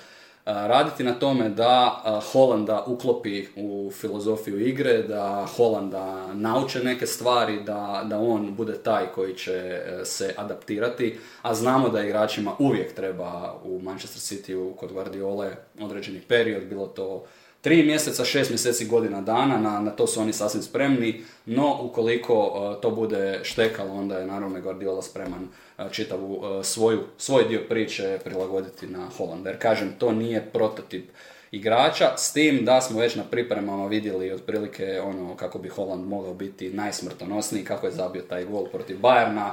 raditi 0.44 1.04
na 1.04 1.12
tome 1.12 1.48
da 1.48 2.02
Holanda 2.32 2.84
uklopi 2.86 3.46
u 3.56 3.90
filozofiju 4.00 4.66
igre, 4.66 5.02
da 5.02 5.46
Holanda 5.56 6.34
nauče 6.34 6.84
neke 6.84 7.06
stvari, 7.06 7.62
da, 7.62 8.04
da 8.06 8.18
on 8.18 8.54
bude 8.54 8.78
taj 8.82 9.06
koji 9.14 9.34
će 9.34 9.82
se 10.04 10.34
adaptirati, 10.36 11.18
a 11.42 11.54
znamo 11.54 11.88
da 11.88 12.02
igračima 12.02 12.52
uvijek 12.58 12.94
treba 12.94 13.54
u 13.64 13.80
Manchester 13.82 14.20
City 14.38 14.76
kod 14.76 14.92
Guardiole 14.92 15.56
određeni 15.80 16.20
period, 16.20 16.64
bilo 16.64 16.86
to 16.86 17.24
tri 17.64 17.82
mjeseca, 17.82 18.24
šest 18.24 18.50
mjeseci, 18.50 18.84
godina 18.84 19.20
dana, 19.20 19.58
na, 19.58 19.80
na 19.80 19.90
to 19.90 20.06
su 20.06 20.20
oni 20.20 20.32
sasvim 20.32 20.62
spremni, 20.62 21.24
no 21.46 21.78
ukoliko 21.82 22.34
uh, 22.34 22.80
to 22.80 22.90
bude 22.90 23.40
štekalo, 23.42 23.94
onda 23.94 24.18
je 24.18 24.26
naravno 24.26 24.60
Guardiola 24.60 25.02
spreman 25.02 25.48
uh, 25.78 25.90
čitavu 25.90 26.34
uh, 26.34 26.64
svoju, 26.64 27.00
svoj 27.18 27.44
dio 27.44 27.60
priče 27.68 28.18
prilagoditi 28.24 28.86
na 28.86 29.08
Holanda. 29.16 29.50
Jer 29.50 29.58
kažem, 29.58 29.92
to 29.98 30.12
nije 30.12 30.50
prototip 30.52 31.10
igrača, 31.50 32.16
s 32.16 32.32
tim 32.32 32.64
da 32.64 32.80
smo 32.80 33.00
već 33.00 33.14
na 33.14 33.24
pripremama 33.30 33.86
vidjeli 33.86 34.32
otprilike 34.32 35.00
ono 35.04 35.36
kako 35.36 35.58
bi 35.58 35.68
Holland 35.68 36.08
mogao 36.08 36.34
biti 36.34 36.70
najsmrtonosniji, 36.70 37.64
kako 37.64 37.86
je 37.86 37.92
zabio 37.92 38.22
taj 38.22 38.44
gol 38.44 38.66
protiv 38.66 38.98
Bayerna. 38.98 39.50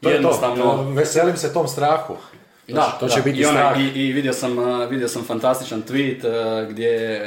To 0.00 0.10
Jednostavno... 0.10 0.64
je 0.64 0.70
to. 0.70 0.82
Veselim 0.82 1.36
se 1.36 1.52
tom 1.52 1.68
strahu. 1.68 2.16
Da, 2.68 2.96
to 3.00 3.08
će 3.08 3.20
biti 3.20 3.40
i, 3.40 3.44
i, 3.80 4.06
i, 4.06 4.12
vidio, 4.12 4.32
sam, 4.32 4.56
vidio 4.90 5.08
sam 5.08 5.24
fantastičan 5.24 5.82
tweet 5.82 6.20
gdje 6.70 6.88
je 6.88 7.26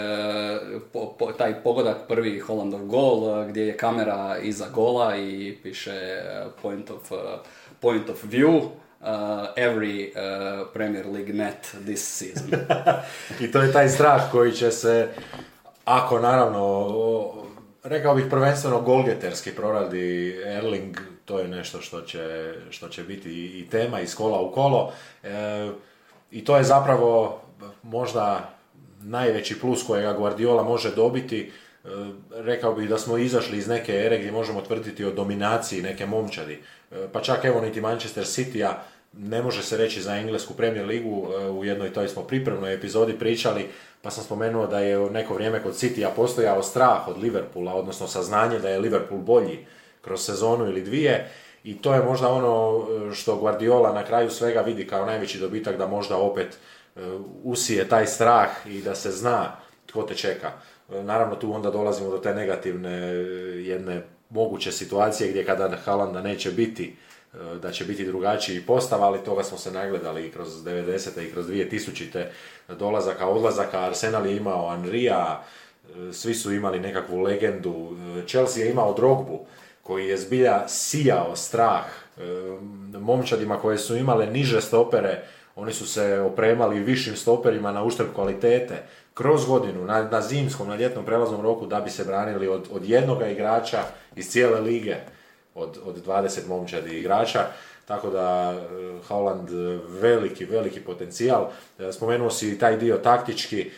taj 1.37 1.63
pogodak 1.63 1.97
prvi 2.07 2.39
Hollandov 2.39 2.85
gol, 2.85 3.45
gdje 3.45 3.61
je 3.61 3.77
kamera 3.77 4.37
iza 4.41 4.65
gola 4.73 5.17
i 5.17 5.57
piše 5.63 6.21
point 6.61 6.89
of, 6.91 7.11
point 7.79 8.09
of 8.09 8.23
view. 8.23 8.69
Uh, 9.01 9.07
every 9.55 10.11
uh, 10.11 10.67
Premier 10.73 11.05
League 11.07 11.33
net 11.33 11.75
this 11.85 12.03
season. 12.03 12.49
I 13.43 13.51
to 13.51 13.61
je 13.61 13.71
taj 13.71 13.89
strah 13.89 14.31
koji 14.31 14.51
će 14.51 14.71
se, 14.71 15.07
ako 15.85 16.19
naravno, 16.19 16.93
rekao 17.83 18.15
bih 18.15 18.25
prvenstveno 18.29 18.81
golgeterski 18.81 19.51
proradi 19.51 20.35
Erling 20.45 20.97
to 21.29 21.39
je 21.39 21.47
nešto 21.47 21.81
što 21.81 22.01
će, 22.01 22.53
što 22.69 22.89
će 22.89 23.03
biti 23.03 23.59
i 23.59 23.67
tema 23.71 24.01
iz 24.01 24.15
kola 24.15 24.41
u 24.41 24.51
kolo. 24.51 24.93
E, 25.23 25.69
I 26.31 26.45
to 26.45 26.57
je 26.57 26.63
zapravo 26.63 27.41
možda 27.83 28.49
najveći 29.01 29.59
plus 29.59 29.83
kojega 29.87 30.13
Guardiola 30.13 30.63
može 30.63 30.95
dobiti. 30.95 31.39
E, 31.41 31.87
rekao 32.31 32.73
bih 32.73 32.89
da 32.89 32.97
smo 32.97 33.17
izašli 33.17 33.57
iz 33.57 33.67
neke 33.67 33.93
ere 33.93 34.17
gdje 34.17 34.31
možemo 34.31 34.61
tvrditi 34.61 35.05
o 35.05 35.11
dominaciji 35.11 35.81
neke 35.81 36.05
momčadi. 36.05 36.53
E, 36.91 37.07
pa 37.13 37.21
čak 37.21 37.45
evo 37.45 37.61
niti 37.61 37.81
Manchester 37.81 38.23
City-a 38.23 38.73
ne 39.13 39.41
može 39.41 39.63
se 39.63 39.77
reći 39.77 40.01
za 40.01 40.15
englesku 40.15 40.53
Premier 40.53 40.85
ligu, 40.85 41.27
u 41.51 41.65
jednoj 41.65 41.93
toj 41.93 42.07
smo 42.07 42.23
pripremnoj 42.23 42.73
epizodi 42.73 43.19
pričali, 43.19 43.65
pa 44.01 44.11
sam 44.11 44.23
spomenuo 44.23 44.67
da 44.67 44.79
je 44.79 45.09
neko 45.09 45.33
vrijeme 45.33 45.63
kod 45.63 45.73
City-a 45.73 46.09
postojao 46.09 46.63
strah 46.63 47.07
od 47.07 47.17
Liverpoola, 47.17 47.73
odnosno 47.73 48.07
saznanje 48.07 48.59
da 48.59 48.69
je 48.69 48.79
Liverpool 48.79 49.21
bolji 49.21 49.65
kroz 50.01 50.21
sezonu 50.21 50.65
ili 50.65 50.81
dvije, 50.81 51.31
i 51.63 51.81
to 51.81 51.93
je 51.93 52.03
možda 52.03 52.29
ono 52.29 52.85
što 53.13 53.35
Guardiola 53.35 53.93
na 53.93 54.05
kraju 54.05 54.29
svega 54.29 54.61
vidi 54.61 54.87
kao 54.87 55.05
najveći 55.05 55.39
dobitak 55.39 55.77
da 55.77 55.87
možda 55.87 56.17
opet 56.17 56.57
usije 57.43 57.89
taj 57.89 58.07
strah 58.07 58.49
i 58.65 58.81
da 58.81 58.95
se 58.95 59.11
zna 59.11 59.55
tko 59.85 60.03
te 60.03 60.15
čeka. 60.15 60.51
Naravno 60.89 61.35
tu 61.35 61.53
onda 61.53 61.71
dolazimo 61.71 62.09
do 62.09 62.17
te 62.17 62.33
negativne 62.33 62.91
jedne 63.65 64.01
moguće 64.29 64.71
situacije 64.71 65.29
gdje 65.29 65.45
kada 65.45 65.77
Halanda 65.85 66.21
neće 66.21 66.51
biti 66.51 66.95
da 67.61 67.71
će 67.71 67.85
biti 67.85 68.05
drugačiji 68.05 68.61
postav, 68.61 69.03
ali 69.03 69.23
toga 69.23 69.43
smo 69.43 69.57
se 69.57 69.71
nagledali 69.71 70.27
i 70.27 70.31
kroz 70.31 70.63
90. 70.63 71.27
i 71.27 71.31
kroz 71.31 71.47
2000. 71.47 72.25
dolazaka, 72.67 73.27
odlazaka. 73.27 73.79
Arsenal 73.79 74.25
je 74.25 74.37
imao 74.37 74.67
Anrija, 74.67 75.43
svi 76.11 76.33
su 76.33 76.53
imali 76.53 76.79
nekakvu 76.79 77.19
legendu. 77.19 77.97
Chelsea 78.27 78.63
je 78.63 78.71
imao 78.71 78.93
Drogbu, 78.93 79.45
koji 79.89 80.07
je 80.07 80.17
zbilja 80.17 80.67
sijao 80.67 81.35
strah 81.35 81.85
momčadima 82.99 83.57
koje 83.57 83.77
su 83.77 83.95
imale 83.95 84.25
niže 84.25 84.61
stopere, 84.61 85.21
oni 85.55 85.73
su 85.73 85.87
se 85.87 86.19
opremali 86.19 86.79
višim 86.79 87.15
stoperima 87.15 87.71
na 87.71 87.83
uštrb 87.83 88.07
kvalitete 88.15 88.83
kroz 89.13 89.45
godinu, 89.45 89.85
na, 89.85 90.03
na 90.03 90.21
zimskom, 90.21 90.67
na 90.67 90.75
ljetnom 90.75 91.05
prelaznom 91.05 91.41
roku 91.41 91.65
da 91.65 91.79
bi 91.81 91.89
se 91.89 92.03
branili 92.03 92.47
od, 92.47 92.67
od 92.71 92.89
jednoga 92.89 93.27
igrača 93.27 93.83
iz 94.15 94.29
cijele 94.29 94.61
lige, 94.61 94.95
od, 95.55 95.79
od 95.85 96.05
20 96.05 96.47
momčadi 96.47 96.99
igrača. 96.99 97.45
Tako 97.85 98.09
da 98.09 98.57
Holland 99.07 99.49
veliki, 100.01 100.45
veliki 100.45 100.79
potencijal. 100.79 101.49
Spomenuo 101.91 102.29
si 102.29 102.59
taj 102.59 102.77
dio 102.77 102.97
taktički, 102.97 103.71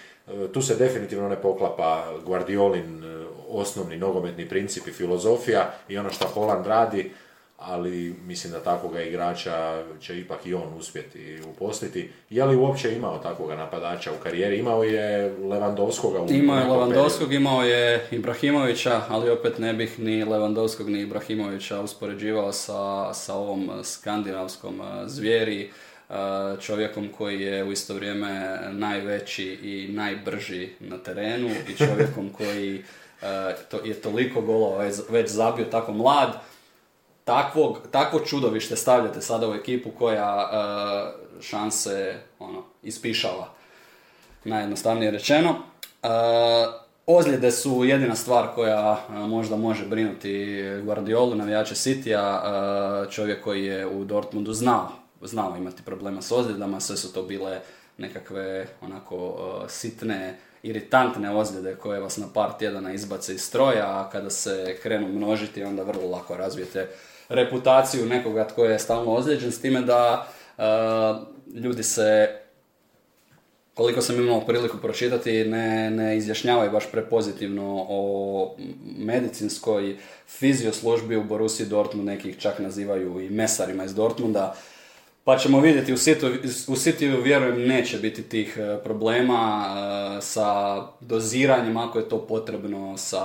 tu 0.53 0.61
se 0.61 0.75
definitivno 0.75 1.29
ne 1.29 1.41
poklapa 1.41 2.03
Guardiolin 2.25 3.03
osnovni 3.51 3.97
nogometni 3.97 4.49
princip 4.49 4.87
i 4.87 4.91
filozofija 4.91 5.73
i 5.89 5.97
ono 5.97 6.09
što 6.09 6.27
Holland 6.27 6.67
radi, 6.67 7.11
ali 7.57 8.15
mislim 8.25 8.53
da 8.53 8.59
takvoga 8.59 9.01
igrača 9.01 9.83
će 10.01 10.19
ipak 10.19 10.45
i 10.45 10.53
on 10.53 10.73
uspjeti 10.77 11.39
uposliti. 11.49 12.09
Je 12.29 12.45
li 12.45 12.55
uopće 12.55 12.95
imao 12.95 13.17
takvoga 13.17 13.55
napadača 13.55 14.11
u 14.11 14.23
karijeri? 14.23 14.59
Imao 14.59 14.83
je 14.83 15.35
Levandovskoga 15.37 16.21
u 16.21 16.27
Imao 16.29 16.59
je 16.59 16.65
Levandovskog, 16.65 17.33
imao 17.33 17.63
je 17.63 18.07
Ibrahimovića, 18.11 19.01
ali 19.09 19.29
opet 19.29 19.57
ne 19.59 19.73
bih 19.73 19.99
ni 19.99 20.23
Levandovskog 20.23 20.89
ni 20.89 21.01
Ibrahimovića 21.01 21.81
uspoređivao 21.81 22.51
sa, 22.51 23.13
sa 23.13 23.33
ovom 23.35 23.71
skandinavskom 23.83 24.81
zvijeri 25.05 25.71
čovjekom 26.61 27.09
koji 27.17 27.41
je 27.41 27.63
u 27.63 27.71
isto 27.71 27.93
vrijeme 27.93 28.59
najveći 28.71 29.45
i 29.45 29.87
najbrži 29.93 30.69
na 30.79 30.97
terenu 30.97 31.49
i 31.69 31.77
čovjekom 31.77 32.29
koji 32.37 32.83
je 33.83 34.01
toliko 34.01 34.41
golova 34.41 34.89
već 35.09 35.29
zabio 35.29 35.65
tako 35.65 35.91
mlad. 35.93 36.29
Takvog, 37.23 37.79
takvo 37.91 38.19
čudovište 38.19 38.75
stavljate 38.75 39.21
sada 39.21 39.49
u 39.49 39.53
ekipu 39.53 39.91
koja 39.99 40.49
uh, 40.51 41.41
šanse 41.41 42.15
ono, 42.39 42.63
ispišava, 42.83 43.49
najjednostavnije 44.43 45.11
rečeno. 45.11 45.49
Uh, 45.49 46.09
ozljede 47.05 47.51
su 47.51 47.85
jedina 47.85 48.15
stvar 48.15 48.47
koja 48.55 48.97
možda 49.09 49.55
može 49.55 49.85
brinuti 49.85 50.63
Guardiolu, 50.83 51.35
navijače 51.35 51.75
City-a, 51.75 53.05
čovjek 53.09 53.43
koji 53.43 53.65
je 53.65 53.87
u 53.87 54.03
Dortmundu 54.03 54.53
znao, 54.53 54.89
znao 55.21 55.57
imati 55.57 55.83
problema 55.83 56.21
s 56.21 56.31
ozljedama, 56.31 56.79
sve 56.79 56.97
su 56.97 57.13
to 57.13 57.23
bile 57.23 57.59
nekakve 57.97 58.67
onako 58.81 59.35
sitne, 59.67 60.37
iritantne 60.63 61.35
ozljede 61.35 61.75
koje 61.75 61.99
vas 61.99 62.17
na 62.17 62.27
par 62.33 62.51
tjedana 62.59 62.93
izbace 62.93 63.33
iz 63.33 63.41
stroja, 63.41 63.85
a 63.85 64.09
kada 64.11 64.29
se 64.29 64.77
krenu 64.81 65.07
množiti 65.07 65.63
onda 65.63 65.83
vrlo 65.83 66.09
lako 66.09 66.37
razvijete 66.37 66.87
reputaciju 67.29 68.05
nekoga 68.05 68.47
tko 68.47 68.65
je 68.65 68.79
stalno 68.79 69.11
ozlijeđen, 69.11 69.51
s 69.51 69.61
time 69.61 69.81
da 69.81 70.27
uh, 70.57 70.63
ljudi 71.63 71.83
se 71.83 72.37
koliko 73.73 74.01
sam 74.01 74.15
imao 74.15 74.45
priliku 74.45 74.77
pročitati, 74.77 75.45
ne, 75.45 75.91
ne 75.91 76.17
izjašnjavaju 76.17 76.71
baš 76.71 76.91
prepozitivno 76.91 77.85
o 77.89 78.55
medicinskoj 78.97 79.97
fizioslužbi 80.27 81.15
u 81.15 81.23
Borussiji 81.23 81.67
Dortmund, 81.67 82.07
nekih 82.07 82.37
čak 82.37 82.59
nazivaju 82.59 83.19
i 83.21 83.29
mesarima 83.29 83.83
iz 83.83 83.95
Dortmunda. 83.95 84.55
Pa 85.23 85.37
ćemo 85.37 85.59
vidjeti, 85.59 85.93
u 85.93 85.97
City, 85.97 87.17
u 87.17 87.21
vjerujem 87.21 87.67
neće 87.67 87.97
biti 87.97 88.23
tih 88.23 88.57
uh, 88.57 88.83
problema 88.83 89.65
uh, 89.67 90.23
sa 90.23 90.81
doziranjem 90.99 91.77
ako 91.77 91.99
je 91.99 92.09
to 92.09 92.27
potrebno, 92.27 92.97
sa 92.97 93.21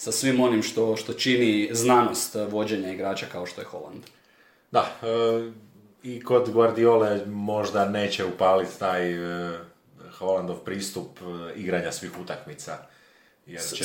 sa 0.00 0.12
svim 0.12 0.40
onim 0.40 0.62
što, 0.62 0.96
što 0.96 1.12
čini 1.12 1.68
znanost 1.72 2.36
vođenja 2.50 2.92
igrača 2.92 3.26
kao 3.32 3.46
što 3.46 3.60
je 3.60 3.64
Holland. 3.64 4.02
Da, 4.70 4.96
e, 5.02 5.06
i 6.02 6.20
kod 6.24 6.50
Guardiole 6.50 7.26
možda 7.26 7.88
neće 7.88 8.24
upaliti 8.24 8.78
taj 8.78 9.12
e, 9.12 9.58
Hollandov 10.18 10.56
pristup 10.56 11.18
e, 11.20 11.58
igranja 11.60 11.92
svih 11.92 12.10
utakmica. 12.20 12.78
Jer 13.46 13.62
će... 13.62 13.84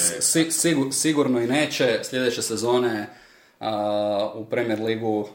sigurno 0.92 1.42
i 1.42 1.48
neće. 1.48 2.00
Sljedeće 2.04 2.42
sezone 2.42 3.08
u 4.36 4.45
Premier 4.45 4.80
ligu 4.82 5.28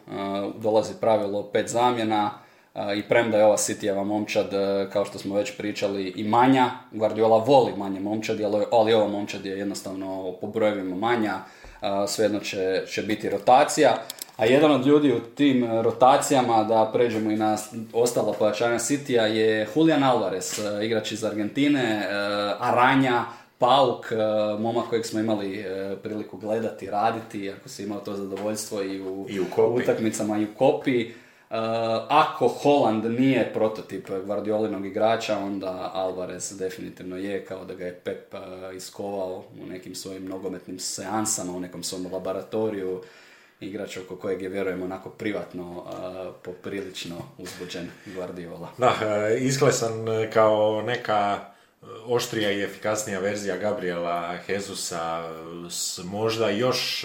dolazi 0.59 0.95
pravilo 1.01 1.43
pet 1.43 1.69
zamjena 1.69 2.31
i 2.97 3.03
premda 3.03 3.39
je 3.39 3.45
ova 3.45 3.57
Cityjeva 3.57 4.05
momčad, 4.05 4.55
e, 4.55 4.87
kao 4.93 5.05
što 5.05 5.19
smo 5.19 5.35
već 5.35 5.57
pričali, 5.57 6.13
i 6.17 6.25
manja, 6.25 6.71
Guardiola 6.93 7.39
voli 7.39 7.73
manje 7.77 8.01
momčadi, 8.01 8.45
ali 8.73 8.95
ova 8.95 9.09
momčad 9.09 9.47
je 9.47 9.59
jednostavno 9.59 10.35
po 10.41 10.47
brojevima 10.47 10.97
manja, 10.97 11.39
svejedno 12.07 12.41
će, 12.41 12.83
će 12.93 13.03
biti 13.03 13.29
rotacija. 13.31 13.97
A 14.41 14.45
jedan 14.45 14.71
od 14.71 14.87
ljudi 14.87 15.13
u 15.13 15.21
tim 15.21 15.81
rotacijama, 15.83 16.65
da 16.65 16.91
pređemo 16.93 17.31
i 17.31 17.37
na 17.37 17.57
ostala 17.93 18.33
pojačanja 18.33 18.79
Citya, 18.79 19.23
je 19.23 19.69
Julian 19.75 20.05
Alvarez, 20.05 20.59
e, 20.59 20.87
igrač 20.87 21.13
iz 21.13 21.25
Argentine, 21.25 21.83
e, 21.83 22.07
Aranja, 22.59 23.25
Pauk, 23.61 24.07
momak 24.59 24.89
kojeg 24.89 25.07
smo 25.07 25.21
imali 25.21 25.65
priliku 26.03 26.37
gledati, 26.37 26.91
raditi, 26.91 27.51
ako 27.51 27.69
si 27.69 27.83
imao 27.83 28.01
to 28.01 28.15
zadovoljstvo 28.15 28.83
i 28.83 29.03
u, 29.03 29.27
I 29.29 29.41
u 29.41 29.45
utakmicama 29.57 30.39
i 30.39 30.45
u 30.45 30.55
kopi. 30.59 31.07
Uh, 31.51 31.57
ako 32.09 32.49
Holland 32.49 33.05
nije 33.05 33.53
prototip 33.53 34.09
Guardiolinog 34.27 34.87
igrača, 34.87 35.39
onda 35.39 35.91
Alvarez 35.95 36.59
definitivno 36.59 37.17
je, 37.17 37.45
kao 37.45 37.65
da 37.65 37.75
ga 37.75 37.85
je 37.85 37.95
Pep 37.95 38.35
iskovao 38.77 39.45
u 39.63 39.67
nekim 39.67 39.95
svojim 39.95 40.29
nogometnim 40.29 40.79
seansama, 40.79 41.57
u 41.57 41.61
nekom 41.61 41.83
svom 41.83 42.13
laboratoriju. 42.13 43.03
Igrač 43.61 43.97
oko 43.97 44.17
kojeg 44.17 44.43
je, 44.43 44.49
vjerujem, 44.49 44.83
onako 44.83 45.11
privatno 45.11 45.71
uh, 45.71 46.35
poprilično 46.43 47.17
uzbuđen 47.39 47.89
Guardiola. 48.15 48.69
Da, 48.79 48.95
izglesan 49.39 50.07
kao 50.33 50.83
neka 50.83 51.41
oštrija 52.07 52.53
i 52.53 52.63
efikasnija 52.63 53.21
verzija 53.21 53.57
Gabriela 53.57 54.39
Jezusa 54.49 55.33
s 55.71 56.01
možda 56.05 56.51
još 56.51 57.05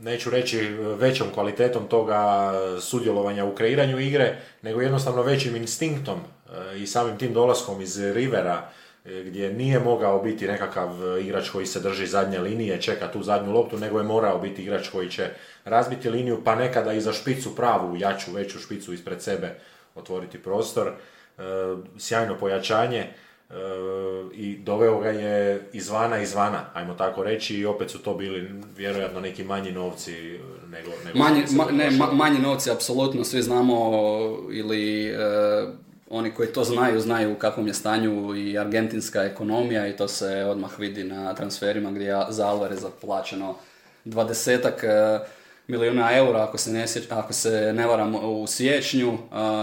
neću 0.00 0.30
reći 0.30 0.58
većom 0.98 1.28
kvalitetom 1.34 1.88
toga 1.88 2.52
sudjelovanja 2.80 3.44
u 3.44 3.54
kreiranju 3.54 4.00
igre, 4.00 4.36
nego 4.62 4.80
jednostavno 4.80 5.22
većim 5.22 5.56
instinktom 5.56 6.18
e, 6.20 6.78
i 6.78 6.86
samim 6.86 7.18
tim 7.18 7.32
dolaskom 7.32 7.82
iz 7.82 8.00
Rivera, 8.00 8.68
e, 9.04 9.22
gdje 9.22 9.52
nije 9.52 9.80
mogao 9.80 10.22
biti 10.22 10.46
nekakav 10.46 11.18
igrač 11.20 11.50
koji 11.50 11.66
se 11.66 11.80
drži 11.80 12.06
zadnje 12.06 12.38
linije, 12.38 12.82
čeka 12.82 13.12
tu 13.12 13.22
zadnju 13.22 13.52
loptu, 13.52 13.78
nego 13.78 13.98
je 13.98 14.04
morao 14.04 14.38
biti 14.38 14.62
igrač 14.62 14.88
koji 14.88 15.10
će 15.10 15.28
razbiti 15.64 16.10
liniju, 16.10 16.42
pa 16.44 16.54
nekada 16.54 16.92
i 16.92 17.00
za 17.00 17.12
špicu 17.12 17.56
pravu, 17.56 17.96
jaču, 17.96 18.32
veću 18.32 18.58
špicu 18.58 18.92
ispred 18.92 19.22
sebe 19.22 19.54
otvoriti 19.94 20.38
prostor. 20.38 20.92
E, 21.38 21.42
sjajno 21.98 22.38
pojačanje 22.38 23.06
i 24.34 24.58
doveo 24.58 25.00
ga 25.00 25.08
je 25.08 25.68
izvana 25.72 26.18
izvana, 26.18 26.64
ajmo 26.74 26.94
tako 26.94 27.22
reći, 27.22 27.56
i 27.56 27.66
opet 27.66 27.90
su 27.90 27.98
to 27.98 28.14
bili 28.14 28.50
vjerojatno 28.76 29.20
neki 29.20 29.44
manji 29.44 29.72
novci 29.72 30.40
nego... 30.70 30.90
nego 31.04 31.18
manji, 31.18 31.42
ne, 31.72 31.90
manji 32.12 32.38
novci, 32.38 32.70
apsolutno, 32.70 33.24
svi 33.24 33.42
znamo 33.42 33.92
ili 34.52 35.08
e, 35.08 35.16
oni 36.10 36.30
koji 36.30 36.48
to 36.48 36.64
znaju, 36.64 37.00
znaju 37.00 37.32
u 37.32 37.38
kakvom 37.38 37.66
je 37.66 37.74
stanju 37.74 38.36
i 38.36 38.58
argentinska 38.58 39.22
ekonomija 39.22 39.88
i 39.88 39.96
to 39.96 40.08
se 40.08 40.44
odmah 40.44 40.78
vidi 40.78 41.04
na 41.04 41.34
transferima 41.34 41.90
gdje 41.90 42.04
je 42.04 42.24
za 42.28 42.46
Alvareza 42.46 42.88
plaćeno 43.00 43.54
dvadesetak 44.04 44.84
e, 44.84 45.18
milijuna 45.68 46.16
eura, 46.16 46.42
ako 46.42 46.58
se 46.58 46.72
ne, 46.72 46.86
ako 47.10 47.32
se 47.32 47.72
ne 47.72 47.86
varam 47.86 48.14
u 48.14 48.46
siječnju. 48.46 49.18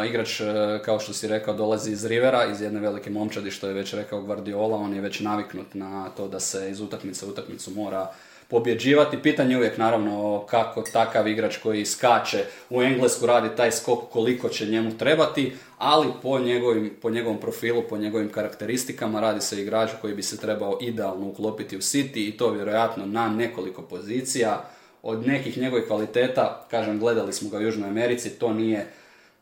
igrač, 0.09 0.41
e, 0.41 0.45
kao 0.85 0.99
što 0.99 1.13
si 1.13 1.27
rekao, 1.27 1.53
dolazi 1.53 1.91
iz 1.91 2.05
Rivera, 2.05 2.45
iz 2.45 2.61
jedne 2.61 2.79
velike 2.79 3.09
momčadi, 3.09 3.51
što 3.51 3.67
je 3.67 3.73
već 3.73 3.93
rekao 3.93 4.21
Guardiola. 4.21 4.77
On 4.77 4.93
je 4.93 5.01
već 5.01 5.19
naviknut 5.19 5.73
na 5.73 6.09
to 6.09 6.27
da 6.27 6.39
se 6.39 6.69
iz 6.71 6.81
utakmice 6.81 7.25
u 7.25 7.29
utakmicu 7.29 7.71
mora 7.71 8.11
pobjeđivati. 8.47 9.21
Pitanje 9.21 9.53
je 9.53 9.57
uvijek 9.57 9.77
naravno 9.77 10.45
kako 10.49 10.81
takav 10.81 11.27
igrač 11.27 11.57
koji 11.57 11.85
skače 11.85 12.45
u 12.69 12.81
Englesku 12.81 13.25
radi 13.25 13.55
taj 13.55 13.71
skok 13.71 13.99
koliko 14.11 14.49
će 14.49 14.65
njemu 14.65 14.97
trebati, 14.97 15.53
ali 15.77 16.07
po, 16.21 16.39
njegovim, 16.39 16.93
po 17.01 17.09
njegovom 17.09 17.39
profilu, 17.39 17.83
po 17.89 17.97
njegovim 17.97 18.29
karakteristikama 18.29 19.19
radi 19.19 19.41
se 19.41 19.61
igrač 19.61 19.89
koji 20.01 20.13
bi 20.13 20.23
se 20.23 20.37
trebao 20.37 20.77
idealno 20.81 21.27
uklopiti 21.27 21.77
u 21.77 21.81
City 21.81 22.27
i 22.27 22.37
to 22.37 22.49
vjerojatno 22.49 23.05
na 23.05 23.29
nekoliko 23.29 23.81
pozicija. 23.81 24.69
Od 25.03 25.27
nekih 25.27 25.57
njegovih 25.57 25.87
kvaliteta, 25.87 26.65
kažem, 26.71 26.99
gledali 26.99 27.33
smo 27.33 27.49
ga 27.49 27.57
u 27.57 27.61
Južnoj 27.61 27.89
Americi, 27.89 28.29
to 28.29 28.53
nije 28.53 28.87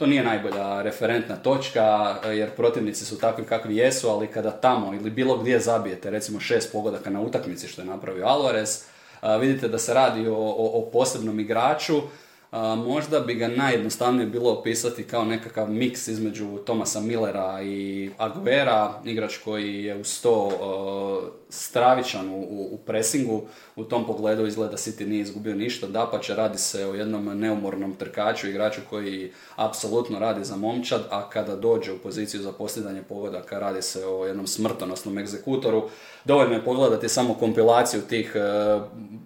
to 0.01 0.07
nije 0.07 0.23
najbolja 0.23 0.81
referentna 0.81 1.35
točka, 1.35 2.15
jer 2.25 2.49
protivnici 2.49 3.05
su 3.05 3.17
takvi 3.17 3.43
kakvi 3.45 3.75
jesu, 3.77 4.09
ali 4.09 4.27
kada 4.27 4.51
tamo 4.51 4.93
ili 4.93 5.09
bilo 5.09 5.37
gdje 5.37 5.59
zabijete, 5.59 6.09
recimo 6.09 6.39
šest 6.39 6.71
pogodaka 6.71 7.09
na 7.09 7.21
utakmici 7.21 7.67
što 7.67 7.81
je 7.81 7.85
napravio 7.85 8.25
Alvarez, 8.25 8.83
vidite 9.39 9.67
da 9.67 9.77
se 9.77 9.93
radi 9.93 10.27
o, 10.27 10.35
o, 10.35 10.89
posebnom 10.93 11.39
igraču, 11.39 12.01
možda 12.85 13.19
bi 13.19 13.33
ga 13.33 13.47
najjednostavnije 13.47 14.27
bilo 14.27 14.51
opisati 14.51 15.03
kao 15.03 15.25
nekakav 15.25 15.69
miks 15.69 16.07
između 16.07 16.57
Tomasa 16.57 16.99
Millera 16.99 17.61
i 17.63 18.09
Aguera, 18.17 18.93
igrač 19.05 19.37
koji 19.37 19.83
je 19.83 19.95
uz 19.95 20.21
to 20.21 20.49
stravičan 21.49 22.29
u, 22.29 22.67
u 22.71 22.77
presingu, 22.85 23.41
u 23.75 23.83
tom 23.83 24.05
pogledu 24.05 24.45
izgleda 24.45 24.77
City 24.77 25.05
nije 25.05 25.21
izgubio 25.21 25.55
ništa, 25.55 25.87
dapače 25.87 26.35
radi 26.35 26.57
se 26.57 26.85
o 26.85 26.93
jednom 26.93 27.39
neumornom 27.39 27.95
trkaču, 27.95 28.47
igraču 28.47 28.81
koji 28.89 29.31
apsolutno 29.55 30.19
radi 30.19 30.45
za 30.45 30.55
momčad, 30.55 31.01
a 31.09 31.29
kada 31.29 31.55
dođe 31.55 31.93
u 31.93 31.97
poziciju 31.97 32.41
za 32.41 32.51
postizanje 32.51 33.03
pogodaka 33.03 33.59
radi 33.59 33.81
se 33.81 34.05
o 34.05 34.25
jednom 34.25 34.47
smrtonosnom 34.47 35.17
egzekutoru. 35.17 35.89
Dovoljno 36.25 36.53
je 36.53 36.65
pogledati 36.65 37.09
samo 37.09 37.33
kompilaciju 37.33 38.01
tih 38.01 38.35
e, 38.35 38.39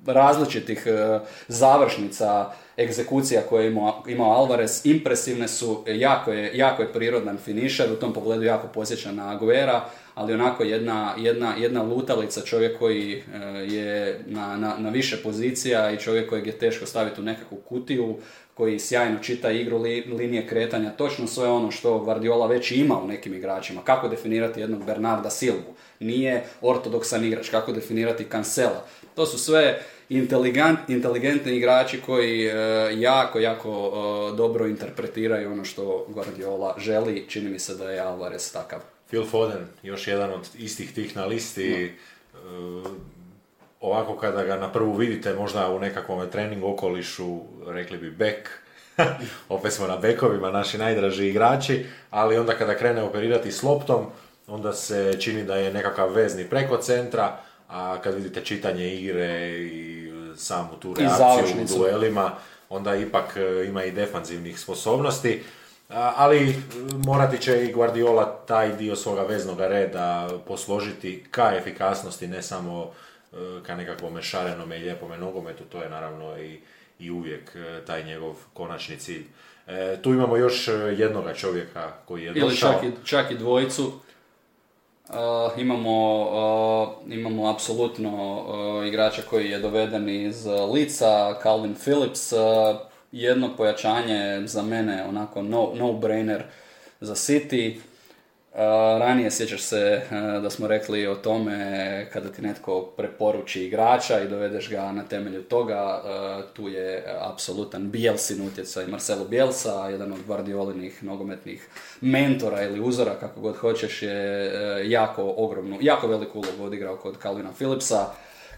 različitih 0.06 0.84
e, 0.88 1.20
završnica 1.48 2.52
egzekucija 2.78 3.42
koje 3.42 3.64
je 3.64 3.72
imao, 3.72 4.04
imao 4.08 4.32
Alvarez, 4.32 4.82
impresivne 4.84 5.48
su, 5.48 5.84
jako 5.88 6.32
je, 6.32 6.58
jako 6.58 6.82
je 6.82 6.94
prirodan 6.94 7.38
finišer, 7.38 7.92
u 7.92 7.96
tom 7.96 8.14
pogledu 8.14 8.44
jako 8.44 8.68
posjeća 8.68 9.12
na 9.12 9.32
Aguera, 9.32 9.86
ali 10.16 10.34
onako 10.34 10.64
jedna, 10.64 11.16
jedna, 11.18 11.54
jedna 11.58 11.84
lutalica, 11.84 12.42
čovjek 12.42 12.80
koji 12.80 13.24
e, 13.34 13.38
je 13.76 14.20
na, 14.26 14.58
na, 14.58 14.76
na, 14.78 14.90
više 14.90 15.24
pozicija 15.24 15.92
i 15.92 15.98
čovjek 15.98 16.30
kojeg 16.30 16.48
je 16.48 16.60
teško 16.60 16.86
staviti 16.86 17.22
u 17.22 17.24
nekakvu 17.24 17.58
kutiju, 17.58 18.18
koji 18.54 18.80
sjajno 18.80 19.20
čita 19.20 19.52
igru 19.52 19.78
linije 20.18 20.48
kretanja, 20.48 20.90
točno 20.90 21.28
sve 21.28 21.48
ono 21.48 21.72
što 21.72 22.00
Guardiola 22.00 22.48
već 22.48 22.72
ima 22.72 23.00
u 23.00 23.08
nekim 23.08 23.34
igračima. 23.34 23.82
Kako 23.84 24.08
definirati 24.08 24.60
jednog 24.60 24.86
Bernarda 24.86 25.30
Silvu? 25.30 25.76
Nije 26.00 26.44
ortodoksan 26.62 27.26
igrač. 27.26 27.50
Kako 27.50 27.72
definirati 27.72 28.26
Cancela? 28.32 28.86
To 29.16 29.26
su 29.26 29.38
sve 29.38 29.82
inteligentni 30.88 31.56
igrači 31.56 32.02
koji 32.02 32.48
e, 32.48 32.54
jako, 32.94 33.40
jako 33.40 33.70
e, 33.70 34.38
dobro 34.38 34.68
interpretiraju 34.68 35.52
ono 35.52 35.66
što 35.66 36.06
Guardiola 36.10 36.76
želi. 36.78 37.26
Čini 37.28 37.50
mi 37.50 37.60
se 37.60 37.76
da 37.76 37.92
je 37.92 38.00
Alvarez 38.00 38.52
takav. 38.54 38.80
Phil 39.08 39.26
Foden, 39.26 39.68
još 39.84 40.08
jedan 40.08 40.34
od 40.34 40.50
istih 40.58 40.94
tih 40.94 41.16
na 41.16 41.26
listi. 41.26 41.72
E, 41.74 41.90
ovako 43.82 44.18
kada 44.18 44.44
ga 44.44 44.56
na 44.56 44.72
prvu 44.72 44.94
vidite 44.94 45.34
možda 45.34 45.70
u 45.70 45.80
nekakvom 45.80 46.30
trening 46.30 46.64
okolišu, 46.64 47.40
rekli 47.68 47.98
bi 47.98 48.12
bek, 48.12 48.50
opet 49.50 49.74
smo 49.74 49.88
na 49.88 49.98
bekovima, 49.98 50.52
naši 50.52 50.78
najdraži 50.78 51.28
igrači, 51.28 51.86
ali 52.10 52.38
onda 52.38 52.54
kada 52.54 52.78
krene 52.78 53.04
operirati 53.04 53.52
s 53.52 53.64
loptom, 53.64 54.06
onda 54.48 54.74
se 54.74 55.16
čini 55.20 55.44
da 55.44 55.56
je 55.56 55.74
nekakav 55.74 56.14
vezni 56.14 56.44
preko 56.44 56.78
centra, 56.78 57.38
a 57.68 58.02
kad 58.02 58.16
vidite 58.16 58.42
čitanje 58.42 58.96
igre 58.96 59.50
i 59.60 59.95
samu 60.38 60.80
tu 60.80 60.94
reakciju 60.94 61.64
u 61.64 61.78
duelima, 61.78 62.32
onda 62.70 62.96
ipak 62.96 63.38
e, 63.38 63.66
ima 63.68 63.84
i 63.84 63.92
defanzivnih 63.92 64.60
sposobnosti. 64.60 65.44
Ali 65.90 66.56
morati 67.06 67.38
će 67.38 67.66
i 67.66 67.74
Guardiola 67.74 68.40
taj 68.48 68.76
dio 68.76 68.96
svoga 68.96 69.22
veznog 69.22 69.60
reda 69.60 70.30
posložiti 70.48 71.26
ka 71.32 71.56
efikasnosti, 71.56 72.28
ne 72.28 72.42
samo 72.42 72.92
e, 73.34 73.36
ka 73.66 73.76
nekakvom 73.76 74.22
šarenome 74.22 74.78
i 74.78 74.82
lijepome 74.82 75.18
nogometu, 75.18 75.64
to 75.64 75.82
je 75.82 75.90
naravno 75.90 76.38
i, 76.38 76.60
i 77.00 77.12
uvijek 77.12 77.56
e, 77.56 77.86
taj 77.86 78.04
njegov 78.04 78.36
konačni 78.54 78.98
cilj. 78.98 79.26
tu 80.02 80.14
imamo 80.14 80.38
još 80.38 80.68
jednoga 80.98 81.34
čovjeka 81.34 81.92
koji 82.06 82.24
je 82.24 82.34
došao... 82.34 82.48
Ili 82.48 82.58
čak 82.58 82.84
i, 82.84 83.08
čak 83.08 83.32
i 83.32 83.36
dvojicu. 83.38 84.00
Uh, 85.10 85.60
imamo, 85.60 86.22
uh, 86.22 87.14
imamo 87.14 87.50
apsolutno 87.50 88.44
uh, 88.80 88.88
igrača 88.88 89.22
koji 89.30 89.50
je 89.50 89.60
doveden 89.60 90.10
iz 90.10 90.46
lica, 90.74 91.40
Calvin 91.44 91.76
Phillips, 91.76 92.34
jedno 93.12 93.56
pojačanje 93.58 94.48
za 94.48 94.62
mene 94.62 95.06
onako 95.10 95.42
no, 95.42 95.72
no-brainer 95.76 96.42
za 97.02 97.16
City. 97.16 97.78
Ranije 99.00 99.32
sjećaš 99.32 99.62
se 99.62 100.02
da 100.42 100.50
smo 100.50 100.68
rekli 100.68 101.08
o 101.08 101.16
tome 101.16 102.08
kada 102.14 102.30
ti 102.30 102.42
netko 102.42 102.82
preporuči 102.82 103.64
igrača 103.64 104.22
i 104.22 104.28
dovedeš 104.28 104.70
ga 104.70 104.92
na 104.92 105.04
temelju 105.04 105.44
toga, 105.44 106.02
tu 106.54 106.70
je 106.70 107.04
apsolutan 107.22 107.92
Bielsin 107.92 108.48
utjecaj 108.48 108.88
Marcelo 108.88 109.26
Bielsa, 109.26 109.90
jedan 109.90 110.14
od 110.14 110.20
Guardiolinih 110.28 111.04
nogometnih 111.04 111.68
mentora 112.02 112.64
ili 112.64 112.80
uzora, 112.80 113.16
kako 113.20 113.40
god 113.40 113.58
hoćeš, 113.58 114.02
je 114.02 114.52
jako 114.90 115.34
ogromnu, 115.38 115.78
jako 115.82 116.08
veliku 116.08 116.40
ulogu 116.40 116.64
odigrao 116.64 116.98
kod 116.98 117.22
Calvina 117.22 117.52
Philipsa. 117.52 118.06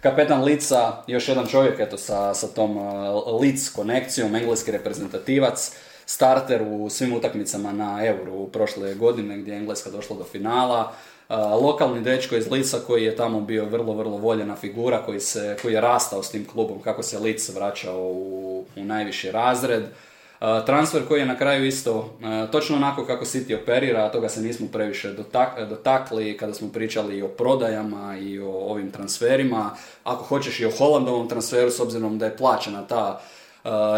Kapetan 0.02 0.44
Lica, 0.44 1.04
još 1.08 1.28
jedan 1.28 1.48
čovjek 1.48 1.80
eto, 1.80 1.98
sa, 1.98 2.34
sa 2.34 2.48
tom 2.48 2.78
Lic 3.42 3.70
konekcijom, 3.70 4.36
engleski 4.36 4.72
reprezentativac, 4.72 5.76
starter 6.10 6.62
u 6.62 6.90
svim 6.90 7.14
utakmicama 7.14 7.72
na 7.72 8.06
Euro 8.06 8.46
prošle 8.46 8.96
godine 8.96 9.38
gdje 9.38 9.52
je 9.52 9.58
Engleska 9.58 9.90
došla 9.90 10.16
do 10.16 10.24
finala. 10.24 10.92
lokalni 11.62 12.02
dečko 12.02 12.36
iz 12.36 12.52
Lica 12.52 12.78
koji 12.88 13.04
je 13.04 13.16
tamo 13.16 13.42
bio 13.42 13.66
vrlo, 13.66 13.94
vrlo 13.94 14.18
voljena 14.18 14.56
figura, 14.56 15.04
koji, 15.06 15.20
se, 15.20 15.58
koji 15.62 15.74
je 15.74 15.82
rastao 15.82 16.24
s 16.24 16.32
tim 16.32 16.46
klubom, 16.46 16.82
kako 16.82 17.04
se 17.04 17.20
Lic 17.20 17.50
vraćao 17.50 18.02
u, 18.02 18.66
u 18.76 18.84
najviši 18.84 19.32
razred. 19.32 19.84
Transfer 20.66 21.08
koji 21.08 21.20
je 21.20 21.26
na 21.26 21.38
kraju 21.38 21.66
isto 21.66 22.18
točno 22.52 22.76
onako 22.76 23.06
kako 23.06 23.26
City 23.26 23.62
operira, 23.62 24.06
a 24.06 24.12
toga 24.12 24.30
se 24.30 24.42
nismo 24.42 24.68
previše 24.72 25.14
dotakli 25.70 26.38
kada 26.38 26.54
smo 26.54 26.70
pričali 26.70 27.18
i 27.18 27.22
o 27.22 27.28
prodajama 27.28 28.18
i 28.18 28.40
o 28.40 28.52
ovim 28.52 28.92
transferima. 28.92 29.72
Ako 30.04 30.24
hoćeš 30.24 30.60
i 30.60 30.66
o 30.66 30.72
Hollandovom 30.78 31.30
transferu 31.30 31.72
s 31.72 31.80
obzirom 31.80 32.18
da 32.18 32.26
je 32.26 32.38
plaćena 32.38 32.88
ta 32.88 33.22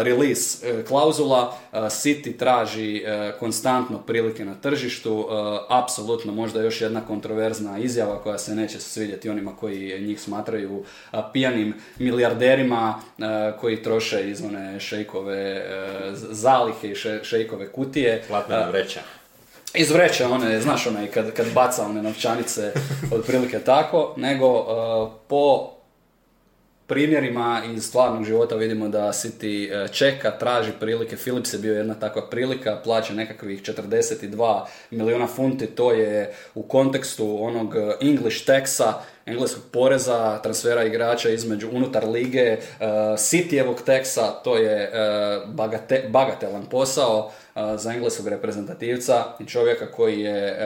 release 0.02 0.72
uh, 0.78 0.84
klauzula, 0.86 1.56
uh, 1.72 1.78
City 1.78 2.36
traži 2.36 3.02
konstantno 3.38 3.98
prilike 3.98 4.44
na 4.44 4.54
tržištu, 4.54 5.26
apsolutno 5.68 6.32
možda 6.32 6.62
još 6.62 6.80
jedna 6.80 7.00
kontroverzna 7.06 7.78
izjava 7.78 8.22
koja 8.22 8.38
se 8.38 8.54
neće 8.54 8.80
svidjeti 8.80 9.28
onima 9.28 9.56
koji 9.56 10.00
njih 10.00 10.20
smatraju 10.20 10.84
pijanim 11.32 11.74
milijarderima 11.98 12.94
koji 13.60 13.82
troše 13.82 14.30
iz 14.30 14.44
one 14.44 14.80
šejkove 14.80 15.64
zalihe 16.14 16.90
i 16.90 16.94
šejkove 17.22 17.72
kutije. 17.72 18.24
Platna 18.28 18.68
vreća. 18.68 19.00
Iz 19.74 19.90
vreća 19.90 20.28
one, 20.28 20.60
znaš 20.60 20.86
onaj 20.86 21.06
kad, 21.06 21.32
kad 21.32 21.46
baca 21.54 21.86
one 21.86 22.02
novčanice, 22.02 22.72
otprilike 23.18 23.58
tako, 23.58 24.14
nego 24.16 24.66
po 25.28 25.70
primjerima 26.90 27.62
iz 27.74 27.84
stvarnog 27.84 28.24
života 28.24 28.54
vidimo 28.54 28.88
da 28.88 29.12
City 29.12 29.84
e, 29.84 29.88
čeka, 29.88 30.30
traži 30.30 30.72
prilike. 30.80 31.16
Philips 31.16 31.52
je 31.52 31.58
bio 31.58 31.74
jedna 31.74 31.94
takva 31.94 32.30
prilika, 32.30 32.80
plaća 32.84 33.14
nekakvih 33.14 33.62
42 33.62 34.64
milijuna 34.90 35.26
funti, 35.26 35.66
to 35.66 35.92
je 35.92 36.34
u 36.54 36.62
kontekstu 36.62 37.44
onog 37.44 37.74
English 38.00 38.46
taxa, 38.46 38.92
engleskog 39.26 39.62
poreza, 39.72 40.38
transfera 40.42 40.84
igrača 40.84 41.30
između 41.30 41.68
unutar 41.72 42.08
lige, 42.08 42.56
uh, 42.56 42.86
Cityjevog 43.16 43.84
teksa, 43.86 44.30
to 44.44 44.56
je 44.56 44.90
uh, 44.90 46.10
bagatelan 46.10 46.66
posao 46.70 47.30
za 47.76 47.92
engleskog 47.92 48.28
reprezentativca 48.28 49.24
i 49.40 49.46
čovjeka 49.46 49.86
koji 49.92 50.20
je 50.20 50.58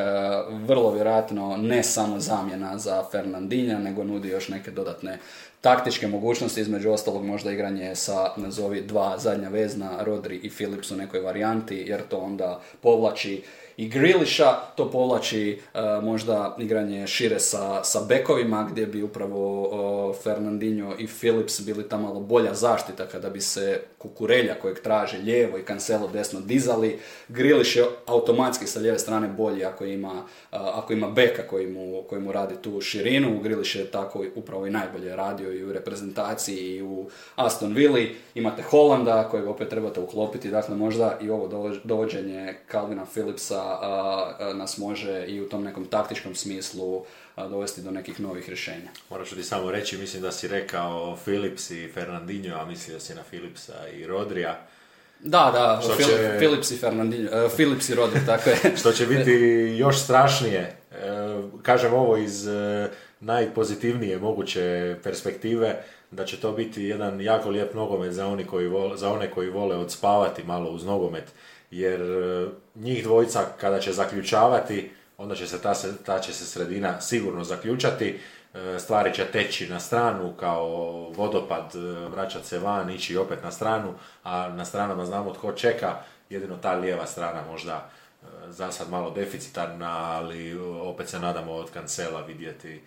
vrlo 0.50 0.92
vjerojatno 0.92 1.56
ne 1.56 1.82
samo 1.82 2.20
zamjena 2.20 2.78
za 2.78 3.04
Fernandinja, 3.12 3.78
nego 3.78 4.04
nudi 4.04 4.28
još 4.28 4.48
neke 4.48 4.70
dodatne 4.70 5.18
taktičke 5.64 6.06
mogućnosti, 6.06 6.60
između 6.60 6.90
ostalog 6.90 7.24
možda 7.24 7.52
igranje 7.52 7.94
sa, 7.94 8.32
nazovi, 8.36 8.82
dva 8.82 9.18
zadnja 9.18 9.48
vezna, 9.48 10.02
Rodri 10.02 10.36
i 10.36 10.50
Philips 10.50 10.90
u 10.90 10.96
nekoj 10.96 11.20
varijanti, 11.20 11.84
jer 11.86 12.00
to 12.08 12.18
onda 12.18 12.60
povlači 12.80 13.42
i 13.76 13.88
Griliša, 13.88 14.52
to 14.76 14.90
povlači 14.90 15.60
možda 16.02 16.56
igranje 16.58 17.06
šire 17.06 17.40
sa, 17.40 17.84
sa 17.84 18.00
bekovima 18.08 18.68
gdje 18.70 18.86
bi 18.86 19.02
upravo 19.02 20.14
Fernandinho 20.22 20.94
i 20.98 21.06
Phillips 21.06 21.60
bili 21.60 21.88
ta 21.88 21.98
malo 21.98 22.20
bolja 22.20 22.54
zaštita 22.54 23.06
kada 23.06 23.30
bi 23.30 23.40
se 23.40 23.80
Kukurelja 23.98 24.54
kojeg 24.62 24.80
traže 24.80 25.18
lijevo 25.18 25.58
i 25.58 25.64
Cancelo 25.66 26.08
desno 26.08 26.40
dizali. 26.40 26.98
Griliš 27.28 27.76
je 27.76 27.84
automatski 28.06 28.66
sa 28.66 28.80
lijeve 28.80 28.98
strane 28.98 29.28
bolji 29.28 29.64
ako 29.64 29.84
ima, 29.84 30.22
ako 30.50 30.92
ima 30.92 31.10
beka 31.10 31.42
koji 31.50 31.66
mu, 31.66 32.02
koji 32.08 32.20
mu 32.20 32.32
radi 32.32 32.54
tu 32.62 32.80
širinu. 32.80 33.40
Griliš 33.42 33.74
je 33.74 33.90
tako 33.90 34.24
upravo 34.34 34.66
i 34.66 34.70
najbolje 34.70 35.16
radio 35.16 35.52
i 35.52 35.64
u 35.64 35.72
reprezentaciji 35.72 36.76
i 36.76 36.82
u 36.82 37.06
Aston 37.36 37.72
Villa. 37.72 38.00
Imate 38.34 38.62
Holanda 38.62 39.28
kojeg 39.28 39.48
opet 39.48 39.68
trebate 39.68 40.00
uklopiti. 40.00 40.50
Dakle, 40.50 40.76
možda 40.76 41.18
i 41.22 41.30
ovo 41.30 41.72
dovođenje 41.84 42.54
Calvina 42.70 43.06
Phillipsa 43.12 43.63
nas 44.54 44.78
može 44.78 45.24
i 45.26 45.40
u 45.40 45.48
tom 45.48 45.64
nekom 45.64 45.86
taktičkom 45.86 46.34
smislu 46.34 47.04
dovesti 47.36 47.82
do 47.82 47.90
nekih 47.90 48.20
novih 48.20 48.48
rješenja. 48.48 48.88
Moraš 49.10 49.30
ti 49.30 49.42
samo 49.42 49.70
reći, 49.70 49.98
mislim 49.98 50.22
da 50.22 50.32
si 50.32 50.48
rekao 50.48 51.18
Philips 51.24 51.70
i 51.70 51.88
Fernandinho, 51.94 52.56
a 52.56 52.64
mislio 52.64 53.00
si 53.00 53.14
na 53.14 53.22
Philipsa 53.22 53.88
i 53.88 54.06
Rodrija. 54.06 54.66
Da, 55.20 55.50
da, 55.52 55.80
što 55.84 55.96
će... 55.96 56.36
Philips 56.38 56.70
i 56.70 56.76
Fernandinho, 56.76 57.44
uh, 57.44 57.52
Philips 57.52 57.88
i 57.88 57.94
Rodri, 57.94 58.20
tako 58.26 58.50
je. 58.50 58.56
što 58.76 58.92
će 58.92 59.06
biti 59.06 59.32
još 59.78 59.98
strašnije. 59.98 60.76
Uh, 60.90 61.62
kažem 61.62 61.94
ovo 61.94 62.16
iz 62.16 62.46
uh, 62.46 62.86
najpozitivnije 63.20 64.18
moguće 64.18 64.96
perspektive, 65.02 65.82
da 66.10 66.24
će 66.24 66.40
to 66.40 66.52
biti 66.52 66.82
jedan 66.82 67.20
jako 67.20 67.50
lijep 67.50 67.74
nogomet 67.74 68.12
za, 68.12 68.26
oni 68.26 68.44
koji 68.44 68.68
vole, 68.68 68.96
za 68.96 69.12
one 69.12 69.30
koji 69.30 69.48
vole 69.48 69.76
odspavati 69.76 70.44
malo 70.44 70.70
uz 70.70 70.84
nogomet, 70.84 71.24
jer 71.78 72.00
njih 72.74 73.04
dvojica 73.04 73.44
kada 73.60 73.80
će 73.80 73.92
zaključavati, 73.92 74.90
onda 75.18 75.34
će 75.34 75.46
se 75.46 75.62
ta, 75.62 75.74
ta 76.06 76.18
će 76.20 76.32
se 76.32 76.46
sredina 76.46 77.00
sigurno 77.00 77.44
zaključati, 77.44 78.20
e, 78.54 78.78
stvari 78.78 79.14
će 79.14 79.24
teći 79.24 79.68
na 79.68 79.80
stranu 79.80 80.34
kao 80.40 80.66
vodopad, 81.16 81.72
e, 81.74 82.08
vraćati 82.08 82.46
se 82.46 82.58
van, 82.58 82.90
ići 82.90 83.16
opet 83.16 83.42
na 83.42 83.50
stranu, 83.50 83.94
a 84.24 84.48
na 84.48 84.64
stranama 84.64 85.06
znamo 85.06 85.32
tko 85.32 85.52
čeka, 85.52 85.96
jedino 86.30 86.56
ta 86.56 86.74
lijeva 86.74 87.06
strana 87.06 87.42
možda 87.50 87.90
e, 88.22 88.26
za 88.48 88.72
sad 88.72 88.90
malo 88.90 89.10
deficitarna, 89.10 90.12
ali 90.12 90.58
opet 90.82 91.08
se 91.08 91.18
nadamo 91.18 91.52
od 91.52 91.70
kancela 91.70 92.20
vidjeti 92.20 92.80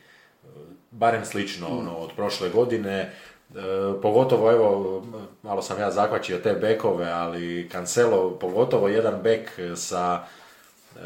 barem 0.91 1.25
slično 1.25 1.67
ono, 1.67 1.95
od 1.95 2.11
prošle 2.15 2.49
godine, 2.49 3.13
pogotovo 4.01 4.51
evo, 4.51 5.03
malo 5.43 5.61
sam 5.61 5.79
ja 5.79 5.91
zakvačio 5.91 6.37
te 6.37 6.53
bekove, 6.53 7.09
ali 7.09 7.69
Cancelo, 7.71 8.37
pogotovo 8.39 8.87
jedan 8.87 9.21
bek 9.23 9.49
sa 9.75 10.23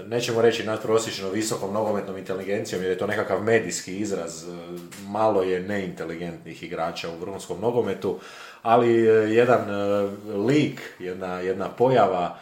nećemo 0.05 0.41
reći 0.41 0.63
nadprosječno 0.63 1.29
visokom 1.29 1.73
nogometnom 1.73 2.17
inteligencijom, 2.17 2.81
jer 2.81 2.91
je 2.91 2.97
to 2.97 3.07
nekakav 3.07 3.43
medijski 3.43 3.97
izraz, 3.97 4.43
e, 4.43 4.47
malo 5.07 5.43
je 5.43 5.59
neinteligentnih 5.59 6.63
igrača 6.63 7.09
u 7.09 7.19
vrhunskom 7.19 7.61
nogometu, 7.61 8.19
ali 8.61 9.07
e, 9.07 9.11
jedan 9.11 9.61
e, 9.69 10.09
lik, 10.37 10.81
jedna, 10.99 11.39
jedna 11.39 11.69
pojava 11.69 12.37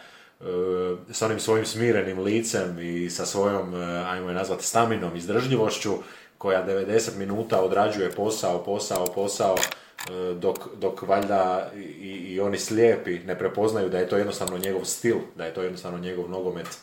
s 1.10 1.22
onim 1.22 1.40
svojim 1.40 1.66
smirenim 1.66 2.20
licem 2.20 2.78
i 2.80 3.10
sa 3.10 3.26
svojom, 3.26 3.74
ajmo 4.06 4.28
je 4.28 4.34
nazvati, 4.34 4.64
staminom, 4.64 5.16
izdržljivošću, 5.16 5.90
koja 6.38 6.66
90 6.66 7.16
minuta 7.16 7.60
odrađuje 7.60 8.10
posao, 8.10 8.64
posao, 8.64 9.06
posao, 9.06 9.56
dok, 10.36 10.58
dok 10.76 11.02
valjda 11.02 11.70
i, 11.76 12.08
i 12.08 12.40
oni 12.40 12.58
slijepi 12.58 13.18
ne 13.18 13.38
prepoznaju 13.38 13.88
da 13.88 13.98
je 13.98 14.08
to 14.08 14.16
jednostavno 14.16 14.58
njegov 14.58 14.84
stil, 14.84 15.16
da 15.36 15.44
je 15.44 15.54
to 15.54 15.62
jednostavno 15.62 15.98
njegov 15.98 16.30
nogomet 16.30 16.78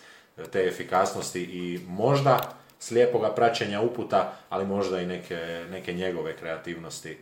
te 0.52 0.68
efikasnosti 0.68 1.42
i 1.42 1.80
možda 1.88 2.58
slijepoga 2.80 3.32
praćenja 3.32 3.82
uputa, 3.82 4.34
ali 4.50 4.66
možda 4.66 5.02
i 5.02 5.06
neke, 5.06 5.66
neke 5.70 5.94
njegove 5.94 6.36
kreativnosti 6.38 7.12
e, 7.12 7.18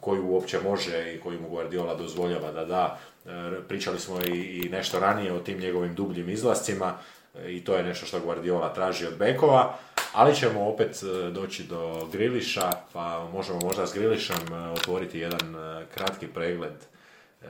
koju 0.00 0.26
uopće 0.26 0.60
može 0.60 1.14
i 1.14 1.20
koju 1.20 1.40
mu 1.40 1.48
Guardiola 1.48 1.94
dozvoljava 1.94 2.52
da 2.52 2.64
da. 2.64 2.98
E, 3.26 3.28
pričali 3.68 3.98
smo 3.98 4.20
i, 4.20 4.68
nešto 4.72 5.00
ranije 5.00 5.32
o 5.32 5.40
tim 5.40 5.58
njegovim 5.58 5.94
dubljim 5.94 6.28
izlascima 6.28 6.94
e, 7.34 7.52
i 7.52 7.64
to 7.64 7.76
je 7.76 7.82
nešto 7.82 8.06
što 8.06 8.20
Guardiola 8.20 8.74
traži 8.74 9.06
od 9.06 9.16
bekova, 9.16 9.78
ali 10.12 10.34
ćemo 10.34 10.68
opet 10.68 11.00
doći 11.32 11.62
do 11.62 12.08
Griliša, 12.12 12.70
pa 12.92 13.28
možemo 13.32 13.58
možda 13.62 13.86
s 13.86 13.94
Grilišem 13.94 14.72
otvoriti 14.74 15.18
jedan 15.18 15.54
kratki 15.94 16.26
pregled 16.26 16.74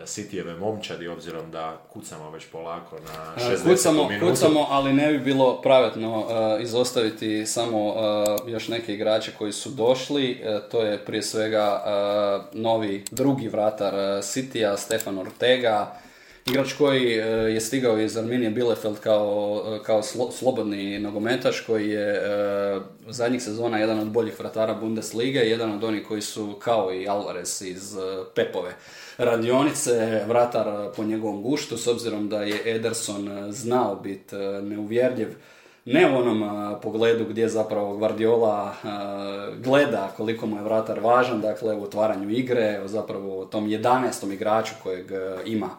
Sitijeve 0.04 0.54
momčadi, 0.54 1.08
obzirom 1.08 1.50
da 1.50 1.76
kucamo 1.92 2.30
već 2.30 2.46
polako 2.52 2.96
na 2.96 3.44
60 3.44 3.74
kucamo, 3.74 4.08
minutu. 4.08 4.30
Kucamo, 4.30 4.66
ali 4.70 4.92
ne 4.92 5.12
bi 5.12 5.18
bilo 5.18 5.60
pravetno 5.60 6.18
uh, 6.18 6.62
izostaviti 6.62 7.46
samo 7.46 7.88
uh, 7.88 7.94
još 8.46 8.68
neke 8.68 8.94
igrače 8.94 9.32
koji 9.38 9.52
su 9.52 9.70
došli. 9.70 10.42
Uh, 10.44 10.70
to 10.70 10.82
je 10.82 11.04
prije 11.04 11.22
svega 11.22 11.82
novi 12.52 13.04
drugi 13.10 13.48
vratar 13.48 14.22
Sitija, 14.22 14.76
Stefan 14.76 15.18
Ortega. 15.18 16.01
Igrač 16.46 16.72
koji 16.72 17.10
je 17.54 17.60
stigao 17.60 17.98
iz 17.98 18.16
Arminije 18.16 18.50
Bielefeld 18.50 18.98
kao, 19.00 19.62
kao 19.86 20.02
slobodni 20.32 20.98
nogometaš 20.98 21.60
koji 21.60 21.90
je 21.90 22.22
zadnjih 23.08 23.42
sezona 23.42 23.78
jedan 23.78 23.98
od 23.98 24.08
boljih 24.08 24.40
vratara 24.40 24.74
Bundeslige, 24.74 25.38
jedan 25.38 25.72
od 25.72 25.84
onih 25.84 26.06
koji 26.08 26.22
su 26.22 26.56
kao 26.58 26.94
i 26.94 27.08
Alvarez 27.08 27.62
iz 27.62 27.96
Pepove 28.34 28.74
radionice, 29.18 30.24
vratar 30.28 30.92
po 30.96 31.04
njegovom 31.04 31.42
guštu, 31.42 31.76
s 31.76 31.86
obzirom 31.86 32.28
da 32.28 32.42
je 32.42 32.74
Ederson 32.76 33.52
znao 33.52 33.96
biti 33.96 34.36
e, 34.36 34.62
neuvjerljiv, 34.62 35.28
ne 35.84 36.10
u 36.10 36.18
onom 36.18 36.42
e, 36.42 36.80
pogledu 36.82 37.24
gdje 37.24 37.48
zapravo 37.48 37.96
Guardiola 37.96 38.74
e, 38.74 38.86
gleda 39.56 40.12
koliko 40.16 40.46
mu 40.46 40.56
je 40.56 40.62
vratar 40.62 41.00
važan, 41.00 41.40
dakle 41.40 41.74
u 41.74 41.82
otvaranju 41.82 42.30
igre, 42.30 42.80
zapravo 42.84 43.44
tom 43.44 43.68
11. 43.68 44.32
igraču 44.32 44.74
kojeg 44.82 45.06
ima 45.46 45.70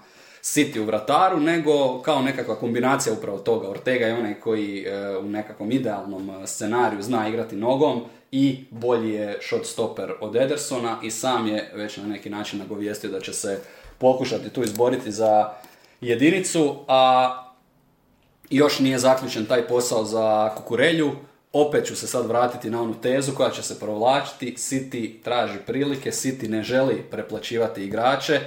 City 0.43 0.79
u 0.79 0.85
vrataru, 0.85 1.39
nego 1.39 2.01
kao 2.01 2.21
nekakva 2.21 2.55
kombinacija 2.55 3.13
upravo 3.13 3.39
toga. 3.39 3.69
Ortega 3.69 4.05
je 4.05 4.13
onaj 4.13 4.39
koji 4.39 4.85
u 5.21 5.29
nekakvom 5.29 5.71
idealnom 5.71 6.47
scenariju 6.47 7.01
zna 7.01 7.27
igrati 7.27 7.55
nogom 7.55 8.01
i 8.31 8.65
bolji 8.71 9.09
je 9.09 9.37
shot 9.41 9.65
stopper 9.65 10.13
od 10.21 10.35
Edersona 10.35 10.99
i 11.03 11.11
sam 11.11 11.47
je 11.47 11.71
već 11.75 11.97
na 11.97 12.07
neki 12.07 12.29
način 12.29 12.59
nagovijestio 12.59 13.09
da 13.09 13.19
će 13.19 13.33
se 13.33 13.59
pokušati 13.97 14.49
tu 14.49 14.63
izboriti 14.63 15.11
za 15.11 15.49
jedinicu, 16.01 16.75
a 16.87 17.37
još 18.49 18.79
nije 18.79 18.99
zaključen 18.99 19.45
taj 19.45 19.67
posao 19.67 20.05
za 20.05 20.55
Kukurelju. 20.55 21.11
Opet 21.53 21.85
ću 21.85 21.95
se 21.95 22.07
sad 22.07 22.25
vratiti 22.25 22.69
na 22.69 22.81
onu 22.81 22.93
tezu 23.01 23.31
koja 23.35 23.49
će 23.49 23.63
se 23.63 23.79
provlačiti. 23.79 24.55
City 24.57 25.23
traži 25.23 25.57
prilike, 25.65 26.11
City 26.11 26.49
ne 26.49 26.63
želi 26.63 27.03
preplaćivati 27.11 27.83
igrače 27.83 28.39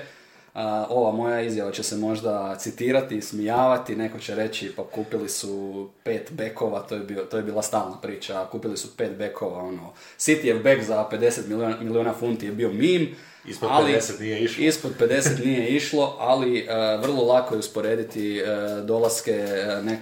ova 0.89 1.13
moja 1.13 1.41
izjava 1.41 1.73
će 1.73 1.83
se 1.83 1.97
možda 1.97 2.57
citirati, 2.59 3.21
smijavati, 3.21 3.97
neko 3.97 4.19
će 4.19 4.35
reći 4.35 4.73
pa 4.77 4.85
kupili 4.85 5.29
su 5.29 5.89
pet 6.05 6.33
bekova, 6.33 6.81
to 6.81 6.95
je, 6.95 7.01
bio, 7.01 7.25
to 7.25 7.37
je 7.37 7.43
bila 7.43 7.63
stalna 7.63 7.97
priča, 8.03 8.47
kupili 8.53 8.77
su 8.77 8.97
pet 8.97 9.17
bekova, 9.17 9.59
ono, 9.59 9.93
City 10.19 10.63
bek 10.63 10.83
za 10.85 11.09
50 11.13 11.49
milijuna, 11.49 11.77
milijuna 11.81 12.15
funti 12.15 12.47
je 12.47 12.53
bio 12.53 12.73
mim, 12.73 13.17
Ispod 13.49 13.69
ali, 13.73 13.93
50 13.93 14.21
nije 14.21 14.41
išlo. 14.41 14.65
Ispod 14.65 14.93
50 15.01 15.45
nije 15.45 15.69
išlo, 15.69 16.17
ali 16.19 16.69
vrlo 17.03 17.25
lako 17.25 17.55
je 17.55 17.59
usporediti 17.59 18.43
dolaske 18.85 19.47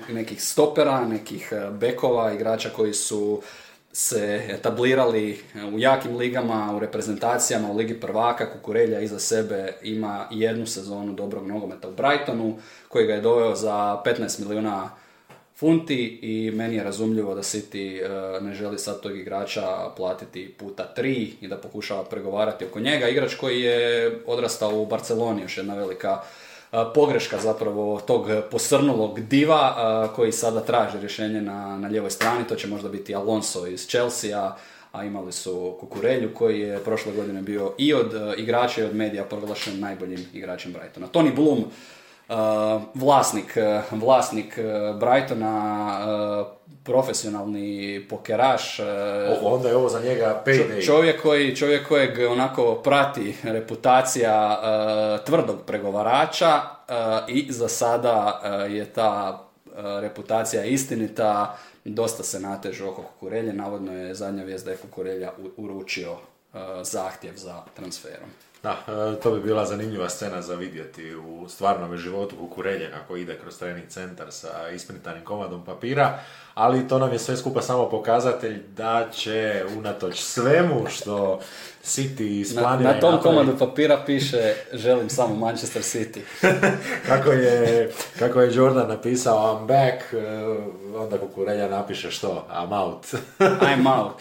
nekih 0.08 0.42
stopera, 0.42 1.04
nekih 1.04 1.52
bekova, 1.70 2.32
igrača 2.32 2.68
koji 2.68 2.94
su 2.94 3.42
se 3.96 4.46
etablirali 4.48 5.38
u 5.74 5.78
jakim 5.78 6.16
ligama, 6.16 6.72
u 6.76 6.78
reprezentacijama, 6.78 7.70
u 7.70 7.76
Ligi 7.76 8.00
prvaka, 8.00 8.52
Kukurelja 8.52 9.00
iza 9.00 9.18
sebe 9.18 9.72
ima 9.82 10.28
jednu 10.30 10.66
sezonu 10.66 11.12
dobrog 11.12 11.46
nogometa 11.46 11.88
u 11.88 11.92
Brightonu, 11.92 12.56
koji 12.88 13.06
ga 13.06 13.14
je 13.14 13.20
doveo 13.20 13.54
za 13.54 14.02
15 14.04 14.40
milijuna 14.40 14.90
funti 15.56 16.18
i 16.22 16.50
meni 16.50 16.76
je 16.76 16.84
razumljivo 16.84 17.34
da 17.34 17.42
City 17.42 18.02
e, 18.02 18.40
ne 18.40 18.54
želi 18.54 18.78
sad 18.78 19.00
tog 19.00 19.16
igrača 19.16 19.90
platiti 19.96 20.54
puta 20.58 20.84
tri 20.84 21.32
i 21.40 21.48
da 21.48 21.56
pokušava 21.56 22.04
pregovarati 22.04 22.64
oko 22.64 22.80
njega. 22.80 23.08
Igrač 23.08 23.34
koji 23.34 23.60
je 23.60 24.18
odrastao 24.26 24.80
u 24.80 24.86
Barceloni, 24.86 25.42
još 25.42 25.56
jedna 25.56 25.74
velika 25.74 26.20
pogreška 26.94 27.38
zapravo 27.38 28.00
tog 28.00 28.26
posrnulog 28.50 29.20
diva 29.20 30.12
koji 30.16 30.32
sada 30.32 30.60
traži 30.60 31.00
rješenje 31.00 31.40
na, 31.40 31.78
na 31.78 31.88
lijevoj 31.88 32.10
strani. 32.10 32.44
To 32.48 32.54
će 32.54 32.68
možda 32.68 32.88
biti 32.88 33.14
Alonso 33.14 33.66
iz 33.66 33.88
Chelsea, 33.88 34.56
a 34.92 35.04
imali 35.04 35.32
su 35.32 35.76
Kukurelju 35.80 36.34
koji 36.34 36.60
je 36.60 36.78
prošle 36.78 37.12
godine 37.12 37.42
bio 37.42 37.72
i 37.78 37.94
od 37.94 38.14
igrača 38.38 38.80
i 38.80 38.84
od 38.84 38.94
medija 38.94 39.24
proglašen 39.24 39.80
najboljim 39.80 40.26
igračem 40.32 40.72
Brightona. 40.72 41.06
Tony 41.12 41.34
Bloom 41.34 41.64
vlasnik, 42.94 43.56
vlasnik 43.90 44.58
Brightona, 45.00 46.44
profesionalni 46.84 48.06
pokeraš. 48.10 48.80
onda 49.42 49.68
je 49.68 49.76
ovo 49.76 49.88
za 49.88 50.00
njega 50.00 50.42
payday. 50.46 50.86
Čovjek, 50.86 51.22
koji, 51.22 51.56
čovjek 51.56 51.88
kojeg 51.88 52.30
onako 52.30 52.74
prati 52.74 53.36
reputacija 53.42 54.60
tvrdog 55.26 55.56
pregovarača 55.66 56.60
i 57.28 57.52
za 57.52 57.68
sada 57.68 58.40
je 58.70 58.84
ta 58.84 59.44
reputacija 60.00 60.64
istinita, 60.64 61.56
dosta 61.84 62.22
se 62.22 62.40
natežu 62.40 62.88
oko 62.88 63.02
Kukurelje, 63.02 63.52
navodno 63.52 63.92
je 63.92 64.14
zadnja 64.14 64.44
vijest 64.44 64.64
da 64.64 64.70
je 64.70 64.76
Kukurelja 64.76 65.32
uručio 65.56 66.16
zahtjev 66.82 67.36
za 67.36 67.62
transferom. 67.76 68.28
Da, 68.64 68.76
e, 68.88 69.20
to 69.20 69.30
bi 69.30 69.40
bila 69.40 69.66
zanimljiva 69.66 70.08
scena 70.08 70.42
za 70.42 70.54
vidjeti 70.54 71.14
u 71.14 71.48
stvarnom 71.48 71.96
životu 71.96 72.36
kukurelje 72.36 72.90
kako 72.90 73.16
ide 73.16 73.38
kroz 73.42 73.58
trening 73.58 73.88
centar 73.88 74.32
sa 74.32 74.68
isprintanim 74.74 75.24
komadom 75.24 75.64
papira, 75.64 76.18
ali 76.54 76.88
to 76.88 76.98
nam 76.98 77.12
je 77.12 77.18
sve 77.18 77.36
skupa 77.36 77.62
samo 77.62 77.88
pokazatelj 77.88 78.62
da 78.76 79.08
će 79.12 79.64
unatoč 79.78 80.20
svemu 80.20 80.86
što 80.88 81.40
City 81.84 82.40
isplanira... 82.40 82.88
Na, 82.88 82.94
na 82.94 83.00
tom 83.00 83.20
komadu 83.22 83.58
papira 83.58 84.02
piše 84.06 84.54
želim 84.72 85.10
samo 85.10 85.34
Manchester 85.34 85.82
City. 85.82 86.20
kako, 87.08 87.32
je, 87.32 87.90
kako 88.18 88.40
je 88.40 88.54
Jordan 88.54 88.88
napisao 88.88 89.58
I'm 89.58 89.66
back, 89.66 90.12
e, 90.12 90.98
onda 90.98 91.18
kukurelja 91.18 91.68
napiše 91.68 92.10
što? 92.10 92.46
I'm 92.50 92.82
out. 92.82 93.06
I'm 93.68 93.98
out. 93.98 94.12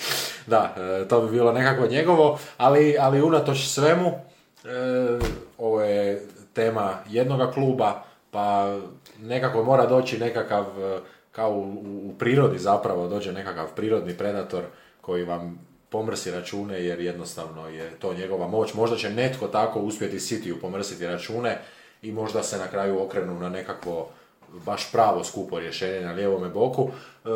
da, 0.47 0.75
e, 0.77 1.07
to 1.07 1.21
bi 1.21 1.31
bilo 1.31 1.51
nekako 1.51 1.87
njegovo, 1.87 2.39
ali, 2.57 2.97
ali 2.99 3.21
unatoč 3.21 3.67
svemu 3.67 4.32
E, 4.63 5.19
ovo 5.57 5.81
je 5.81 6.27
tema 6.53 6.99
jednoga 7.09 7.51
kluba, 7.51 8.03
pa 8.31 8.77
nekako 9.21 9.63
mora 9.63 9.85
doći 9.85 10.17
nekakav, 10.17 10.65
e, 10.83 10.99
kao 11.31 11.51
u, 11.51 11.63
u 12.09 12.13
prirodi 12.19 12.59
zapravo, 12.59 13.07
dođe 13.07 13.31
nekakav 13.31 13.67
prirodni 13.75 14.17
predator 14.17 14.63
koji 15.01 15.23
vam 15.23 15.73
pomrsi 15.89 16.31
račune 16.31 16.85
jer 16.85 16.99
jednostavno 16.99 17.69
je 17.69 17.91
to 17.99 18.13
njegova 18.13 18.47
moć. 18.47 18.73
Možda 18.73 18.97
će 18.97 19.09
netko 19.09 19.47
tako 19.47 19.79
uspjeti 19.79 20.19
Cityu 20.19 20.61
pomrsiti 20.61 21.07
račune 21.07 21.57
i 22.01 22.11
možda 22.11 22.43
se 22.43 22.57
na 22.57 22.67
kraju 22.67 23.01
okrenu 23.01 23.39
na 23.39 23.49
nekakvo 23.49 24.09
baš 24.65 24.91
pravo 24.91 25.23
skupo 25.23 25.59
rješenje 25.59 26.01
na 26.01 26.11
lijevome 26.11 26.49
boku. 26.49 26.89
E, 27.25 27.27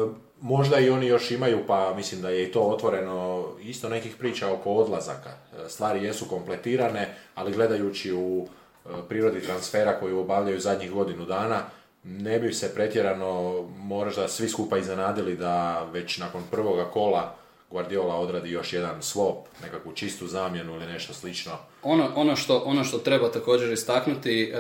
možda 0.42 0.80
i 0.80 0.90
oni 0.90 1.08
još 1.08 1.32
imaju, 1.32 1.60
pa 1.68 1.94
mislim 1.96 2.22
da 2.22 2.30
je 2.30 2.44
i 2.44 2.52
to 2.52 2.62
otvoreno, 2.62 3.48
isto 3.62 3.90
nekih 3.90 4.16
priča 4.16 4.54
oko 4.54 4.74
odlazaka. 4.74 5.30
E, 5.30 5.70
stvari 5.70 6.04
jesu 6.06 6.26
kompletirane, 6.26 7.16
ali 7.36 7.54
gledajući 7.54 8.14
u 8.14 8.48
e, 8.86 8.90
prirodi 9.10 9.42
transfera 9.42 10.00
koju 10.00 10.20
obavljaju 10.20 10.60
zadnjih 10.60 10.92
godinu 10.92 11.26
dana, 11.26 11.62
ne 12.04 12.40
bi 12.40 12.54
se 12.54 12.74
pretjerano 12.74 13.62
možda 13.78 14.28
svi 14.28 14.50
skupa 14.50 14.78
iznenadili 14.78 15.36
da 15.36 15.84
već 15.94 16.18
nakon 16.18 16.44
prvoga 16.52 16.86
kola 16.86 17.36
Guardiola 17.72 18.16
odradi 18.16 18.52
još 18.52 18.74
jedan 18.74 19.02
swap, 19.02 19.36
nekakvu 19.64 19.92
čistu 19.94 20.28
zamjenu 20.28 20.76
ili 20.76 20.86
nešto 20.86 21.14
slično. 21.14 21.52
Ono, 21.84 22.12
ono, 22.16 22.36
što, 22.36 22.58
ono 22.66 22.84
što 22.84 22.98
treba 22.98 23.32
također 23.32 23.74
istaknuti, 23.74 24.54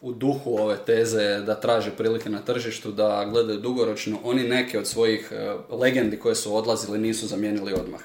u 0.00 0.12
duhu 0.12 0.58
ove 0.58 0.76
teze 0.86 1.40
da 1.40 1.60
traže 1.60 1.90
prilike 1.90 2.30
na 2.30 2.42
tržištu, 2.42 2.92
da 2.92 3.28
gledaju 3.30 3.60
dugoročno, 3.60 4.18
oni 4.24 4.42
neke 4.42 4.78
od 4.78 4.86
svojih 4.86 5.32
e, 5.32 5.54
legendi 5.74 6.18
koje 6.18 6.34
su 6.34 6.56
odlazili 6.56 6.98
nisu 6.98 7.26
zamijenili 7.26 7.72
odmah. 7.72 8.00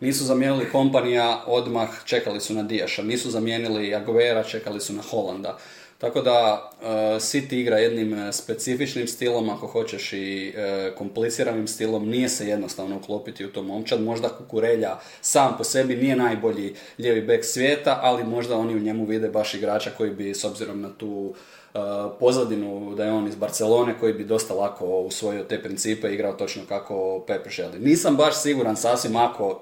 Nisu 0.00 0.24
zamijenili 0.24 0.70
kompanija 0.72 1.44
odmah, 1.46 1.88
čekali 2.04 2.40
su 2.40 2.54
na 2.54 2.62
Dijaša. 2.62 3.02
Nisu 3.02 3.30
zamijenili 3.30 3.94
Aguera, 3.94 4.42
čekali 4.42 4.80
su 4.80 4.92
na 4.92 5.02
Holanda. 5.02 5.58
Tako 6.00 6.20
da 6.20 6.70
uh, 6.80 6.86
City 7.20 7.54
igra 7.60 7.78
jednim 7.78 8.14
e, 8.14 8.32
specifičnim 8.32 9.06
stilom, 9.06 9.50
ako 9.50 9.66
hoćeš 9.66 10.12
i 10.12 10.54
uh, 10.54 10.96
kompliciranim 10.98 11.68
stilom, 11.68 12.08
nije 12.08 12.28
se 12.28 12.48
jednostavno 12.48 12.96
uklopiti 12.96 13.44
u 13.44 13.52
to 13.52 13.62
momčad. 13.62 14.02
Možda 14.02 14.28
Kukurelja 14.28 14.98
sam 15.20 15.54
po 15.58 15.64
sebi 15.64 15.96
nije 15.96 16.16
najbolji 16.16 16.74
lijevi 16.98 17.20
bek 17.20 17.44
svijeta, 17.44 17.98
ali 18.02 18.24
možda 18.24 18.56
oni 18.56 18.74
u 18.74 18.80
njemu 18.80 19.04
vide 19.04 19.28
baš 19.28 19.54
igrača 19.54 19.90
koji 19.90 20.10
bi 20.10 20.34
s 20.34 20.44
obzirom 20.44 20.80
na 20.80 20.90
tu 20.98 21.34
pozadinu 22.20 22.94
da 22.94 23.04
je 23.04 23.12
on 23.12 23.28
iz 23.28 23.34
Barcelone 23.34 23.94
koji 24.00 24.12
bi 24.12 24.24
dosta 24.24 24.54
lako 24.54 24.86
usvojio 24.86 25.44
te 25.44 25.62
principe 25.62 26.10
i 26.10 26.14
igrao 26.14 26.32
točno 26.32 26.62
kako 26.68 27.24
Pepe 27.26 27.50
želi. 27.50 27.78
Nisam 27.78 28.16
baš 28.16 28.42
siguran 28.42 28.76
sasvim 28.76 29.16
ako 29.16 29.60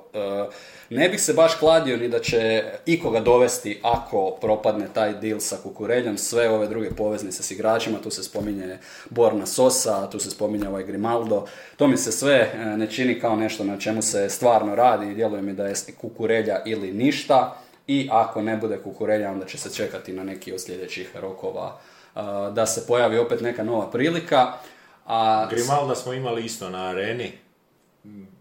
ne 0.90 1.08
bih 1.08 1.20
se 1.20 1.32
baš 1.32 1.54
kladio 1.54 1.96
ni 1.96 2.08
da 2.08 2.20
će 2.20 2.64
ikoga 2.86 3.20
dovesti 3.20 3.80
ako 3.82 4.30
propadne 4.40 4.86
taj 4.94 5.12
deal 5.12 5.40
sa 5.40 5.56
Kukureljom, 5.62 6.18
sve 6.18 6.50
ove 6.50 6.68
druge 6.68 6.90
poveznice 6.90 7.42
s 7.42 7.50
igračima, 7.50 7.98
tu 7.98 8.10
se 8.10 8.22
spominje 8.22 8.78
Borna 9.10 9.46
Sosa, 9.46 10.10
tu 10.10 10.18
se 10.18 10.30
spominje 10.30 10.68
ovaj 10.68 10.84
Grimaldo, 10.84 11.46
to 11.76 11.88
mi 11.88 11.96
se 11.96 12.12
sve 12.12 12.34
e, 12.34 12.76
ne 12.76 12.90
čini 12.90 13.20
kao 13.20 13.36
nešto 13.36 13.64
na 13.64 13.78
čemu 13.78 14.02
se 14.02 14.28
stvarno 14.28 14.74
radi 14.74 15.10
i 15.10 15.14
djeluje 15.14 15.42
mi 15.42 15.52
da 15.52 15.66
je 15.66 15.74
Kukurelja 16.00 16.62
ili 16.66 16.92
ništa 16.92 17.56
i 17.86 18.08
ako 18.12 18.42
ne 18.42 18.56
bude 18.56 18.78
Kukurelja 18.78 19.30
onda 19.30 19.46
će 19.46 19.58
se 19.58 19.74
čekati 19.74 20.12
na 20.12 20.24
neki 20.24 20.52
od 20.52 20.60
sljedećih 20.60 21.16
rokova 21.16 21.80
e, 21.80 21.87
da 22.52 22.66
se 22.66 22.86
pojavi 22.86 23.18
opet 23.18 23.40
neka 23.40 23.64
nova 23.64 23.90
prilika. 23.90 24.52
A... 25.06 25.46
Grimalda 25.50 25.94
smo 25.94 26.12
imali 26.12 26.44
isto 26.44 26.70
na 26.70 26.88
areni, 26.88 27.32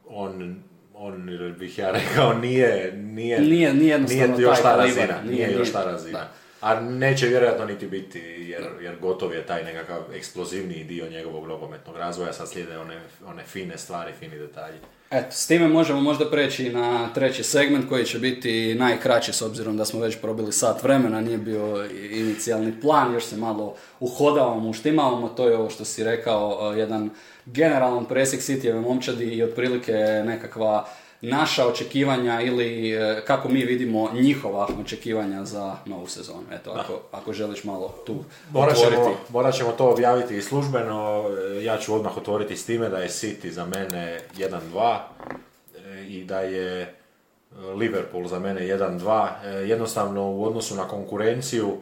on 0.10 0.62
on 0.94 1.56
bih 1.60 1.80
ja 1.80 1.92
rekao 1.92 2.34
nije 2.34 2.92
nije 2.94 3.40
nije, 3.42 3.74
nije, 3.74 4.00
nije 4.00 4.30
još 4.38 4.62
ta 4.62 4.76
razina, 4.76 5.22
nije, 5.30 5.52
još 5.52 5.72
ta 5.72 5.84
razina. 5.84 6.28
A 6.62 6.80
neće 6.80 7.28
vjerojatno 7.28 7.66
niti 7.66 7.88
biti, 7.88 8.20
jer, 8.50 8.64
jer 8.82 9.00
gotov 9.00 9.34
je 9.34 9.46
taj 9.46 9.64
nekakav 9.64 10.02
eksplozivniji 10.16 10.84
dio 10.84 11.10
njegovog 11.10 11.48
nogometnog 11.48 11.98
razvoja, 11.98 12.34
sad 12.34 12.50
slijede 12.50 12.78
one, 12.78 13.02
one 13.28 13.44
fine 13.44 13.78
stvari, 13.78 14.14
fini 14.20 14.40
detalji. 14.40 14.78
Eto, 15.12 15.32
s 15.32 15.48
time 15.48 15.68
možemo 15.68 16.02
možda 16.02 16.30
preći 16.30 16.70
na 16.70 17.14
treći 17.14 17.44
segment 17.44 17.90
koji 17.90 18.06
će 18.06 18.20
biti 18.20 18.76
najkraći 18.76 19.34
s 19.34 19.42
obzirom 19.42 19.78
da 19.78 19.86
smo 19.86 20.00
već 20.00 20.18
probili 20.22 20.52
sat 20.52 20.84
vremena, 20.84 21.22
nije 21.22 21.38
bio 21.38 21.86
inicijalni 22.12 22.82
plan, 22.82 23.14
još 23.14 23.26
se 23.26 23.38
malo 23.38 23.76
uhodavamo, 24.00 24.70
uštimavamo, 24.70 25.30
to 25.30 25.50
je 25.50 25.58
ovo 25.58 25.70
što 25.70 25.86
si 25.86 26.04
rekao, 26.04 26.74
jedan 26.78 27.10
generalan 27.46 28.06
presjek 28.06 28.42
Cityjeve 28.42 28.82
momčadi 28.82 29.26
i 29.26 29.44
otprilike 29.44 29.94
nekakva 30.26 30.88
naša 31.22 31.68
očekivanja 31.68 32.42
ili 32.42 32.92
e, 32.92 33.24
kako 33.28 33.50
mi 33.50 33.66
vidimo 33.66 34.12
njihova 34.14 34.68
očekivanja 34.82 35.46
za 35.46 35.76
novu 35.86 36.08
sezonu. 36.08 36.44
Eto, 36.52 36.72
ako, 36.72 37.02
ako 37.12 37.34
želiš 37.34 37.64
malo 37.64 37.96
tu 38.06 38.16
morat 38.52 38.78
ćemo, 38.78 39.18
morat 39.30 39.56
ćemo 39.56 39.72
to 39.72 39.90
objaviti 39.90 40.38
i 40.38 40.42
službeno. 40.42 41.26
E, 41.60 41.64
ja 41.64 41.78
ću 41.78 41.96
odmah 41.96 42.18
otvoriti 42.18 42.58
s 42.58 42.66
time 42.66 42.90
da 42.90 42.98
je 42.98 43.10
City 43.10 43.50
za 43.50 43.66
mene 43.66 44.20
1-2 44.38 44.98
e, 45.76 46.06
i 46.08 46.24
da 46.24 46.40
je 46.40 46.94
Liverpool 47.76 48.28
za 48.28 48.40
mene 48.40 48.62
1-2. 48.62 49.28
Jednostavno 49.66 50.32
u 50.32 50.46
odnosu 50.46 50.76
na 50.76 50.88
konkurenciju 50.88 51.78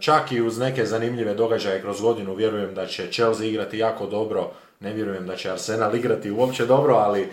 čak 0.00 0.32
i 0.32 0.42
uz 0.42 0.58
neke 0.58 0.86
zanimljive 0.86 1.34
događaje 1.34 1.80
kroz 1.80 2.00
godinu 2.00 2.34
vjerujem 2.34 2.74
da 2.74 2.86
će 2.86 3.12
Chelsea 3.12 3.46
igrati 3.46 3.78
jako 3.78 4.06
dobro, 4.06 4.50
ne 4.80 4.92
vjerujem 4.92 5.26
da 5.26 5.36
će 5.36 5.50
Arsenal 5.50 5.94
igrati 5.96 6.30
uopće 6.30 6.66
dobro, 6.66 6.94
ali 6.94 7.28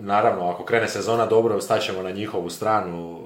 naravno 0.00 0.50
ako 0.50 0.64
krene 0.64 0.88
sezona 0.88 1.26
dobro 1.26 1.60
staćemo 1.60 2.02
na 2.02 2.10
njihovu 2.10 2.50
stranu 2.50 3.20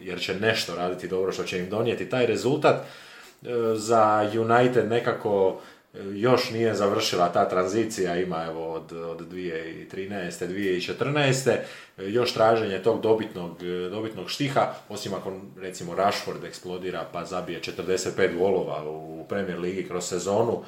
jer 0.00 0.20
će 0.20 0.34
nešto 0.34 0.74
raditi 0.76 1.08
dobro 1.08 1.32
što 1.32 1.44
će 1.44 1.58
im 1.58 1.70
donijeti 1.70 2.10
taj 2.10 2.26
rezultat. 2.26 2.76
E, 2.76 3.48
za 3.74 4.30
United 4.34 4.88
nekako 4.88 5.60
e, 5.94 5.98
još 6.12 6.50
nije 6.50 6.74
završila 6.74 7.32
ta 7.32 7.48
tranzicija, 7.48 8.16
ima 8.16 8.44
evo 8.48 8.72
od, 8.72 8.92
od 8.92 9.20
2013. 9.32 10.46
2014. 10.46 11.56
još 11.98 12.34
traženje 12.34 12.82
tog 12.82 13.00
dobitnog, 13.00 13.62
dobitnog 13.90 14.30
štiha, 14.30 14.74
osim 14.88 15.14
ako 15.14 15.32
recimo 15.60 15.94
Rashford 15.94 16.44
eksplodira 16.44 17.06
pa 17.12 17.24
zabije 17.24 17.60
45 17.60 18.38
golova 18.38 18.90
u 18.90 19.26
Premier 19.28 19.58
Ligi 19.58 19.88
kroz 19.88 20.04
sezonu, 20.04 20.62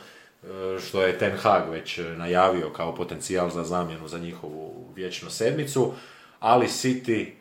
što 0.86 1.02
je 1.02 1.18
Ten 1.18 1.32
Hag 1.36 1.70
već 1.70 2.00
najavio 2.16 2.70
kao 2.70 2.94
potencijal 2.94 3.50
za 3.50 3.64
zamjenu 3.64 4.08
za 4.08 4.18
njihovu 4.18 4.84
vječnu 4.96 5.30
sedmicu, 5.30 5.92
ali 6.40 6.66
City 6.66 7.26
e, 7.26 7.32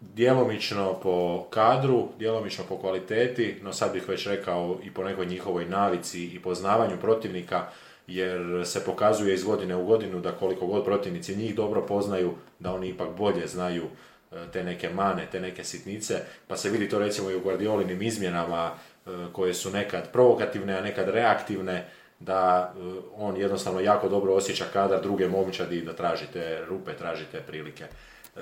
djelomično 0.00 0.94
po 1.02 1.46
kadru, 1.50 2.08
djelomično 2.18 2.64
po 2.68 2.78
kvaliteti, 2.78 3.56
no 3.62 3.72
sad 3.72 3.92
bih 3.92 4.08
već 4.08 4.26
rekao 4.26 4.78
i 4.84 4.90
po 4.90 5.04
nekoj 5.04 5.26
njihovoj 5.26 5.64
navici 5.64 6.24
i 6.24 6.42
poznavanju 6.42 6.96
protivnika, 7.00 7.66
jer 8.06 8.62
se 8.64 8.84
pokazuje 8.84 9.34
iz 9.34 9.44
godine 9.44 9.76
u 9.76 9.86
godinu 9.86 10.20
da 10.20 10.32
koliko 10.32 10.66
god 10.66 10.84
protivnici 10.84 11.36
njih 11.36 11.54
dobro 11.54 11.86
poznaju, 11.86 12.34
da 12.58 12.74
oni 12.74 12.88
ipak 12.88 13.08
bolje 13.18 13.46
znaju 13.46 13.84
e, 14.32 14.36
te 14.52 14.64
neke 14.64 14.88
mane, 14.88 15.28
te 15.32 15.40
neke 15.40 15.64
sitnice, 15.64 16.20
pa 16.48 16.56
se 16.56 16.70
vidi 16.70 16.88
to 16.88 16.98
recimo 16.98 17.30
i 17.30 17.36
u 17.36 17.40
Guardiolinim 17.40 18.02
izmjenama 18.02 18.70
E, 18.70 18.93
koje 19.32 19.54
su 19.54 19.70
nekad 19.70 20.12
provokativne, 20.12 20.78
a 20.78 20.80
nekad 20.80 21.08
reaktivne, 21.08 21.84
da 22.20 22.72
e, 22.76 22.80
on 23.16 23.36
jednostavno 23.36 23.80
jako 23.80 24.08
dobro 24.08 24.34
osjeća 24.34 24.64
kadar 24.72 25.02
druge 25.02 25.28
momčadi 25.28 25.82
da 25.82 25.92
tražite 25.92 26.64
rupe, 26.68 26.92
tražite 26.92 27.40
prilike. 27.40 27.84
E, 27.84 28.40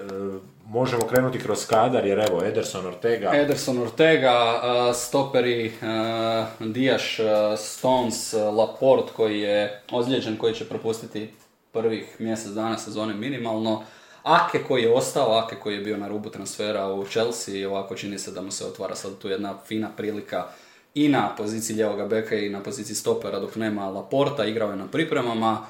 možemo 0.67 1.07
krenuti 1.07 1.39
kroz 1.39 1.67
kadar 1.67 2.07
jer 2.07 2.19
evo 2.19 2.45
Ederson 2.45 2.87
Ortega. 2.87 3.31
Ederson 3.35 3.79
Ortega, 3.79 4.61
stoperi 4.95 5.73
Dijaš, 6.59 7.19
Stones, 7.57 8.33
Laporte 8.33 9.13
koji 9.17 9.41
je 9.41 9.83
ozlijeđen, 9.93 10.37
koji 10.37 10.55
će 10.55 10.69
propustiti 10.69 11.31
prvih 11.73 12.17
mjesec 12.19 12.53
dana 12.53 12.79
sezone 12.79 13.15
minimalno. 13.15 13.85
Ake 14.23 14.63
koji 14.69 14.83
je 14.83 14.93
ostao, 14.93 15.39
Ake 15.39 15.57
koji 15.57 15.75
je 15.75 15.81
bio 15.81 15.97
na 15.97 16.09
rubu 16.09 16.31
transfera 16.31 16.87
u 16.87 17.07
Chelsea, 17.07 17.69
ovako 17.69 17.95
čini 17.95 18.19
se 18.19 18.31
da 18.31 18.43
mu 18.43 18.51
se 18.51 18.65
otvara 18.65 18.95
sad 18.95 19.19
tu 19.19 19.29
jedna 19.29 19.59
fina 19.67 19.91
prilika 19.97 20.47
i 20.95 21.09
na 21.09 21.35
poziciji 21.37 21.77
ljevoga 21.77 22.07
beka 22.07 22.35
i 22.35 22.49
na 22.49 22.61
poziciji 22.61 22.97
stopera 22.97 23.39
dok 23.39 23.57
nema 23.57 23.89
Laporta, 23.89 24.45
igrao 24.45 24.71
je 24.71 24.77
na 24.77 24.87
pripremama. 24.87 25.67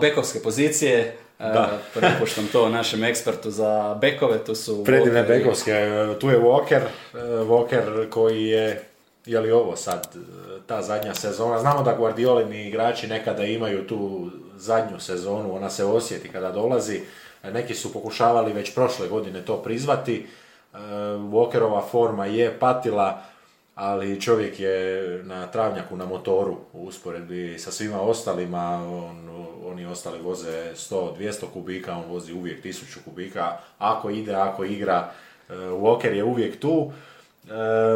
Bekovske 0.00 0.38
pozicije, 0.38 1.16
da. 1.38 1.78
prepuštam 1.94 2.48
to 2.52 2.68
našem 2.68 3.04
ekspertu 3.04 3.50
za 3.50 3.98
bekove, 4.00 4.44
tu 4.44 4.54
su... 4.54 4.84
Predivne 4.84 5.22
bekovske, 5.22 5.72
tu 6.20 6.30
je 6.30 6.38
Walker, 6.38 6.80
Walker 7.22 8.10
koji 8.10 8.44
je, 8.44 8.84
je 9.26 9.40
li 9.40 9.50
ovo 9.50 9.76
sad, 9.76 10.16
ta 10.66 10.82
zadnja 10.82 11.14
sezona, 11.14 11.58
znamo 11.60 11.82
da 11.82 11.94
Guardiolini 11.94 12.68
igrači 12.68 13.06
nekada 13.06 13.44
imaju 13.44 13.86
tu 13.86 14.30
zadnju 14.56 15.00
sezonu, 15.00 15.56
ona 15.56 15.70
se 15.70 15.84
osjeti 15.84 16.28
kada 16.28 16.50
dolazi, 16.50 17.00
neki 17.52 17.74
su 17.74 17.92
pokušavali 17.92 18.52
već 18.52 18.74
prošle 18.74 19.08
godine 19.08 19.42
to 19.44 19.56
prizvati, 19.56 20.26
Walkerova 21.18 21.82
forma 21.90 22.26
je 22.26 22.58
patila, 22.58 23.22
ali 23.74 24.20
čovjek 24.20 24.60
je 24.60 25.02
na 25.24 25.46
travnjaku 25.46 25.96
na 25.96 26.06
motoru 26.06 26.56
u 26.72 26.84
usporedbi 26.84 27.58
sa 27.58 27.70
svima 27.70 28.00
ostalima, 28.00 28.88
on, 28.92 29.28
oni 29.66 29.86
ostali 29.86 30.22
voze 30.22 30.72
100-200 30.74 31.44
kubika, 31.52 31.96
on 31.96 32.04
vozi 32.08 32.32
uvijek 32.32 32.64
1000 32.64 32.98
kubika, 33.04 33.56
ako 33.78 34.10
ide, 34.10 34.34
ako 34.34 34.64
igra, 34.64 35.10
e, 35.48 35.52
Walker 35.54 36.12
je 36.12 36.24
uvijek 36.24 36.60
tu, 36.60 36.92
e, 37.44 37.50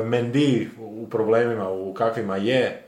Mendy 0.04 0.68
u 0.78 1.06
problemima 1.10 1.70
u 1.70 1.94
kakvima 1.94 2.36
je, 2.36 2.62
e, 2.62 2.82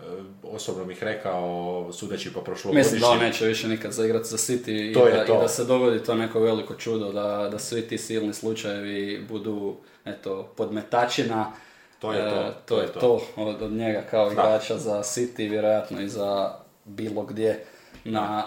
osobno 0.52 0.84
bih 0.84 1.02
rekao, 1.02 1.88
sudeći 1.92 2.32
po 2.32 2.40
prošlogodišnjem. 2.40 2.94
Mislim 2.94 3.00
da 3.00 3.08
on 3.08 3.18
neće 3.18 3.46
više 3.46 3.68
nikad 3.68 3.92
zaigrati 3.92 4.28
za 4.28 4.36
City 4.36 4.90
i, 4.90 4.94
da, 4.94 5.24
i 5.24 5.38
da 5.40 5.48
se 5.48 5.64
dogodi 5.64 6.04
to 6.04 6.14
neko 6.14 6.40
veliko 6.40 6.74
čudo, 6.74 7.12
da, 7.12 7.48
da 7.52 7.58
svi 7.58 7.88
ti 7.88 7.98
silni 7.98 8.34
slučajevi 8.34 9.26
budu 9.28 9.76
eto, 10.04 10.52
podmetačina 10.56 11.52
to 12.00 12.12
je 12.12 12.30
to. 12.30 12.36
E, 12.36 12.52
to, 12.66 12.80
je 12.80 12.92
to, 12.92 13.20
Od, 13.36 13.62
od, 13.62 13.72
njega 13.72 14.02
kao 14.10 14.32
igrača 14.32 14.78
za 14.78 15.02
City, 15.02 15.50
vjerojatno 15.50 16.00
i 16.00 16.08
za 16.08 16.54
bilo 16.84 17.22
gdje 17.22 17.64
na 18.04 18.44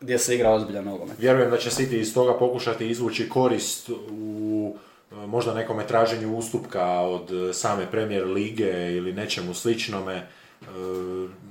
gdje 0.00 0.18
se 0.18 0.34
igra 0.34 0.50
ozbiljan 0.50 0.84
nogomet. 0.84 1.18
Vjerujem 1.18 1.50
da 1.50 1.58
će 1.58 1.70
City 1.70 2.00
iz 2.00 2.14
toga 2.14 2.38
pokušati 2.38 2.88
izvući 2.88 3.28
korist 3.28 3.90
u 4.10 4.76
e, 5.12 5.14
možda 5.26 5.54
nekome 5.54 5.86
traženju 5.86 6.36
ustupka 6.36 6.86
od 6.86 7.30
same 7.52 7.90
Premier 7.90 8.26
lige 8.26 8.96
ili 8.96 9.12
nečemu 9.12 9.54
sličnome, 9.54 10.26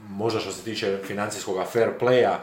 možda 0.10 0.40
što 0.40 0.52
se 0.52 0.64
tiče 0.64 1.00
financijskog 1.04 1.58
fair 1.72 1.90
playa. 2.00 2.36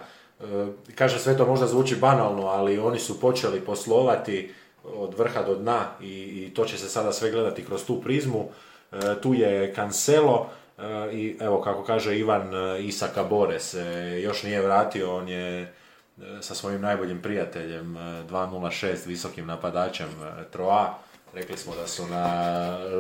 Kaže 0.95 1.19
sve 1.19 1.37
to 1.37 1.47
možda 1.47 1.67
zvuči 1.67 1.97
banalno, 1.97 2.47
ali 2.47 2.79
oni 2.79 2.99
su 2.99 3.21
počeli 3.21 3.61
poslovati 3.61 4.53
od 4.85 5.19
vrha 5.19 5.43
do 5.43 5.55
dna 5.55 5.87
i, 6.01 6.07
i 6.07 6.55
to 6.55 6.65
će 6.65 6.79
se 6.79 6.89
sada 6.89 7.13
sve 7.13 7.31
gledati 7.31 7.65
kroz 7.65 7.85
tu 7.85 8.01
prizmu. 8.01 8.49
E, 8.93 9.21
tu 9.23 9.35
je 9.35 9.75
Cancelo 9.75 10.49
e, 10.79 10.83
i 11.13 11.37
evo 11.41 11.61
kako 11.61 11.85
kaže 11.85 12.19
Ivan 12.19 12.55
e, 12.55 12.83
Isaka 12.83 13.25
Bore 13.25 13.61
se 13.61 14.17
još 14.23 14.43
nije 14.43 14.61
vratio, 14.61 15.17
on 15.17 15.29
je 15.29 15.73
sa 16.41 16.55
svojim 16.55 16.81
najboljim 16.81 17.23
prijateljem 17.23 17.97
206 18.31 19.07
visokim 19.07 19.47
napadačem 19.47 20.09
Troa. 20.53 20.99
Rekli 21.35 21.57
smo 21.57 21.75
da 21.75 21.87
su 21.87 22.07
na 22.07 22.27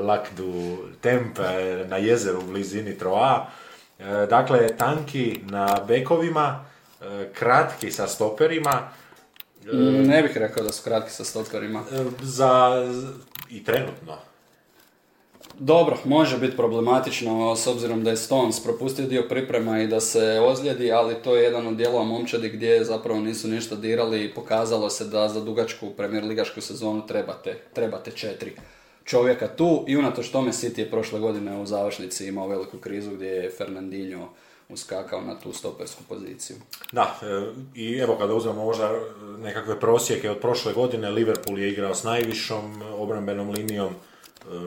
Lakdu 0.05 0.79
Tempe 1.01 1.43
na 1.89 1.97
jezeru 1.97 2.39
u 2.39 2.47
blizini 2.47 2.99
Troa. 2.99 3.47
Dakle, 4.31 4.77
tanki 4.77 5.41
na 5.45 5.85
bekovima, 5.89 6.65
kratki 7.35 7.91
sa 7.91 8.07
stoperima. 8.07 8.89
Ne 10.07 10.23
bih 10.23 10.37
rekao 10.37 10.65
da 10.65 10.73
su 10.73 10.85
kratki 10.85 11.11
sa 11.11 11.25
stoperima. 11.25 11.83
Za, 12.23 12.71
I 13.51 13.65
trenutno. 13.65 14.17
Dobro, 15.59 15.97
može 16.05 16.39
biti 16.39 16.57
problematično 16.57 17.57
s 17.57 17.67
obzirom 17.67 18.05
da 18.05 18.11
je 18.11 18.17
Stones 18.17 18.63
propustio 18.63 19.07
dio 19.07 19.23
priprema 19.29 19.81
i 19.81 19.87
da 19.87 20.01
se 20.01 20.41
ozljedi, 20.41 20.93
ali 20.93 21.23
to 21.25 21.37
je 21.37 21.43
jedan 21.43 21.67
od 21.67 21.77
dijelova 21.77 22.05
momčadi 22.05 22.49
gdje 22.49 22.85
zapravo 22.85 23.21
nisu 23.21 23.49
ništa 23.49 23.77
dirali 23.77 24.25
i 24.25 24.35
pokazalo 24.35 24.91
se 24.91 25.05
da 25.05 25.29
za 25.29 25.41
dugačku 25.41 25.91
premier 25.91 26.25
ligašku 26.25 26.61
sezonu 26.61 27.07
trebate, 27.07 27.59
trebate 27.75 28.11
četiri 28.11 28.57
čovjeka 29.05 29.49
tu 29.49 29.85
i 29.89 29.97
unatoč 29.97 30.29
tome 30.29 30.53
City 30.53 30.79
je 30.79 30.91
prošle 30.91 31.21
godine 31.21 31.61
u 31.61 31.67
završnici 31.67 32.27
imao 32.27 32.49
veliku 32.49 32.79
krizu 32.79 33.11
gdje 33.11 33.27
je 33.27 33.51
Fernandinho 33.51 34.29
uskakao 34.69 35.21
na 35.21 35.41
tu 35.41 35.53
stopersku 35.53 36.03
poziciju. 36.09 36.57
Da, 36.93 37.19
e, 37.23 37.53
i 37.75 37.99
evo 37.99 38.17
kada 38.19 38.35
uzmemo 38.35 38.65
možda 38.65 39.01
nekakve 39.39 39.81
prosjeke 39.81 40.31
od 40.31 40.39
prošle 40.39 40.73
godine, 40.73 41.11
Liverpool 41.11 41.59
je 41.59 41.73
igrao 41.73 41.95
s 41.95 42.05
najvišom 42.05 42.83
obrambenom 42.83 43.51
linijom, 43.51 43.95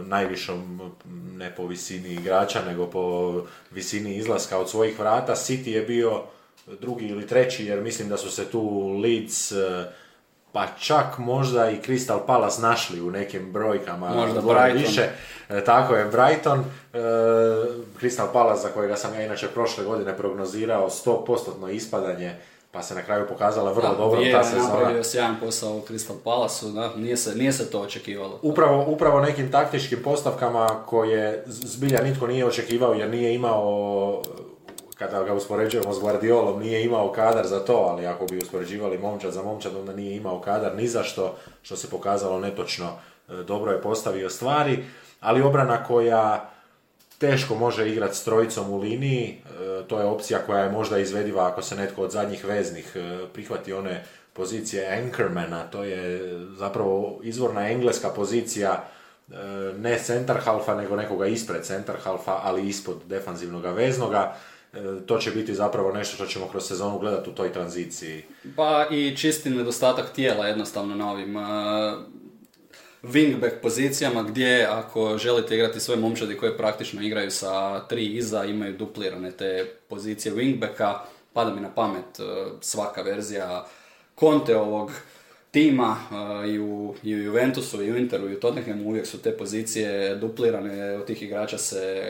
najvišom, 0.05 0.91
ne 1.38 1.55
po 1.55 1.67
visini 1.67 2.13
igrača, 2.13 2.65
nego 2.65 2.88
po 2.88 3.34
visini 3.71 4.15
izlaska 4.15 4.57
od 4.57 4.69
svojih 4.69 4.99
vrata. 4.99 5.36
City 5.36 5.67
je 5.67 5.81
bio 5.81 6.23
drugi 6.81 7.05
ili 7.05 7.27
treći, 7.27 7.65
jer 7.65 7.81
mislim 7.81 8.09
da 8.09 8.17
su 8.17 8.31
se 8.31 8.45
tu 8.45 8.88
Leeds, 8.97 9.51
eh, 9.51 9.86
pa 10.54 10.68
čak 10.80 11.18
možda 11.18 11.70
i 11.70 11.78
Crystal 11.82 12.20
Palace 12.26 12.62
našli 12.62 13.01
u 13.01 13.12
nekim 13.12 13.51
brojkama. 13.51 14.10
Možda 14.10 14.41
Brighton. 14.41 14.82
Više. 14.82 15.10
Eh, 15.49 15.64
tako 15.66 15.95
je, 15.95 16.06
Brighton. 16.06 16.60
Eh, 16.60 16.99
Crystal 18.01 18.28
Palace, 18.34 18.62
za 18.62 18.70
kojega 18.70 18.95
sam 18.95 19.14
ja 19.14 19.26
inače 19.26 19.47
prošle 19.47 19.84
godine 19.84 20.18
prognozirao 20.18 20.89
100% 20.89 21.72
ispadanje 21.72 22.36
pa 22.74 22.84
se 22.84 22.95
na 22.95 23.01
kraju 23.01 23.28
pokazala 23.30 23.72
vrlo 23.72 23.95
dobro 23.97 24.22
ta 24.32 24.43
sezona. 24.43 24.70
napravio 24.70 25.04
sjajan 25.04 25.36
posao 25.39 25.76
u 25.76 25.82
Crystal 25.82 26.16
Palace 26.24 26.66
da, 26.66 26.95
nije 26.95 27.18
se, 27.18 27.36
nije 27.36 27.54
se 27.54 27.72
to 27.72 27.80
očekivalo. 27.80 28.39
Upravo, 28.41 28.86
upravo 28.88 29.20
nekim 29.20 29.51
taktičkim 29.51 29.99
postavkama 30.04 30.68
koje 30.86 31.43
zbilja 31.45 32.01
nitko 32.04 32.28
nije 32.28 32.45
očekivao 32.45 32.93
jer 32.93 33.10
nije 33.10 33.34
imao 33.34 34.22
kada 34.97 35.23
ga 35.23 35.33
uspoređujemo 35.33 35.93
s 35.93 35.99
Guardiolom, 35.99 36.59
nije 36.59 36.83
imao 36.83 37.11
kadar 37.11 37.47
za 37.47 37.59
to, 37.59 37.73
ali 37.73 38.05
ako 38.05 38.25
bi 38.25 38.37
uspoređivali 38.37 38.97
momčad 38.97 39.33
za 39.33 39.41
momčad, 39.43 39.75
onda 39.75 39.93
nije 39.93 40.15
imao 40.15 40.41
kadar 40.41 40.75
ni 40.75 40.87
za 40.87 41.03
što, 41.03 41.35
što 41.61 41.75
se 41.75 41.89
pokazalo 41.89 42.39
netočno, 42.39 42.89
e, 43.29 43.33
dobro 43.33 43.71
je 43.71 43.81
postavio 43.81 44.29
stvari, 44.29 44.83
ali 45.19 45.41
obrana 45.41 45.83
koja 45.83 46.49
teško 47.17 47.55
može 47.55 47.89
igrati 47.89 48.17
s 48.17 48.23
trojicom 48.23 48.69
u 48.69 48.77
liniji, 48.77 49.25
e, 49.27 49.87
to 49.87 49.99
je 49.99 50.05
opcija 50.05 50.39
koja 50.45 50.63
je 50.63 50.71
možda 50.71 50.97
izvediva 50.97 51.47
ako 51.47 51.61
se 51.61 51.75
netko 51.75 52.01
od 52.01 52.11
zadnjih 52.11 52.45
veznih 52.45 52.91
e, 52.95 53.25
prihvati 53.33 53.73
one 53.73 54.03
pozicije 54.33 55.01
anchormana, 55.03 55.63
to 55.63 55.83
je 55.83 56.31
zapravo 56.57 57.19
izvorna 57.23 57.69
engleska 57.69 58.09
pozicija 58.09 58.83
ne 59.77 59.99
centar 59.99 60.37
halfa, 60.37 60.75
nego 60.75 60.95
nekoga 60.95 61.27
ispred 61.27 61.63
centar 61.63 61.95
halfa, 62.03 62.39
ali 62.43 62.67
ispod 62.67 62.97
defanzivnog 63.07 63.65
veznoga. 63.65 64.35
To 65.05 65.17
će 65.17 65.32
biti 65.32 65.53
zapravo 65.55 65.91
nešto 65.91 66.15
što 66.15 66.26
ćemo 66.26 66.47
kroz 66.47 66.67
sezonu 66.67 66.99
gledati 66.99 67.30
u 67.30 67.34
toj 67.34 67.53
tranziciji. 67.53 68.24
Pa 68.55 68.88
i 68.91 69.17
čisti 69.17 69.49
nedostatak 69.49 70.13
tijela 70.13 70.47
jednostavno 70.47 70.95
na 70.95 71.11
ovim 71.11 71.38
wingback 73.03 73.61
pozicijama 73.61 74.24
gdje 74.24 74.65
ako 74.65 75.17
želite 75.17 75.55
igrati 75.55 75.80
svoje 75.80 75.99
momčadi 75.99 76.38
koje 76.38 76.57
praktično 76.57 77.01
igraju 77.01 77.32
sa 77.32 77.88
tri 77.88 78.05
iza, 78.05 78.45
imaju 78.45 78.78
duplirane 78.78 79.32
te 79.32 79.65
pozicije 79.89 80.36
wingbacka, 80.36 80.93
pada 81.34 81.53
mi 81.53 81.61
na 81.61 81.69
pamet 81.69 82.19
e, 82.19 82.24
svaka 82.61 83.01
verzija 83.01 83.65
Conte 84.19 84.57
ovog 84.57 84.91
tima 85.54 85.97
i 86.47 86.60
u, 86.60 86.95
i 87.04 87.16
u 87.16 87.24
Juventusu 87.24 87.84
i 87.84 87.91
u 87.91 87.97
Interu 87.97 88.30
i 88.30 88.36
u 88.36 88.39
Tottenhamu 88.39 88.89
uvijek 88.89 89.08
su 89.08 89.22
te 89.22 89.38
pozicije 89.38 90.16
duplirane, 90.16 90.91
od 90.91 91.06
tih 91.06 91.22
igrača 91.22 91.58
se 91.58 92.04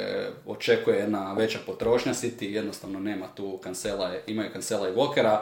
očekuje 0.45 0.97
jedna 0.97 1.33
veća 1.33 1.59
potrošnja, 1.65 2.13
City 2.13 2.43
jednostavno 2.43 2.99
nema 2.99 3.27
tu 3.35 3.59
kancela, 3.63 4.11
imaju 4.27 4.49
kancela 4.53 4.89
i 4.89 4.93
Walkera, 4.93 5.37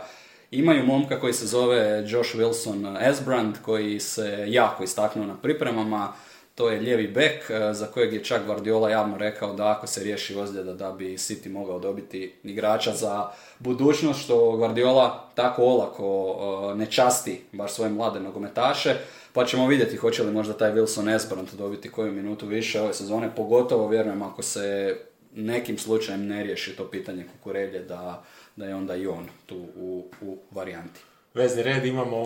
Imaju 0.52 0.86
momka 0.86 1.20
koji 1.20 1.34
se 1.34 1.48
zove 1.48 2.04
Josh 2.08 2.36
Wilson 2.36 3.10
Esbrand, 3.10 3.56
koji 3.62 4.00
se 4.00 4.46
jako 4.48 4.84
istaknuo 4.84 5.26
na 5.26 5.38
pripremama. 5.38 6.14
To 6.62 6.70
je 6.70 6.80
lijevi 6.80 7.08
bek, 7.08 7.50
e, 7.50 7.74
za 7.74 7.86
kojeg 7.86 8.14
je 8.14 8.24
čak 8.24 8.46
Guardiola 8.46 8.90
javno 8.90 9.18
rekao 9.18 9.54
da 9.54 9.72
ako 9.72 9.88
se 9.88 10.04
riješi 10.04 10.36
ozljeda 10.36 10.74
da 10.74 10.92
bi 10.92 11.18
City 11.18 11.50
mogao 11.50 11.80
dobiti 11.80 12.34
igrača 12.44 12.92
za 12.92 13.30
budućnost, 13.60 14.24
što 14.24 14.52
Guardiola 14.52 15.30
tako 15.36 15.64
olako 15.64 16.36
e, 16.74 16.76
ne 16.76 16.86
časti 16.86 17.42
baš 17.52 17.74
svoje 17.74 17.92
mlade 17.92 18.20
nogometaše. 18.20 18.96
Pa 19.34 19.46
ćemo 19.46 19.68
vidjeti 19.68 19.98
hoće 19.98 20.24
li 20.24 20.32
možda 20.32 20.54
taj 20.54 20.72
Wilson 20.72 21.16
Esbrand 21.16 21.50
dobiti 21.58 21.92
koju 21.92 22.12
minutu 22.12 22.48
više 22.48 22.82
ove 22.82 22.94
sezone, 22.94 23.36
pogotovo 23.36 23.88
vjerujem 23.88 24.22
ako 24.22 24.42
se 24.42 24.98
nekim 25.36 25.78
slučajem 25.78 26.28
ne 26.28 26.44
riješi 26.44 26.76
to 26.76 26.86
pitanje 26.86 27.26
kukurelje 27.32 27.80
da 27.80 28.24
da 28.56 28.66
je 28.66 28.76
onda 28.76 28.96
i 28.96 29.08
on 29.08 29.28
tu 29.46 29.58
u, 29.76 30.06
u 30.22 30.38
varijanti. 30.52 31.11
Vezni 31.34 31.64
red 31.64 31.86
imamo 31.86 32.22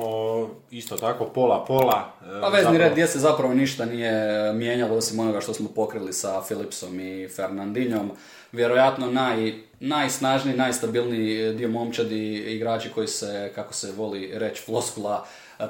isto 0.72 0.98
tako 0.98 1.26
pola-pola. 1.26 2.14
E, 2.38 2.42
pa 2.42 2.48
vezni 2.48 2.78
red 2.78 2.92
gdje 2.92 3.08
se 3.08 3.20
zapravo 3.20 3.54
ništa 3.54 3.86
nije 3.86 4.54
mijenjalo 4.54 4.96
osim 4.96 5.20
onoga 5.20 5.42
što 5.42 5.54
smo 5.54 5.70
pokrili 5.70 6.14
sa 6.14 6.42
Philipsom 6.42 7.00
i 7.00 7.28
Fernandinjom. 7.36 8.12
Vjerojatno 8.52 9.12
naj, 9.12 9.54
najsnažniji, 9.80 10.58
najstabilniji 10.58 11.54
dio 11.54 11.70
momčadi 11.70 12.36
igrači 12.36 12.90
koji 12.90 13.08
se, 13.08 13.52
kako 13.56 13.74
se 13.74 13.92
voli 13.98 14.32
reći, 14.34 14.62
floskula 14.62 15.26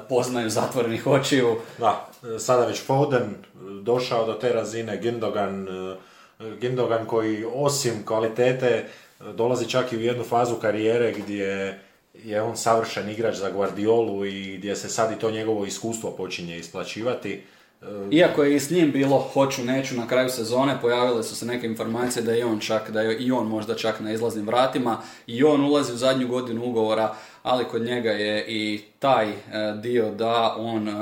poznaju 0.08 0.50
zatvorenih 0.50 1.06
očiju. 1.06 1.56
Da, 1.78 2.08
sada 2.38 2.66
već 2.66 2.82
Foden 2.86 3.34
došao 3.82 4.26
do 4.26 4.32
te 4.32 4.52
razine, 4.52 4.98
Gindogan 5.02 5.66
Gindogan 6.60 7.06
koji 7.06 7.44
osim 7.54 7.92
kvalitete 8.06 8.84
dolazi 9.34 9.68
čak 9.68 9.92
i 9.92 9.96
u 9.96 10.00
jednu 10.00 10.24
fazu 10.24 10.54
karijere 10.54 11.12
gdje 11.12 11.80
je 12.24 12.42
on 12.42 12.56
savršen 12.56 13.10
igrač 13.10 13.36
za 13.36 13.50
Guardiolu 13.50 14.26
i 14.26 14.56
gdje 14.56 14.76
se 14.76 14.88
sad 14.88 15.12
i 15.12 15.18
to 15.18 15.30
njegovo 15.30 15.64
iskustvo 15.64 16.10
počinje 16.10 16.58
isplaćivati. 16.58 17.42
Iako 18.10 18.44
je 18.44 18.56
i 18.56 18.60
s 18.60 18.70
njim 18.70 18.92
bilo 18.92 19.18
hoću 19.18 19.64
neću 19.64 19.94
na 19.94 20.08
kraju 20.08 20.28
sezone, 20.28 20.78
pojavile 20.80 21.22
su 21.22 21.36
se 21.36 21.46
neke 21.46 21.66
informacije 21.66 22.22
da 22.22 22.32
je 22.32 22.44
on 22.44 22.60
čak, 22.60 22.90
da 22.90 23.00
je 23.00 23.18
i 23.18 23.32
on 23.32 23.46
možda 23.46 23.74
čak 23.74 24.00
na 24.00 24.12
izlaznim 24.12 24.46
vratima 24.46 25.02
i 25.26 25.44
on 25.44 25.64
ulazi 25.64 25.92
u 25.92 25.96
zadnju 25.96 26.28
godinu 26.28 26.64
ugovora, 26.64 27.14
ali 27.46 27.64
kod 27.64 27.82
njega 27.82 28.10
je 28.10 28.44
i 28.48 28.80
taj 28.98 29.30
e, 29.30 29.34
dio 29.82 30.10
da 30.10 30.54
on, 30.58 30.88
e, 30.88 30.92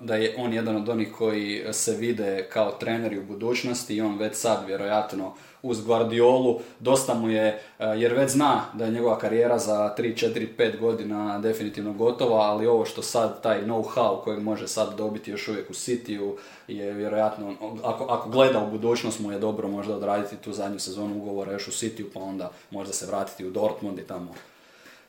da 0.00 0.16
je 0.16 0.34
on 0.38 0.52
jedan 0.52 0.76
od 0.76 0.88
onih 0.88 1.12
koji 1.18 1.64
se 1.72 1.96
vide 1.96 2.48
kao 2.52 2.70
treneri 2.70 3.18
u 3.18 3.24
budućnosti 3.24 3.96
i 3.96 4.00
on 4.00 4.18
već 4.18 4.34
sad 4.34 4.66
vjerojatno 4.66 5.34
uz 5.62 5.84
Guardiolu, 5.84 6.60
dosta 6.80 7.14
mu 7.14 7.30
je, 7.30 7.46
e, 7.78 7.84
jer 7.96 8.14
već 8.14 8.30
zna 8.30 8.64
da 8.74 8.84
je 8.84 8.90
njegova 8.90 9.18
karijera 9.18 9.58
za 9.58 9.94
3, 9.98 10.26
4, 10.26 10.46
5 10.58 10.80
godina 10.80 11.38
definitivno 11.38 11.92
gotova, 11.92 12.40
ali 12.40 12.66
ovo 12.66 12.84
što 12.84 13.02
sad, 13.02 13.42
taj 13.42 13.62
know-how 13.62 14.20
kojeg 14.24 14.42
može 14.42 14.68
sad 14.68 14.96
dobiti 14.96 15.30
još 15.30 15.48
uvijek 15.48 15.70
u 15.70 15.74
Cityu, 15.74 16.34
je 16.68 16.92
vjerojatno, 16.92 17.54
ako, 17.84 18.04
ako 18.04 18.28
gleda 18.28 18.64
u 18.64 18.70
budućnost 18.70 19.20
mu 19.20 19.32
je 19.32 19.38
dobro 19.38 19.68
možda 19.68 19.96
odraditi 19.96 20.36
tu 20.36 20.52
zadnju 20.52 20.78
sezonu 20.78 21.16
ugovora 21.16 21.52
još 21.52 21.68
u 21.68 21.70
Cityu, 21.70 22.04
pa 22.14 22.20
onda 22.20 22.50
možda 22.70 22.92
se 22.92 23.06
vratiti 23.06 23.46
u 23.46 23.50
Dortmund 23.50 23.98
i 23.98 24.06
tamo 24.06 24.34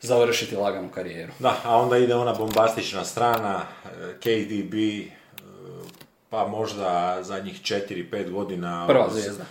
završiti 0.01 0.55
laganu 0.55 0.89
karijeru. 0.89 1.33
Da, 1.39 1.57
a 1.63 1.77
onda 1.77 1.97
ide 1.97 2.15
ona 2.15 2.33
bombastična 2.33 3.05
strana, 3.05 3.61
e, 3.61 3.87
KDB, 4.19 4.73
e, 4.73 5.09
pa 6.29 6.47
možda 6.47 7.17
zadnjih 7.21 7.61
4-5 7.61 8.31
godina... 8.31 8.87
Prva 8.87 9.09
zvijezda 9.11 9.45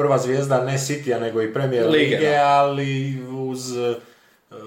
prva 0.00 0.18
zvijezda 0.18 0.64
ne 0.64 0.78
Citya 0.78 1.18
nego 1.18 1.42
i 1.42 1.52
Premier 1.52 1.88
Lige, 1.88 2.36
ali 2.36 3.22
uz 3.30 3.76
e, 3.76 3.94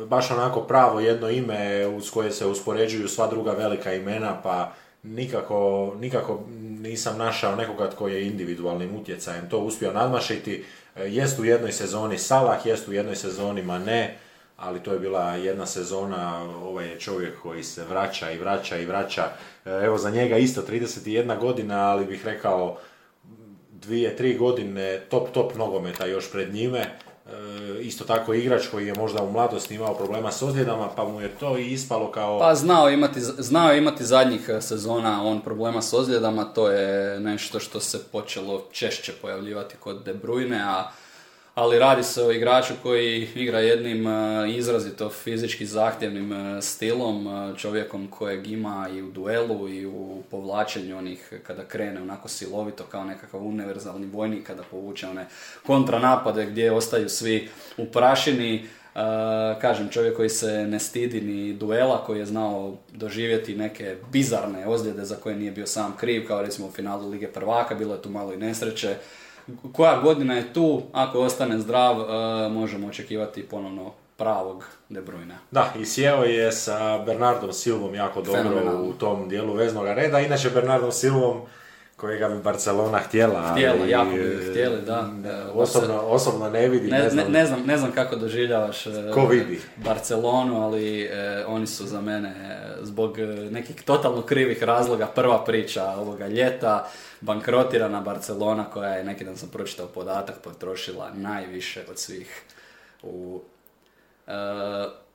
baš 0.06 0.32
onako 0.32 0.62
pravo 0.62 1.00
jedno 1.00 1.30
ime 1.30 1.88
uz 1.88 2.12
koje 2.12 2.32
se 2.32 2.46
uspoređuju 2.46 3.08
sva 3.08 3.28
druga 3.28 3.52
velika 3.52 3.94
imena, 3.94 4.42
pa 4.44 4.74
nikako, 5.04 5.94
nikako 6.00 6.44
nisam 6.80 7.18
našao 7.18 7.56
nekoga 7.56 7.90
tko 7.90 8.08
je 8.08 8.28
individualnim 8.28 8.96
utjecajem 8.96 9.50
to 9.50 9.60
uspio 9.60 9.92
nadmašiti. 9.92 10.66
Jest 10.96 11.40
u 11.40 11.46
jednoj 11.46 11.72
sezoni 11.72 12.18
Salah, 12.18 12.66
jest 12.66 12.88
u 12.88 12.94
jednoj 12.94 13.16
sezoni 13.16 13.62
Mane, 13.62 14.18
ali 14.64 14.80
to 14.80 14.94
je 14.94 15.00
bila 15.00 15.36
jedna 15.36 15.66
sezona, 15.66 16.42
ovaj 16.64 16.88
je 16.88 17.00
čovjek 17.00 17.42
koji 17.42 17.64
se 17.64 17.84
vraća 17.90 18.32
i 18.32 18.38
vraća 18.38 18.78
i 18.78 18.86
vraća. 18.86 19.24
E, 19.66 19.70
evo 19.70 19.98
za 19.98 20.10
njega 20.10 20.38
isto 20.38 20.62
31 20.62 21.40
godina, 21.40 21.90
ali 21.90 22.06
bih 22.06 22.26
rekao 22.26 22.78
dvije, 23.72 24.16
tri 24.16 24.38
godine 24.38 25.02
top, 25.10 25.30
top 25.34 25.56
nogometa 25.56 26.06
još 26.06 26.32
pred 26.32 26.54
njime. 26.54 26.80
E, 26.80 27.82
isto 27.82 28.04
tako 28.04 28.34
igrač 28.34 28.68
koji 28.68 28.88
je 28.88 28.94
možda 28.98 29.24
u 29.24 29.32
mladosti 29.32 29.76
imao 29.76 29.94
problema 29.94 30.32
s 30.32 30.42
ozljedama, 30.42 30.90
pa 30.96 31.04
mu 31.04 31.22
je 31.22 31.30
to 31.30 31.58
i 31.58 31.72
ispalo 31.72 32.12
kao... 32.12 32.40
Pa 32.40 32.56
znao 32.56 32.90
imati, 32.90 33.22
znao 33.22 33.74
imati 33.74 34.06
zadnjih 34.06 34.50
e, 34.50 34.62
sezona 34.62 35.24
on 35.24 35.42
problema 35.42 35.82
s 35.82 35.94
ozljedama, 35.94 36.44
to 36.44 36.70
je 36.70 37.20
nešto 37.20 37.60
što 37.60 37.80
se 37.80 38.04
počelo 38.12 38.66
češće 38.72 39.14
pojavljivati 39.22 39.76
kod 39.80 40.04
De 40.04 40.14
Bruyne, 40.14 40.62
a 40.66 40.92
ali 41.56 41.80
radi 41.80 42.04
se 42.04 42.24
o 42.24 42.32
igraču 42.32 42.74
koji 42.84 43.30
igra 43.36 43.60
jednim 43.60 44.08
e, 44.08 44.52
izrazito 44.52 45.10
fizički 45.10 45.66
zahtjevnim 45.66 46.34
e, 46.34 46.62
stilom, 46.62 47.28
e, 47.28 47.58
čovjekom 47.58 48.08
kojeg 48.08 48.48
ima 48.48 48.90
i 48.94 49.02
u 49.02 49.12
duelu 49.12 49.70
i 49.70 49.86
u 49.86 50.24
povlačenju 50.32 50.98
onih 50.98 51.34
kada 51.44 51.64
krene 51.64 52.02
onako 52.02 52.28
silovito 52.28 52.84
kao 52.84 53.04
nekakav 53.04 53.48
univerzalni 53.48 54.06
vojnik 54.06 54.48
kada 54.48 54.64
povuče 54.72 55.08
one 55.08 55.26
kontranapade 55.66 56.46
gdje 56.46 56.72
ostaju 56.72 57.10
svi 57.10 57.50
u 57.78 57.86
prašini. 57.86 58.66
kažem, 59.62 59.90
čovjek 59.90 60.16
koji 60.16 60.30
se 60.30 60.68
ne 60.68 60.80
stidi 60.80 61.22
ni 61.22 61.54
duela, 61.54 62.04
koji 62.06 62.20
je 62.20 62.26
znao 62.26 62.78
doživjeti 62.92 63.56
neke 63.56 63.96
bizarne 64.12 64.68
ozljede 64.68 65.06
za 65.06 65.16
koje 65.16 65.36
nije 65.36 65.52
bio 65.52 65.68
sam 65.68 65.96
kriv, 65.98 66.28
kao 66.28 66.42
recimo 66.42 66.68
u 66.68 66.72
finalu 66.72 67.10
Lige 67.10 67.28
prvaka, 67.28 67.76
bilo 67.76 67.96
je 67.96 68.02
tu 68.02 68.10
malo 68.10 68.34
i 68.34 68.38
nesreće 68.38 68.96
koja 69.74 70.02
godina 70.02 70.34
je 70.34 70.54
tu, 70.54 70.82
ako 70.94 71.20
ostane 71.20 71.60
zdrav, 71.60 72.02
e, 72.02 72.50
možemo 72.50 72.88
očekivati 72.88 73.44
ponovno 73.44 73.92
pravog 74.18 74.66
De 74.90 75.02
Bruyne. 75.02 75.36
Da, 75.52 75.74
i 75.80 75.86
sjeo 75.86 76.24
je 76.24 76.52
sa 76.52 76.98
Bernardom 77.06 77.54
Silvom 77.54 77.96
jako 77.96 78.22
dobro 78.22 78.82
u 78.82 78.94
tom 78.94 79.30
dijelu 79.30 79.54
veznog 79.54 79.86
reda. 79.86 80.20
Inače, 80.20 80.50
Bernardom 80.50 80.92
Silvom 80.92 81.42
kojega 81.96 82.30
bi 82.30 82.42
Barcelona 82.42 82.98
htjela. 82.98 83.42
Htjela, 83.52 83.86
jako 83.86 84.12
bi 84.12 84.48
htjeli, 84.50 84.82
da. 84.82 85.10
Osobno, 85.54 86.02
osobno 86.02 86.50
ne 86.50 86.68
vidim, 86.68 86.90
ne, 86.90 87.10
znam. 87.10 87.32
Ne, 87.32 87.46
znam, 87.46 87.62
ne 87.66 87.78
znam 87.78 87.92
kako 87.92 88.16
doživljavaš 88.16 88.88
e, 88.88 89.12
Ko 89.14 89.26
vidi? 89.26 89.62
Barcelonu, 89.86 90.64
ali 90.64 91.02
e, 91.02 91.46
oni 91.48 91.68
su 91.68 91.86
za 91.86 92.02
mene 92.02 92.36
zbog 92.86 93.18
nekih 93.52 93.84
totalno 93.84 94.22
krivih 94.22 94.64
razloga 94.64 95.08
prva 95.08 95.44
priča 95.44 95.86
ovoga 95.86 96.28
ljeta 96.28 96.90
bankrotirana 97.22 98.02
Barcelona 98.02 98.66
koja 98.70 98.90
je, 98.90 99.04
neki 99.04 99.26
dan 99.26 99.38
sam 99.38 99.50
pročitao 99.50 99.88
podatak, 99.88 100.36
potrošila 100.44 101.12
najviše 101.14 101.84
od 101.90 102.00
svih 102.00 102.42
u... 103.04 103.42
E, 104.28 104.34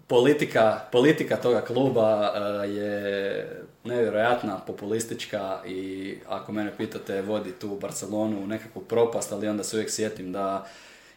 politika, 0.07 0.81
politika 0.93 1.37
toga 1.37 1.61
kluba 1.61 2.33
e, 2.35 2.69
je 2.69 3.63
nevjerojatna, 3.85 4.59
populistička 4.67 5.59
i 5.67 6.15
ako 6.29 6.53
mene 6.53 6.77
pitate 6.77 7.23
vodi 7.23 7.53
tu 7.53 7.79
Barcelonu 7.81 8.43
u 8.43 8.47
nekakvu 8.47 8.83
propast, 8.83 9.33
ali 9.33 9.49
onda 9.49 9.65
se 9.65 9.77
uvijek 9.77 9.91
sjetim 9.91 10.33
da 10.33 10.67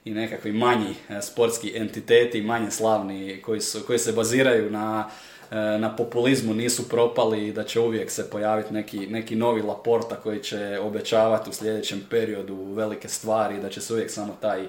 i 0.06 0.12
nekakvi 0.14 0.52
manji 0.52 0.96
e, 1.10 1.22
sportski 1.22 1.78
entiteti, 1.78 2.42
manje 2.42 2.72
slavni 2.72 3.42
koji, 3.42 3.62
su, 3.62 3.80
koji 3.88 4.00
se 4.00 4.12
baziraju 4.12 4.72
na 4.72 5.10
E, 5.52 5.78
na 5.80 5.96
populizmu 5.96 6.54
nisu 6.54 6.90
propali 6.90 7.48
i 7.48 7.54
da 7.54 7.64
će 7.64 7.80
uvijek 7.80 8.12
se 8.12 8.30
pojaviti 8.30 8.74
neki, 8.74 9.08
neki 9.08 9.36
novi 9.36 9.62
Laporta 9.62 10.16
koji 10.16 10.44
će 10.44 10.80
obećavati 10.82 11.50
u 11.50 11.54
sljedećem 11.54 12.08
periodu 12.10 12.56
velike 12.56 13.08
stvari 13.08 13.56
i 13.56 13.62
da 13.62 13.70
će 13.70 13.82
se 13.82 13.94
uvijek 13.94 14.12
samo 14.12 14.38
taj 14.42 14.68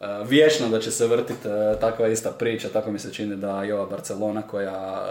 Uh, 0.00 0.28
vječno 0.28 0.68
da 0.68 0.80
će 0.80 0.90
se 0.90 1.06
vrtiti 1.06 1.48
takva 1.80 2.08
ista 2.08 2.30
priča, 2.30 2.68
tako 2.68 2.92
mi 2.92 2.98
se 2.98 3.12
čini 3.12 3.36
da 3.36 3.64
i 3.64 3.72
ova 3.72 3.86
Barcelona 3.86 4.42
koja 4.42 5.04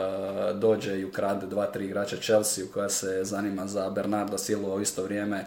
dođe 0.54 1.00
i 1.00 1.06
ukrade 1.06 1.48
dva, 1.48 1.66
tri 1.66 1.86
igrača 1.86 2.18
Chelsea 2.18 2.66
koja 2.74 2.90
se 2.90 3.24
zanima 3.24 3.68
za 3.68 3.90
Bernardo 3.90 4.38
Silva 4.38 4.76
u 4.76 4.82
isto 4.82 5.04
vrijeme 5.04 5.46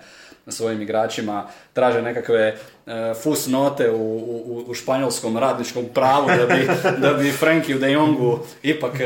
svojim 0.50 0.82
igračima, 0.82 1.46
traže 1.72 2.02
nekakve 2.02 2.56
uh, 2.86 2.92
fus 3.22 3.46
note 3.46 3.90
u, 3.90 3.96
u, 3.96 4.64
u, 4.68 4.74
španjolskom 4.74 5.36
radničkom 5.36 5.84
pravu 5.94 6.28
da 6.28 6.46
bi, 6.54 6.68
da 7.06 7.12
bi 7.14 7.30
Frankiju 7.30 7.78
de 7.78 7.92
Jongu 7.92 8.38
ipak 8.62 8.92
uh, 8.92 9.00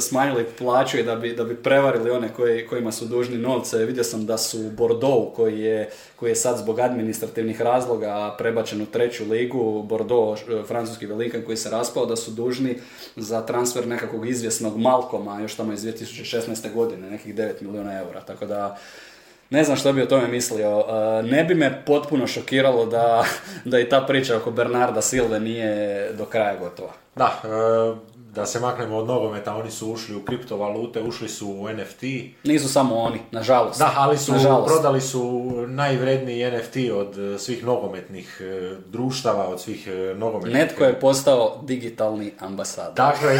smanjili 0.00 0.46
plaću 0.58 0.98
i 0.98 1.02
da 1.02 1.16
bi, 1.16 1.32
da 1.32 1.44
bi 1.44 1.56
prevarili 1.56 2.10
one 2.10 2.28
koji, 2.28 2.66
kojima 2.66 2.92
su 2.92 3.04
dužni 3.04 3.38
novce. 3.38 3.78
Vidio 3.78 4.04
sam 4.04 4.26
da 4.26 4.38
su 4.38 4.58
Bordeaux 4.58 5.36
koji 5.36 5.60
je, 5.60 5.90
koji 6.16 6.30
je 6.30 6.36
sad 6.36 6.58
zbog 6.58 6.80
administrativnih 6.80 7.60
razloga 7.60 8.34
prebačen 8.38 8.82
u 8.82 8.86
treću 8.86 9.24
ligu, 9.24 9.82
Bordeaux, 9.82 10.40
e, 10.42 10.62
francuski 10.66 11.06
velikan 11.06 11.42
koji 11.42 11.56
se 11.56 11.70
raspao, 11.70 12.06
da 12.06 12.16
su 12.16 12.30
dužni 12.30 12.78
za 13.16 13.46
transfer 13.46 13.86
nekakvog 13.86 14.28
izvjesnog 14.28 14.78
Malkoma 14.78 15.40
još 15.40 15.54
tamo 15.54 15.72
iz 15.72 15.80
2016. 15.80 16.72
godine, 16.74 17.10
nekih 17.10 17.34
9 17.34 17.62
milijuna 17.62 17.98
eura. 17.98 18.20
Tako 18.20 18.46
da 18.46 18.78
ne 19.50 19.64
znam 19.64 19.76
što 19.76 19.92
bi 19.92 20.02
o 20.02 20.06
tome 20.06 20.28
mislio. 20.28 20.84
E, 20.88 21.22
ne 21.22 21.44
bi 21.44 21.54
me 21.54 21.82
potpuno 21.86 22.26
šokiralo 22.26 22.86
da, 22.86 23.24
da 23.64 23.80
i 23.80 23.88
ta 23.88 24.00
priča 24.00 24.36
oko 24.36 24.50
Bernarda 24.50 25.02
Silve 25.02 25.40
nije 25.40 26.12
do 26.12 26.24
kraja 26.24 26.56
gotova. 26.56 26.92
Da, 27.16 27.40
e, 27.44 28.08
da 28.34 28.46
se 28.46 28.60
maknemo 28.60 28.96
od 28.96 29.06
nogometa, 29.06 29.56
oni 29.56 29.70
su 29.70 29.92
ušli 29.92 30.16
u 30.16 30.22
kriptovalute, 30.24 31.02
ušli 31.02 31.28
su 31.28 31.48
u 31.48 31.68
NFT. 31.68 32.02
Nisu 32.44 32.68
samo 32.68 32.96
oni, 32.96 33.20
nažalost. 33.30 33.78
Da, 33.78 33.92
ali 33.96 34.18
su, 34.18 34.32
prodali 34.66 35.00
su 35.00 35.52
najvredniji 35.66 36.50
NFT 36.50 36.76
od 36.94 37.18
e, 37.18 37.38
svih 37.38 37.64
nogometnih 37.64 38.42
društava, 38.86 39.48
od 39.48 39.60
svih 39.60 39.88
nogometnih... 40.16 40.54
Netko 40.54 40.84
je 40.84 41.00
postao 41.00 41.60
digitalni 41.62 42.32
ambasador. 42.38 42.94
Dakle, 42.94 43.38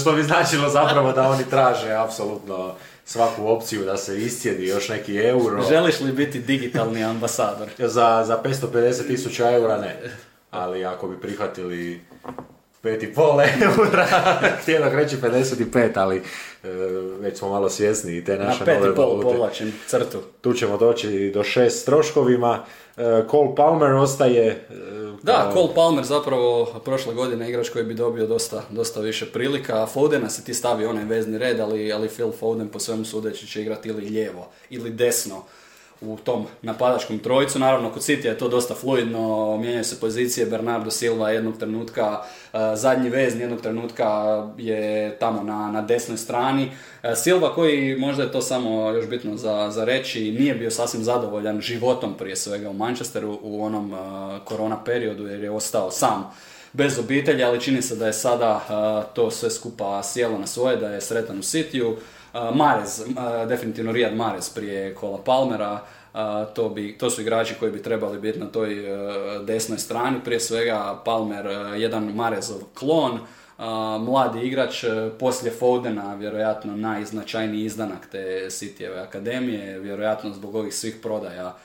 što 0.00 0.12
bi 0.12 0.22
značilo 0.22 0.68
zapravo 0.68 1.12
da 1.12 1.28
oni 1.28 1.44
traže 1.50 1.92
apsolutno 1.92 2.74
svaku 3.04 3.46
opciju 3.46 3.84
da 3.84 3.96
se 3.96 4.22
iscijedi 4.22 4.66
još 4.66 4.88
neki 4.88 5.16
euro. 5.16 5.62
Želiš 5.68 6.00
li 6.00 6.12
biti 6.12 6.38
digitalni 6.40 7.04
ambasador? 7.04 7.68
za, 7.96 8.24
za 8.26 8.42
550 8.44 9.06
tisuća 9.06 9.50
eura 9.50 9.78
ne. 9.78 9.96
Ali 10.50 10.84
ako 10.84 11.08
bi 11.08 11.20
prihvatili 11.20 12.00
5,5 12.82 13.46
eura, 13.62 14.06
htjela 14.62 14.88
reći 14.88 15.16
55, 15.16 15.90
ali 15.94 16.22
već 17.20 17.38
smo 17.38 17.48
malo 17.48 17.68
svjesni 17.70 18.16
i 18.16 18.24
te 18.24 18.38
naše 18.38 18.64
Na 18.64 18.74
nove 18.74 18.90
valute. 18.90 19.22
povlačim 19.22 19.72
crtu. 19.86 20.18
Tu 20.40 20.52
ćemo 20.52 20.76
doći 20.76 21.30
do 21.34 21.44
šest 21.44 21.86
troškovima. 21.86 22.64
E, 22.96 23.02
Cole 23.30 23.54
Palmer 23.56 23.92
ostaje... 23.92 24.46
E, 24.46 24.64
da, 25.22 25.50
Cole 25.54 25.74
Palmer 25.74 26.04
zapravo 26.04 26.80
prošle 26.84 27.14
godine 27.14 27.48
igrač 27.48 27.68
koji 27.68 27.84
bi 27.84 27.94
dobio 27.94 28.26
dosta, 28.26 28.62
dosta 28.70 29.00
više 29.00 29.26
prilika. 29.32 29.82
A 29.82 29.86
Fodena 29.86 30.30
se 30.30 30.44
ti 30.44 30.54
stavi 30.54 30.86
onaj 30.86 31.04
vezni 31.04 31.38
red, 31.38 31.60
ali, 31.60 31.92
ali 31.92 32.08
Phil 32.08 32.32
Foden 32.32 32.68
po 32.68 32.78
svemu 32.78 33.04
sudeći 33.04 33.46
će 33.46 33.62
igrati 33.62 33.88
ili 33.88 34.04
lijevo 34.10 34.48
ili 34.70 34.90
desno 34.90 35.42
u 36.06 36.16
tom 36.16 36.46
napadačkom 36.62 37.18
trojicu. 37.18 37.58
Naravno, 37.58 37.90
kod 37.90 38.02
City 38.02 38.26
je 38.26 38.38
to 38.38 38.48
dosta 38.48 38.74
fluidno, 38.74 39.56
mijenjaju 39.56 39.84
se 39.84 40.00
pozicije, 40.00 40.46
Bernardo 40.46 40.90
Silva 40.90 41.30
jednog 41.30 41.58
trenutka, 41.58 42.22
e, 42.52 42.58
zadnji 42.74 43.10
vez 43.10 43.40
jednog 43.40 43.60
trenutka 43.60 44.06
je 44.58 45.16
tamo 45.18 45.42
na, 45.42 45.70
na 45.70 45.82
desnoj 45.82 46.18
strani. 46.18 46.70
E, 47.02 47.16
Silva 47.16 47.54
koji, 47.54 47.96
možda 47.96 48.22
je 48.22 48.32
to 48.32 48.40
samo 48.40 48.90
još 48.90 49.08
bitno 49.08 49.36
za, 49.36 49.70
za 49.70 49.84
reći, 49.84 50.32
nije 50.32 50.54
bio 50.54 50.70
sasvim 50.70 51.04
zadovoljan 51.04 51.60
životom 51.60 52.14
prije 52.14 52.36
svega 52.36 52.70
u 52.70 52.74
Manchesteru 52.74 53.38
u 53.42 53.64
onom 53.64 53.94
e, 53.94 53.96
korona 54.44 54.84
periodu 54.84 55.26
jer 55.26 55.44
je 55.44 55.50
ostao 55.50 55.90
sam 55.90 56.30
bez 56.72 56.98
obitelji, 56.98 57.44
ali 57.44 57.60
čini 57.60 57.82
se 57.82 57.96
da 57.96 58.06
je 58.06 58.12
sada 58.12 58.60
to 59.14 59.30
sve 59.30 59.50
skupa 59.50 60.02
sjelo 60.02 60.38
na 60.38 60.46
svoje, 60.46 60.76
da 60.76 60.88
je 60.88 61.00
sretan 61.00 61.38
u 61.38 61.42
Sitiju. 61.42 61.96
Marez, 62.54 63.02
definitivno 63.48 63.92
Riyad 63.92 64.14
Marez 64.14 64.54
prije 64.54 64.94
Kola 64.94 65.18
Palmera, 65.24 65.80
to, 66.54 66.68
bi, 66.68 66.98
to 66.98 67.10
su 67.10 67.20
igrači 67.20 67.54
koji 67.60 67.72
bi 67.72 67.82
trebali 67.82 68.18
biti 68.18 68.38
na 68.38 68.46
toj 68.46 68.72
e, 68.72 68.98
desnoj 69.44 69.78
strani, 69.78 70.20
prije 70.24 70.40
svega 70.40 71.02
Palmer, 71.04 71.46
e, 71.46 71.80
jedan 71.80 72.04
Marezov 72.04 72.60
klon, 72.74 73.18
mladi 74.00 74.46
igrač, 74.46 74.84
e, 74.84 75.10
poslije 75.18 75.52
Fodena, 75.52 76.14
vjerojatno 76.14 76.76
najznačajniji 76.76 77.64
izdanak 77.64 78.08
te 78.12 78.46
Cityjeve 78.48 79.02
akademije, 79.02 79.78
vjerojatno 79.78 80.32
zbog 80.32 80.54
ovih 80.54 80.74
svih 80.74 80.96
prodaja 81.02 81.56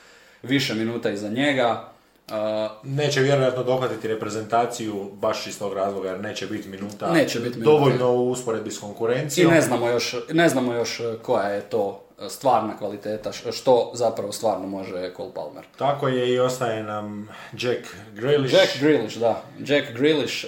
više 0.42 0.74
minuta 0.74 1.10
iza 1.10 1.28
njega. 1.28 1.89
Neće 2.82 3.20
vjerojatno 3.20 3.62
dohvatiti 3.62 4.08
reprezentaciju 4.08 5.10
baš 5.12 5.46
iz 5.46 5.58
tog 5.58 5.74
razloga 5.74 6.08
jer 6.08 6.20
neće 6.20 6.46
biti 6.46 6.68
minuta, 6.68 7.12
neće 7.12 7.40
biti 7.40 7.60
dovoljno 7.60 8.12
u 8.12 8.30
usporedbi 8.30 8.70
s 8.70 8.78
konkurencijom. 8.78 9.50
I 9.52 9.54
ne 9.54 9.60
znamo 9.60 9.88
još, 9.88 10.16
ne 10.32 10.48
znamo 10.48 10.74
još 10.74 11.00
koja 11.22 11.48
je 11.48 11.60
to 11.60 12.04
stvarna 12.28 12.76
kvaliteta, 12.78 13.32
što 13.32 13.90
zapravo 13.94 14.32
stvarno 14.32 14.66
može 14.66 15.12
Cole 15.16 15.30
Palmer. 15.34 15.64
Tako 15.78 16.08
je 16.08 16.34
i 16.34 16.38
ostaje 16.38 16.82
nam 16.82 17.28
Jack 17.52 17.80
Grealish. 18.14 18.54
Jack 18.54 18.80
Grealish, 18.80 19.18
da. 19.18 19.42
Jack 19.58 19.92
Grealish, 19.92 20.44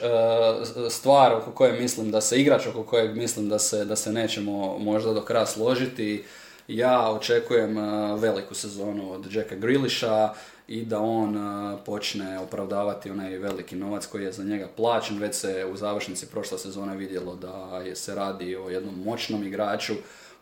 stvar 0.90 1.32
oko 1.34 1.50
koje 1.50 1.80
mislim 1.80 2.10
da 2.10 2.20
se, 2.20 2.40
igrač 2.40 2.66
oko 2.66 2.82
kojeg 2.82 3.16
mislim 3.16 3.48
da 3.48 3.59
se, 3.59 3.84
da 3.84 3.96
se 3.96 4.12
nećemo 4.12 4.78
možda 4.78 5.12
do 5.12 5.20
kraja 5.20 5.46
složiti. 5.46 6.24
Ja 6.68 7.10
očekujem 7.10 7.76
veliku 8.18 8.54
sezonu 8.54 9.12
od 9.12 9.34
Jacka 9.34 9.54
Grealisha 9.54 10.32
i 10.73 10.85
da 10.85 11.01
on 11.01 11.36
počne 11.85 12.39
opravdavati 12.39 13.11
onaj 13.11 13.39
veliki 13.39 13.77
novac 13.77 14.07
koji 14.07 14.24
je 14.24 14.32
za 14.32 14.44
njega 14.44 14.69
plaćen. 14.77 15.19
Već 15.19 15.35
se 15.35 15.66
u 15.73 15.77
završnici 15.77 16.27
prošle 16.27 16.59
sezone 16.59 16.97
vidjelo 16.97 17.36
da 17.36 17.82
se 17.94 18.15
radi 18.15 18.57
o 18.57 18.70
jednom 18.70 19.03
moćnom 19.05 19.47
igraču, 19.47 19.93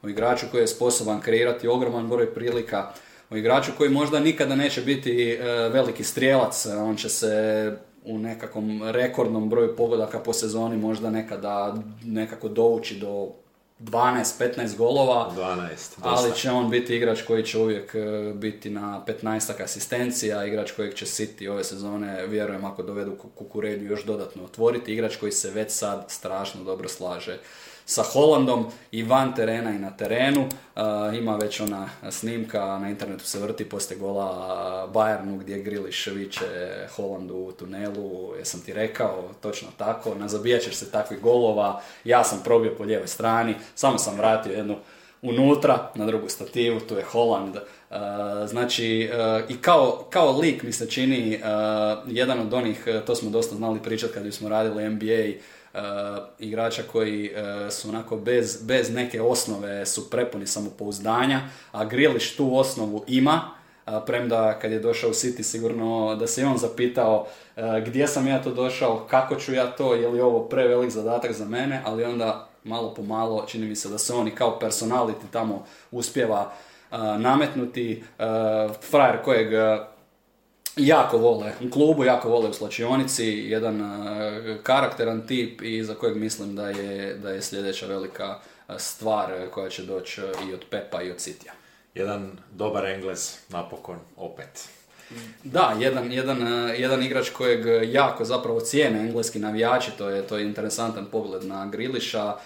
o 0.02 0.08
igraču 0.08 0.46
koji 0.50 0.60
je 0.60 0.66
sposoban 0.66 1.20
kreirati 1.20 1.68
ogroman 1.68 2.08
broj 2.08 2.34
prilika, 2.34 2.92
o 3.30 3.36
igraču 3.36 3.72
koji 3.78 3.90
možda 3.90 4.20
nikada 4.20 4.56
neće 4.56 4.80
biti 4.80 5.30
e, 5.30 5.44
veliki 5.68 6.04
strijelac, 6.04 6.66
on 6.66 6.96
će 6.96 7.08
se 7.08 7.76
u 8.04 8.18
nekakvom 8.18 8.82
rekordnom 8.90 9.48
broju 9.48 9.76
pogodaka 9.76 10.18
po 10.18 10.32
sezoni 10.32 10.76
možda 10.76 11.10
nekada 11.10 11.76
nekako 12.04 12.48
dovući 12.48 12.98
do 12.98 13.32
12-15 13.80 14.76
golova, 14.76 15.32
12, 15.36 15.98
ali 16.02 16.32
će 16.34 16.50
on 16.50 16.70
biti 16.70 16.96
igrač 16.96 17.22
koji 17.22 17.44
će 17.44 17.58
uvijek 17.58 17.94
e, 17.94 18.32
biti 18.34 18.70
na 18.70 19.04
15 19.22 19.62
asistencija, 19.64 20.46
igrač 20.46 20.72
kojeg 20.72 20.94
će 20.94 21.06
City 21.06 21.50
ove 21.50 21.64
sezone, 21.64 22.26
vjerujem 22.26 22.64
ako 22.64 22.82
dovedu 22.82 23.16
kukurenju 23.34 23.90
još 23.90 24.04
dodatno 24.04 24.44
otvoriti, 24.44 24.92
igrač 24.92 25.16
koji 25.16 25.32
se 25.32 25.50
već 25.50 25.70
sad 25.70 26.04
strašno 26.08 26.64
dobro 26.64 26.88
slaže 26.88 27.38
sa 27.90 28.02
Holandom 28.02 28.66
i 28.92 29.02
van 29.02 29.34
terena 29.34 29.70
i 29.70 29.78
na 29.78 29.90
terenu. 29.90 30.48
ima 31.18 31.36
već 31.36 31.60
ona 31.60 31.88
snimka, 32.10 32.78
na 32.78 32.90
internetu 32.90 33.24
se 33.24 33.38
vrti 33.38 33.68
poslije 33.68 33.98
gola 33.98 34.88
Bayernu 34.94 35.38
gdje 35.38 35.62
Griliš 35.62 36.06
viče 36.06 36.86
Holandu 36.96 37.34
u 37.34 37.52
tunelu, 37.52 38.34
jesam 38.38 38.60
ti 38.60 38.72
rekao, 38.72 39.30
točno 39.42 39.68
tako, 39.76 40.14
na 40.14 40.28
zabijaćeš 40.28 40.74
se 40.74 40.90
takvih 40.90 41.20
golova, 41.20 41.80
ja 42.04 42.24
sam 42.24 42.40
probio 42.44 42.74
po 42.78 42.84
lijevoj 42.84 43.08
strani, 43.08 43.54
samo 43.74 43.98
sam 43.98 44.16
vratio 44.16 44.52
jednu 44.52 44.76
unutra, 45.22 45.90
na 45.94 46.06
drugu 46.06 46.28
stativu, 46.28 46.80
tu 46.80 46.94
je 46.94 47.04
Holland. 47.04 47.56
znači, 48.46 49.10
i 49.48 49.56
kao, 49.60 50.06
kao 50.10 50.38
lik 50.38 50.62
mi 50.62 50.72
se 50.72 50.90
čini 50.90 51.40
jedan 52.06 52.40
od 52.40 52.54
onih, 52.54 52.84
to 53.06 53.14
smo 53.14 53.30
dosta 53.30 53.56
znali 53.56 53.78
pričati 53.82 54.14
kad 54.14 54.34
smo 54.34 54.48
radili 54.48 54.90
NBA, 54.90 55.40
uh, 55.74 55.80
igrača 56.38 56.82
koji 56.92 57.30
uh, 57.30 57.72
su 57.72 57.88
onako 57.88 58.16
bez, 58.16 58.62
bez 58.62 58.90
neke 58.94 59.22
osnove 59.22 59.86
su 59.86 60.10
prepuni 60.10 60.46
samopouzdanja, 60.46 61.40
a 61.72 61.84
Grilish 61.84 62.36
tu 62.36 62.58
osnovu 62.58 63.04
ima, 63.06 63.50
premda 64.06 64.58
kad 64.58 64.72
je 64.72 64.78
došao 64.78 65.10
u 65.10 65.12
City 65.12 65.42
sigurno 65.42 66.16
da 66.16 66.26
se 66.26 66.46
on 66.46 66.58
zapitao 66.58 67.26
gdje 67.86 68.06
sam 68.06 68.26
ja 68.26 68.42
to 68.42 68.50
došao, 68.50 69.06
kako 69.10 69.36
ću 69.36 69.54
ja 69.54 69.70
to, 69.70 69.94
je 69.94 70.08
li 70.08 70.20
ovo 70.20 70.40
prevelik 70.40 70.90
zadatak 70.90 71.32
za 71.32 71.44
mene, 71.44 71.82
ali 71.84 72.04
onda 72.04 72.48
malo 72.64 72.94
po 72.94 73.02
malo 73.02 73.44
čini 73.48 73.66
mi 73.66 73.76
se 73.76 73.88
da 73.88 73.98
se 73.98 74.14
on 74.14 74.28
i 74.28 74.34
kao 74.34 74.58
personality 74.60 75.30
tamo 75.32 75.66
uspjeva 75.90 76.52
nametnuti. 77.18 78.04
Frajer 78.90 79.22
kojeg 79.24 79.48
jako 80.76 81.18
vole, 81.18 81.52
u 81.66 81.70
klubu 81.70 82.04
jako 82.04 82.28
vole 82.28 82.48
u 82.48 82.52
slačionici, 82.52 83.26
jedan 83.26 83.80
uh, 83.80 83.88
karakteran 84.62 85.26
tip 85.26 85.62
i 85.62 85.84
za 85.84 85.94
kojeg 85.94 86.16
mislim 86.16 86.56
da 86.56 86.68
je, 86.68 87.14
da 87.14 87.30
je 87.30 87.42
sljedeća 87.42 87.86
velika 87.86 88.38
stvar 88.78 89.32
koja 89.50 89.70
će 89.70 89.82
doći 89.82 90.20
i 90.50 90.54
od 90.54 90.64
Pepa 90.70 91.02
i 91.02 91.10
od 91.10 91.16
Citya. 91.16 91.52
Jedan 91.94 92.30
dobar 92.52 92.86
Engles, 92.86 93.38
napokon, 93.48 93.98
opet. 94.16 94.68
Da, 95.44 95.76
jedan, 95.80 96.12
jedan, 96.12 96.38
jedan 96.76 97.02
igrač 97.02 97.30
kojeg 97.30 97.92
jako 97.92 98.24
zapravo 98.24 98.60
cijene 98.60 99.00
engleski 99.00 99.38
navijači, 99.38 99.90
to 99.98 100.08
je, 100.08 100.26
to 100.26 100.36
je 100.36 100.44
interesantan 100.44 101.06
pogled 101.12 101.44
na 101.44 101.66
Griliša, 101.66 102.36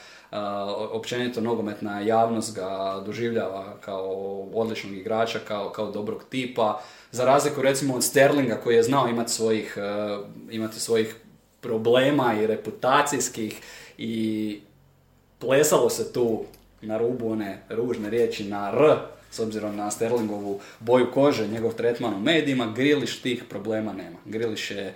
općenito 0.90 1.40
nogometna 1.40 2.00
javnost 2.00 2.54
ga 2.54 3.02
doživljava 3.06 3.76
kao 3.80 4.10
odličnog 4.54 4.94
igrača, 4.94 5.38
kao, 5.48 5.70
kao 5.70 5.90
dobrog 5.90 6.24
tipa, 6.30 6.80
za 7.10 7.24
razliku 7.24 7.62
recimo 7.62 7.94
od 7.94 8.04
Sterlinga 8.04 8.60
koji 8.64 8.76
je 8.76 8.82
znao 8.82 9.08
imati 9.08 9.32
svojih, 9.32 9.78
e, 9.78 10.16
imati 10.50 10.80
svojih 10.80 11.16
problema 11.60 12.34
i 12.34 12.46
reputacijskih 12.46 13.60
i 13.98 14.60
plesalo 15.38 15.90
se 15.90 16.12
tu 16.12 16.44
na 16.80 16.98
rubu 16.98 17.32
one 17.32 17.62
ružne 17.68 18.10
riječi 18.10 18.44
na 18.44 18.72
R, 18.72 18.96
s 19.30 19.38
obzirom 19.38 19.76
na 19.76 19.90
Sterlingovu 19.90 20.60
boju 20.80 21.10
kože, 21.14 21.48
njegov 21.48 21.72
tretman 21.72 22.14
u 22.14 22.20
medijima, 22.20 22.72
Griliš 22.76 23.20
tih 23.20 23.44
problema 23.50 23.92
nema. 23.92 24.16
Griliš 24.24 24.70
je 24.70 24.94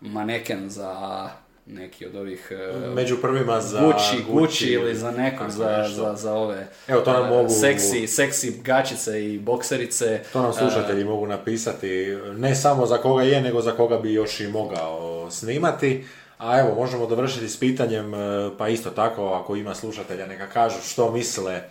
maneken 0.00 0.70
za 0.70 1.28
neki 1.66 2.06
od 2.06 2.16
ovih... 2.16 2.52
E, 2.52 2.88
Među 2.94 3.16
prvima 3.20 3.60
za 3.60 3.80
Gucci, 3.80 4.32
Gucci, 4.32 4.66
ili 4.66 4.94
za 4.94 5.10
nekog, 5.10 5.50
za, 5.50 5.84
za, 5.94 6.14
za, 6.16 6.34
ove 6.34 6.66
Evo, 6.88 7.00
to 7.00 7.12
nam 7.12 7.24
e, 7.24 7.28
mogu... 7.28 7.48
seksi, 7.48 8.06
seksi 8.06 8.60
gačice 8.64 9.24
i 9.24 9.38
bokserice. 9.38 10.22
To 10.32 10.42
nam 10.42 10.52
slušatelji 10.52 11.02
uh, 11.02 11.10
mogu 11.10 11.26
napisati, 11.26 12.18
ne 12.36 12.54
samo 12.54 12.86
za 12.86 12.98
koga 12.98 13.22
je, 13.22 13.40
nego 13.40 13.60
za 13.60 13.72
koga 13.72 13.98
bi 13.98 14.12
još 14.12 14.40
i 14.40 14.48
mogao 14.48 15.30
snimati. 15.30 16.04
A 16.38 16.58
evo, 16.58 16.74
možemo 16.74 17.06
dovršiti 17.06 17.48
s 17.48 17.60
pitanjem, 17.60 18.12
pa 18.58 18.68
isto 18.68 18.90
tako, 18.90 19.26
ako 19.26 19.56
ima 19.56 19.74
slušatelja, 19.74 20.26
neka 20.26 20.46
kažu 20.46 20.76
što 20.82 21.10
misle 21.10 21.62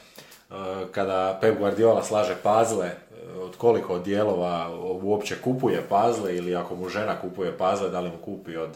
kada 0.91 1.37
Pep 1.41 1.57
Guardiola 1.57 2.03
slaže 2.03 2.35
pazle, 2.43 2.91
od 3.39 3.55
koliko 3.57 3.99
dijelova 3.99 4.69
uopće 5.01 5.35
kupuje 5.43 5.81
pazle 5.89 6.37
ili 6.37 6.55
ako 6.55 6.75
mu 6.75 6.89
žena 6.89 7.21
kupuje 7.21 7.57
pazle, 7.57 7.89
da 7.89 7.99
li 7.99 8.09
mu 8.09 8.17
kupi 8.17 8.57
od 8.57 8.69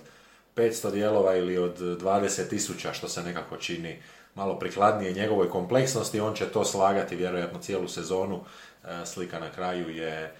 500 0.57 0.91
dijelova 0.91 1.35
ili 1.35 1.57
od 1.57 1.79
20 1.79 2.49
tisuća, 2.49 2.93
što 2.93 3.07
se 3.07 3.23
nekako 3.23 3.57
čini 3.57 4.01
malo 4.35 4.59
prikladnije 4.59 5.13
njegovoj 5.13 5.49
kompleksnosti, 5.49 6.19
on 6.19 6.35
će 6.35 6.45
to 6.45 6.65
slagati 6.65 7.15
vjerojatno 7.15 7.59
cijelu 7.59 7.87
sezonu. 7.87 8.39
E, 8.83 9.05
slika 9.05 9.39
na 9.39 9.51
kraju 9.51 9.89
je 9.89 10.13
e, 10.13 10.31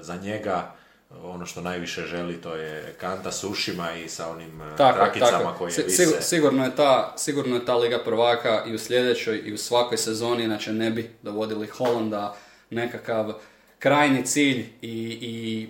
za 0.00 0.16
njega 0.16 0.74
ono 1.22 1.46
što 1.46 1.60
najviše 1.60 2.02
želi 2.06 2.40
to 2.40 2.54
je 2.54 2.94
kanta 3.00 3.32
s 3.32 3.44
ušima 3.44 3.92
i 3.92 4.08
sa 4.08 4.30
onim 4.30 4.62
e, 4.62 4.76
tako, 4.76 4.98
rakicama 4.98 5.54
koje 5.58 5.72
vise. 5.84 6.22
Sigurno 6.22 6.64
je, 6.64 6.76
ta, 6.76 7.14
sigurno 7.16 7.56
je 7.56 7.64
ta 7.64 7.76
Liga 7.76 7.98
prvaka 8.04 8.64
i 8.66 8.74
u 8.74 8.78
sljedećoj 8.78 9.42
i 9.44 9.52
u 9.52 9.58
svakoj 9.58 9.98
sezoni, 9.98 10.44
inače 10.44 10.72
ne 10.72 10.90
bi 10.90 11.10
dovodili 11.22 11.66
Holanda 11.66 12.36
nekakav 12.70 13.32
krajni 13.78 14.26
cilj 14.26 14.66
i, 14.82 15.18
i, 15.20 15.68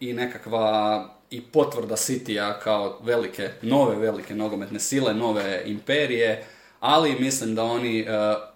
i 0.00 0.12
nekakva 0.12 1.15
i 1.30 1.40
potvrda 1.42 1.96
Citya 1.96 2.60
kao 2.62 2.98
velike, 3.02 3.50
nove 3.62 3.96
velike 3.96 4.34
nogometne 4.34 4.80
sile, 4.80 5.14
nove 5.14 5.62
imperije, 5.66 6.46
ali 6.80 7.20
mislim 7.20 7.54
da 7.54 7.64
oni 7.64 8.02
uh, 8.02 8.08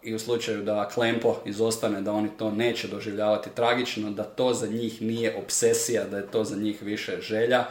i 0.03 0.15
u 0.15 0.19
slučaju 0.19 0.63
da 0.63 0.89
Klempo 0.89 1.37
izostane, 1.45 2.01
da 2.01 2.13
oni 2.13 2.29
to 2.39 2.51
neće 2.51 2.89
doživljavati 2.89 3.51
tragično, 3.55 4.11
da 4.11 4.25
to 4.25 4.55
za 4.55 4.67
njih 4.67 5.03
nije 5.03 5.37
obsesija, 5.37 6.05
da 6.05 6.17
je 6.17 6.27
to 6.27 6.45
za 6.45 6.57
njih 6.57 6.83
više 6.83 7.21
želja, 7.21 7.65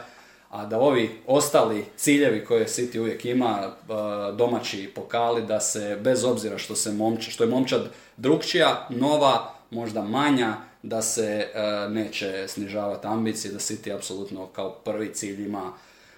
a 0.50 0.66
da 0.66 0.78
ovi 0.78 1.10
ostali 1.26 1.84
ciljevi 1.96 2.44
koje 2.44 2.66
City 2.66 2.98
uvijek 2.98 3.24
ima, 3.24 3.68
uh, 3.68 4.36
domaći 4.36 4.90
pokali, 4.94 5.46
da 5.46 5.60
se 5.60 5.98
bez 6.00 6.24
obzira 6.24 6.58
što, 6.58 6.74
se 6.74 6.92
momča, 6.92 7.30
što 7.30 7.44
je 7.44 7.50
momčad 7.50 7.88
drugčija, 8.16 8.86
nova, 8.90 9.54
možda 9.70 10.02
manja, 10.02 10.56
da 10.82 11.02
se 11.02 11.48
uh, 11.54 11.92
neće 11.92 12.48
snižavati 12.48 13.06
ambicije, 13.06 13.52
da 13.52 13.58
City 13.58 13.94
apsolutno 13.94 14.46
kao 14.46 14.70
prvi 14.70 15.14
cilj 15.14 15.46
ima 15.46 15.72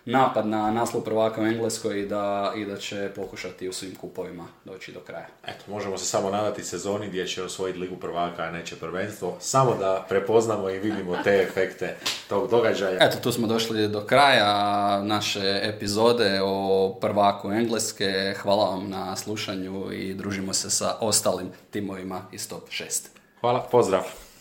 napad 0.05 0.47
na 0.47 0.71
naslov 0.71 1.03
prvaka 1.03 1.41
u 1.41 1.47
Engleskoj 1.47 2.01
i 2.01 2.07
da, 2.07 2.53
i 2.57 2.65
da 2.65 2.77
će 2.77 3.11
pokušati 3.17 3.69
u 3.69 3.73
svim 3.73 3.95
kupovima 3.95 4.47
doći 4.65 4.93
do 4.93 5.01
kraja. 5.01 5.27
Eto, 5.47 5.65
možemo 5.69 5.99
se 5.99 6.05
samo 6.05 6.31
nadati 6.31 6.65
sezoni 6.65 7.09
gdje 7.09 7.27
će 7.27 7.43
osvojiti 7.43 7.79
ligu 7.79 7.97
prvaka, 7.97 8.43
a 8.43 8.51
neće 8.51 8.77
prvenstvo. 8.77 9.37
Samo 9.41 9.75
da 9.75 10.07
prepoznamo 10.09 10.71
i 10.71 10.79
vidimo 10.79 11.17
te 11.25 11.47
efekte 11.49 11.97
tog 12.29 12.51
događaja. 12.51 12.99
Eto, 13.01 13.17
tu 13.23 13.33
smo 13.33 13.47
došli 13.47 13.89
do 13.89 14.01
kraja 14.01 15.03
naše 15.03 15.61
epizode 15.63 16.41
o 16.45 16.97
prvaku 17.01 17.53
Engleske. 17.53 18.35
Hvala 18.43 18.65
vam 18.65 18.91
na 18.91 19.17
slušanju 19.17 19.93
i 19.93 20.15
družimo 20.15 20.53
se 20.53 20.71
sa 20.71 20.97
ostalim 21.01 21.51
timovima 21.71 22.23
iz 22.33 22.49
top 22.49 22.69
6. 22.69 23.07
Hvala, 23.41 23.61
pozdrav! 23.71 24.32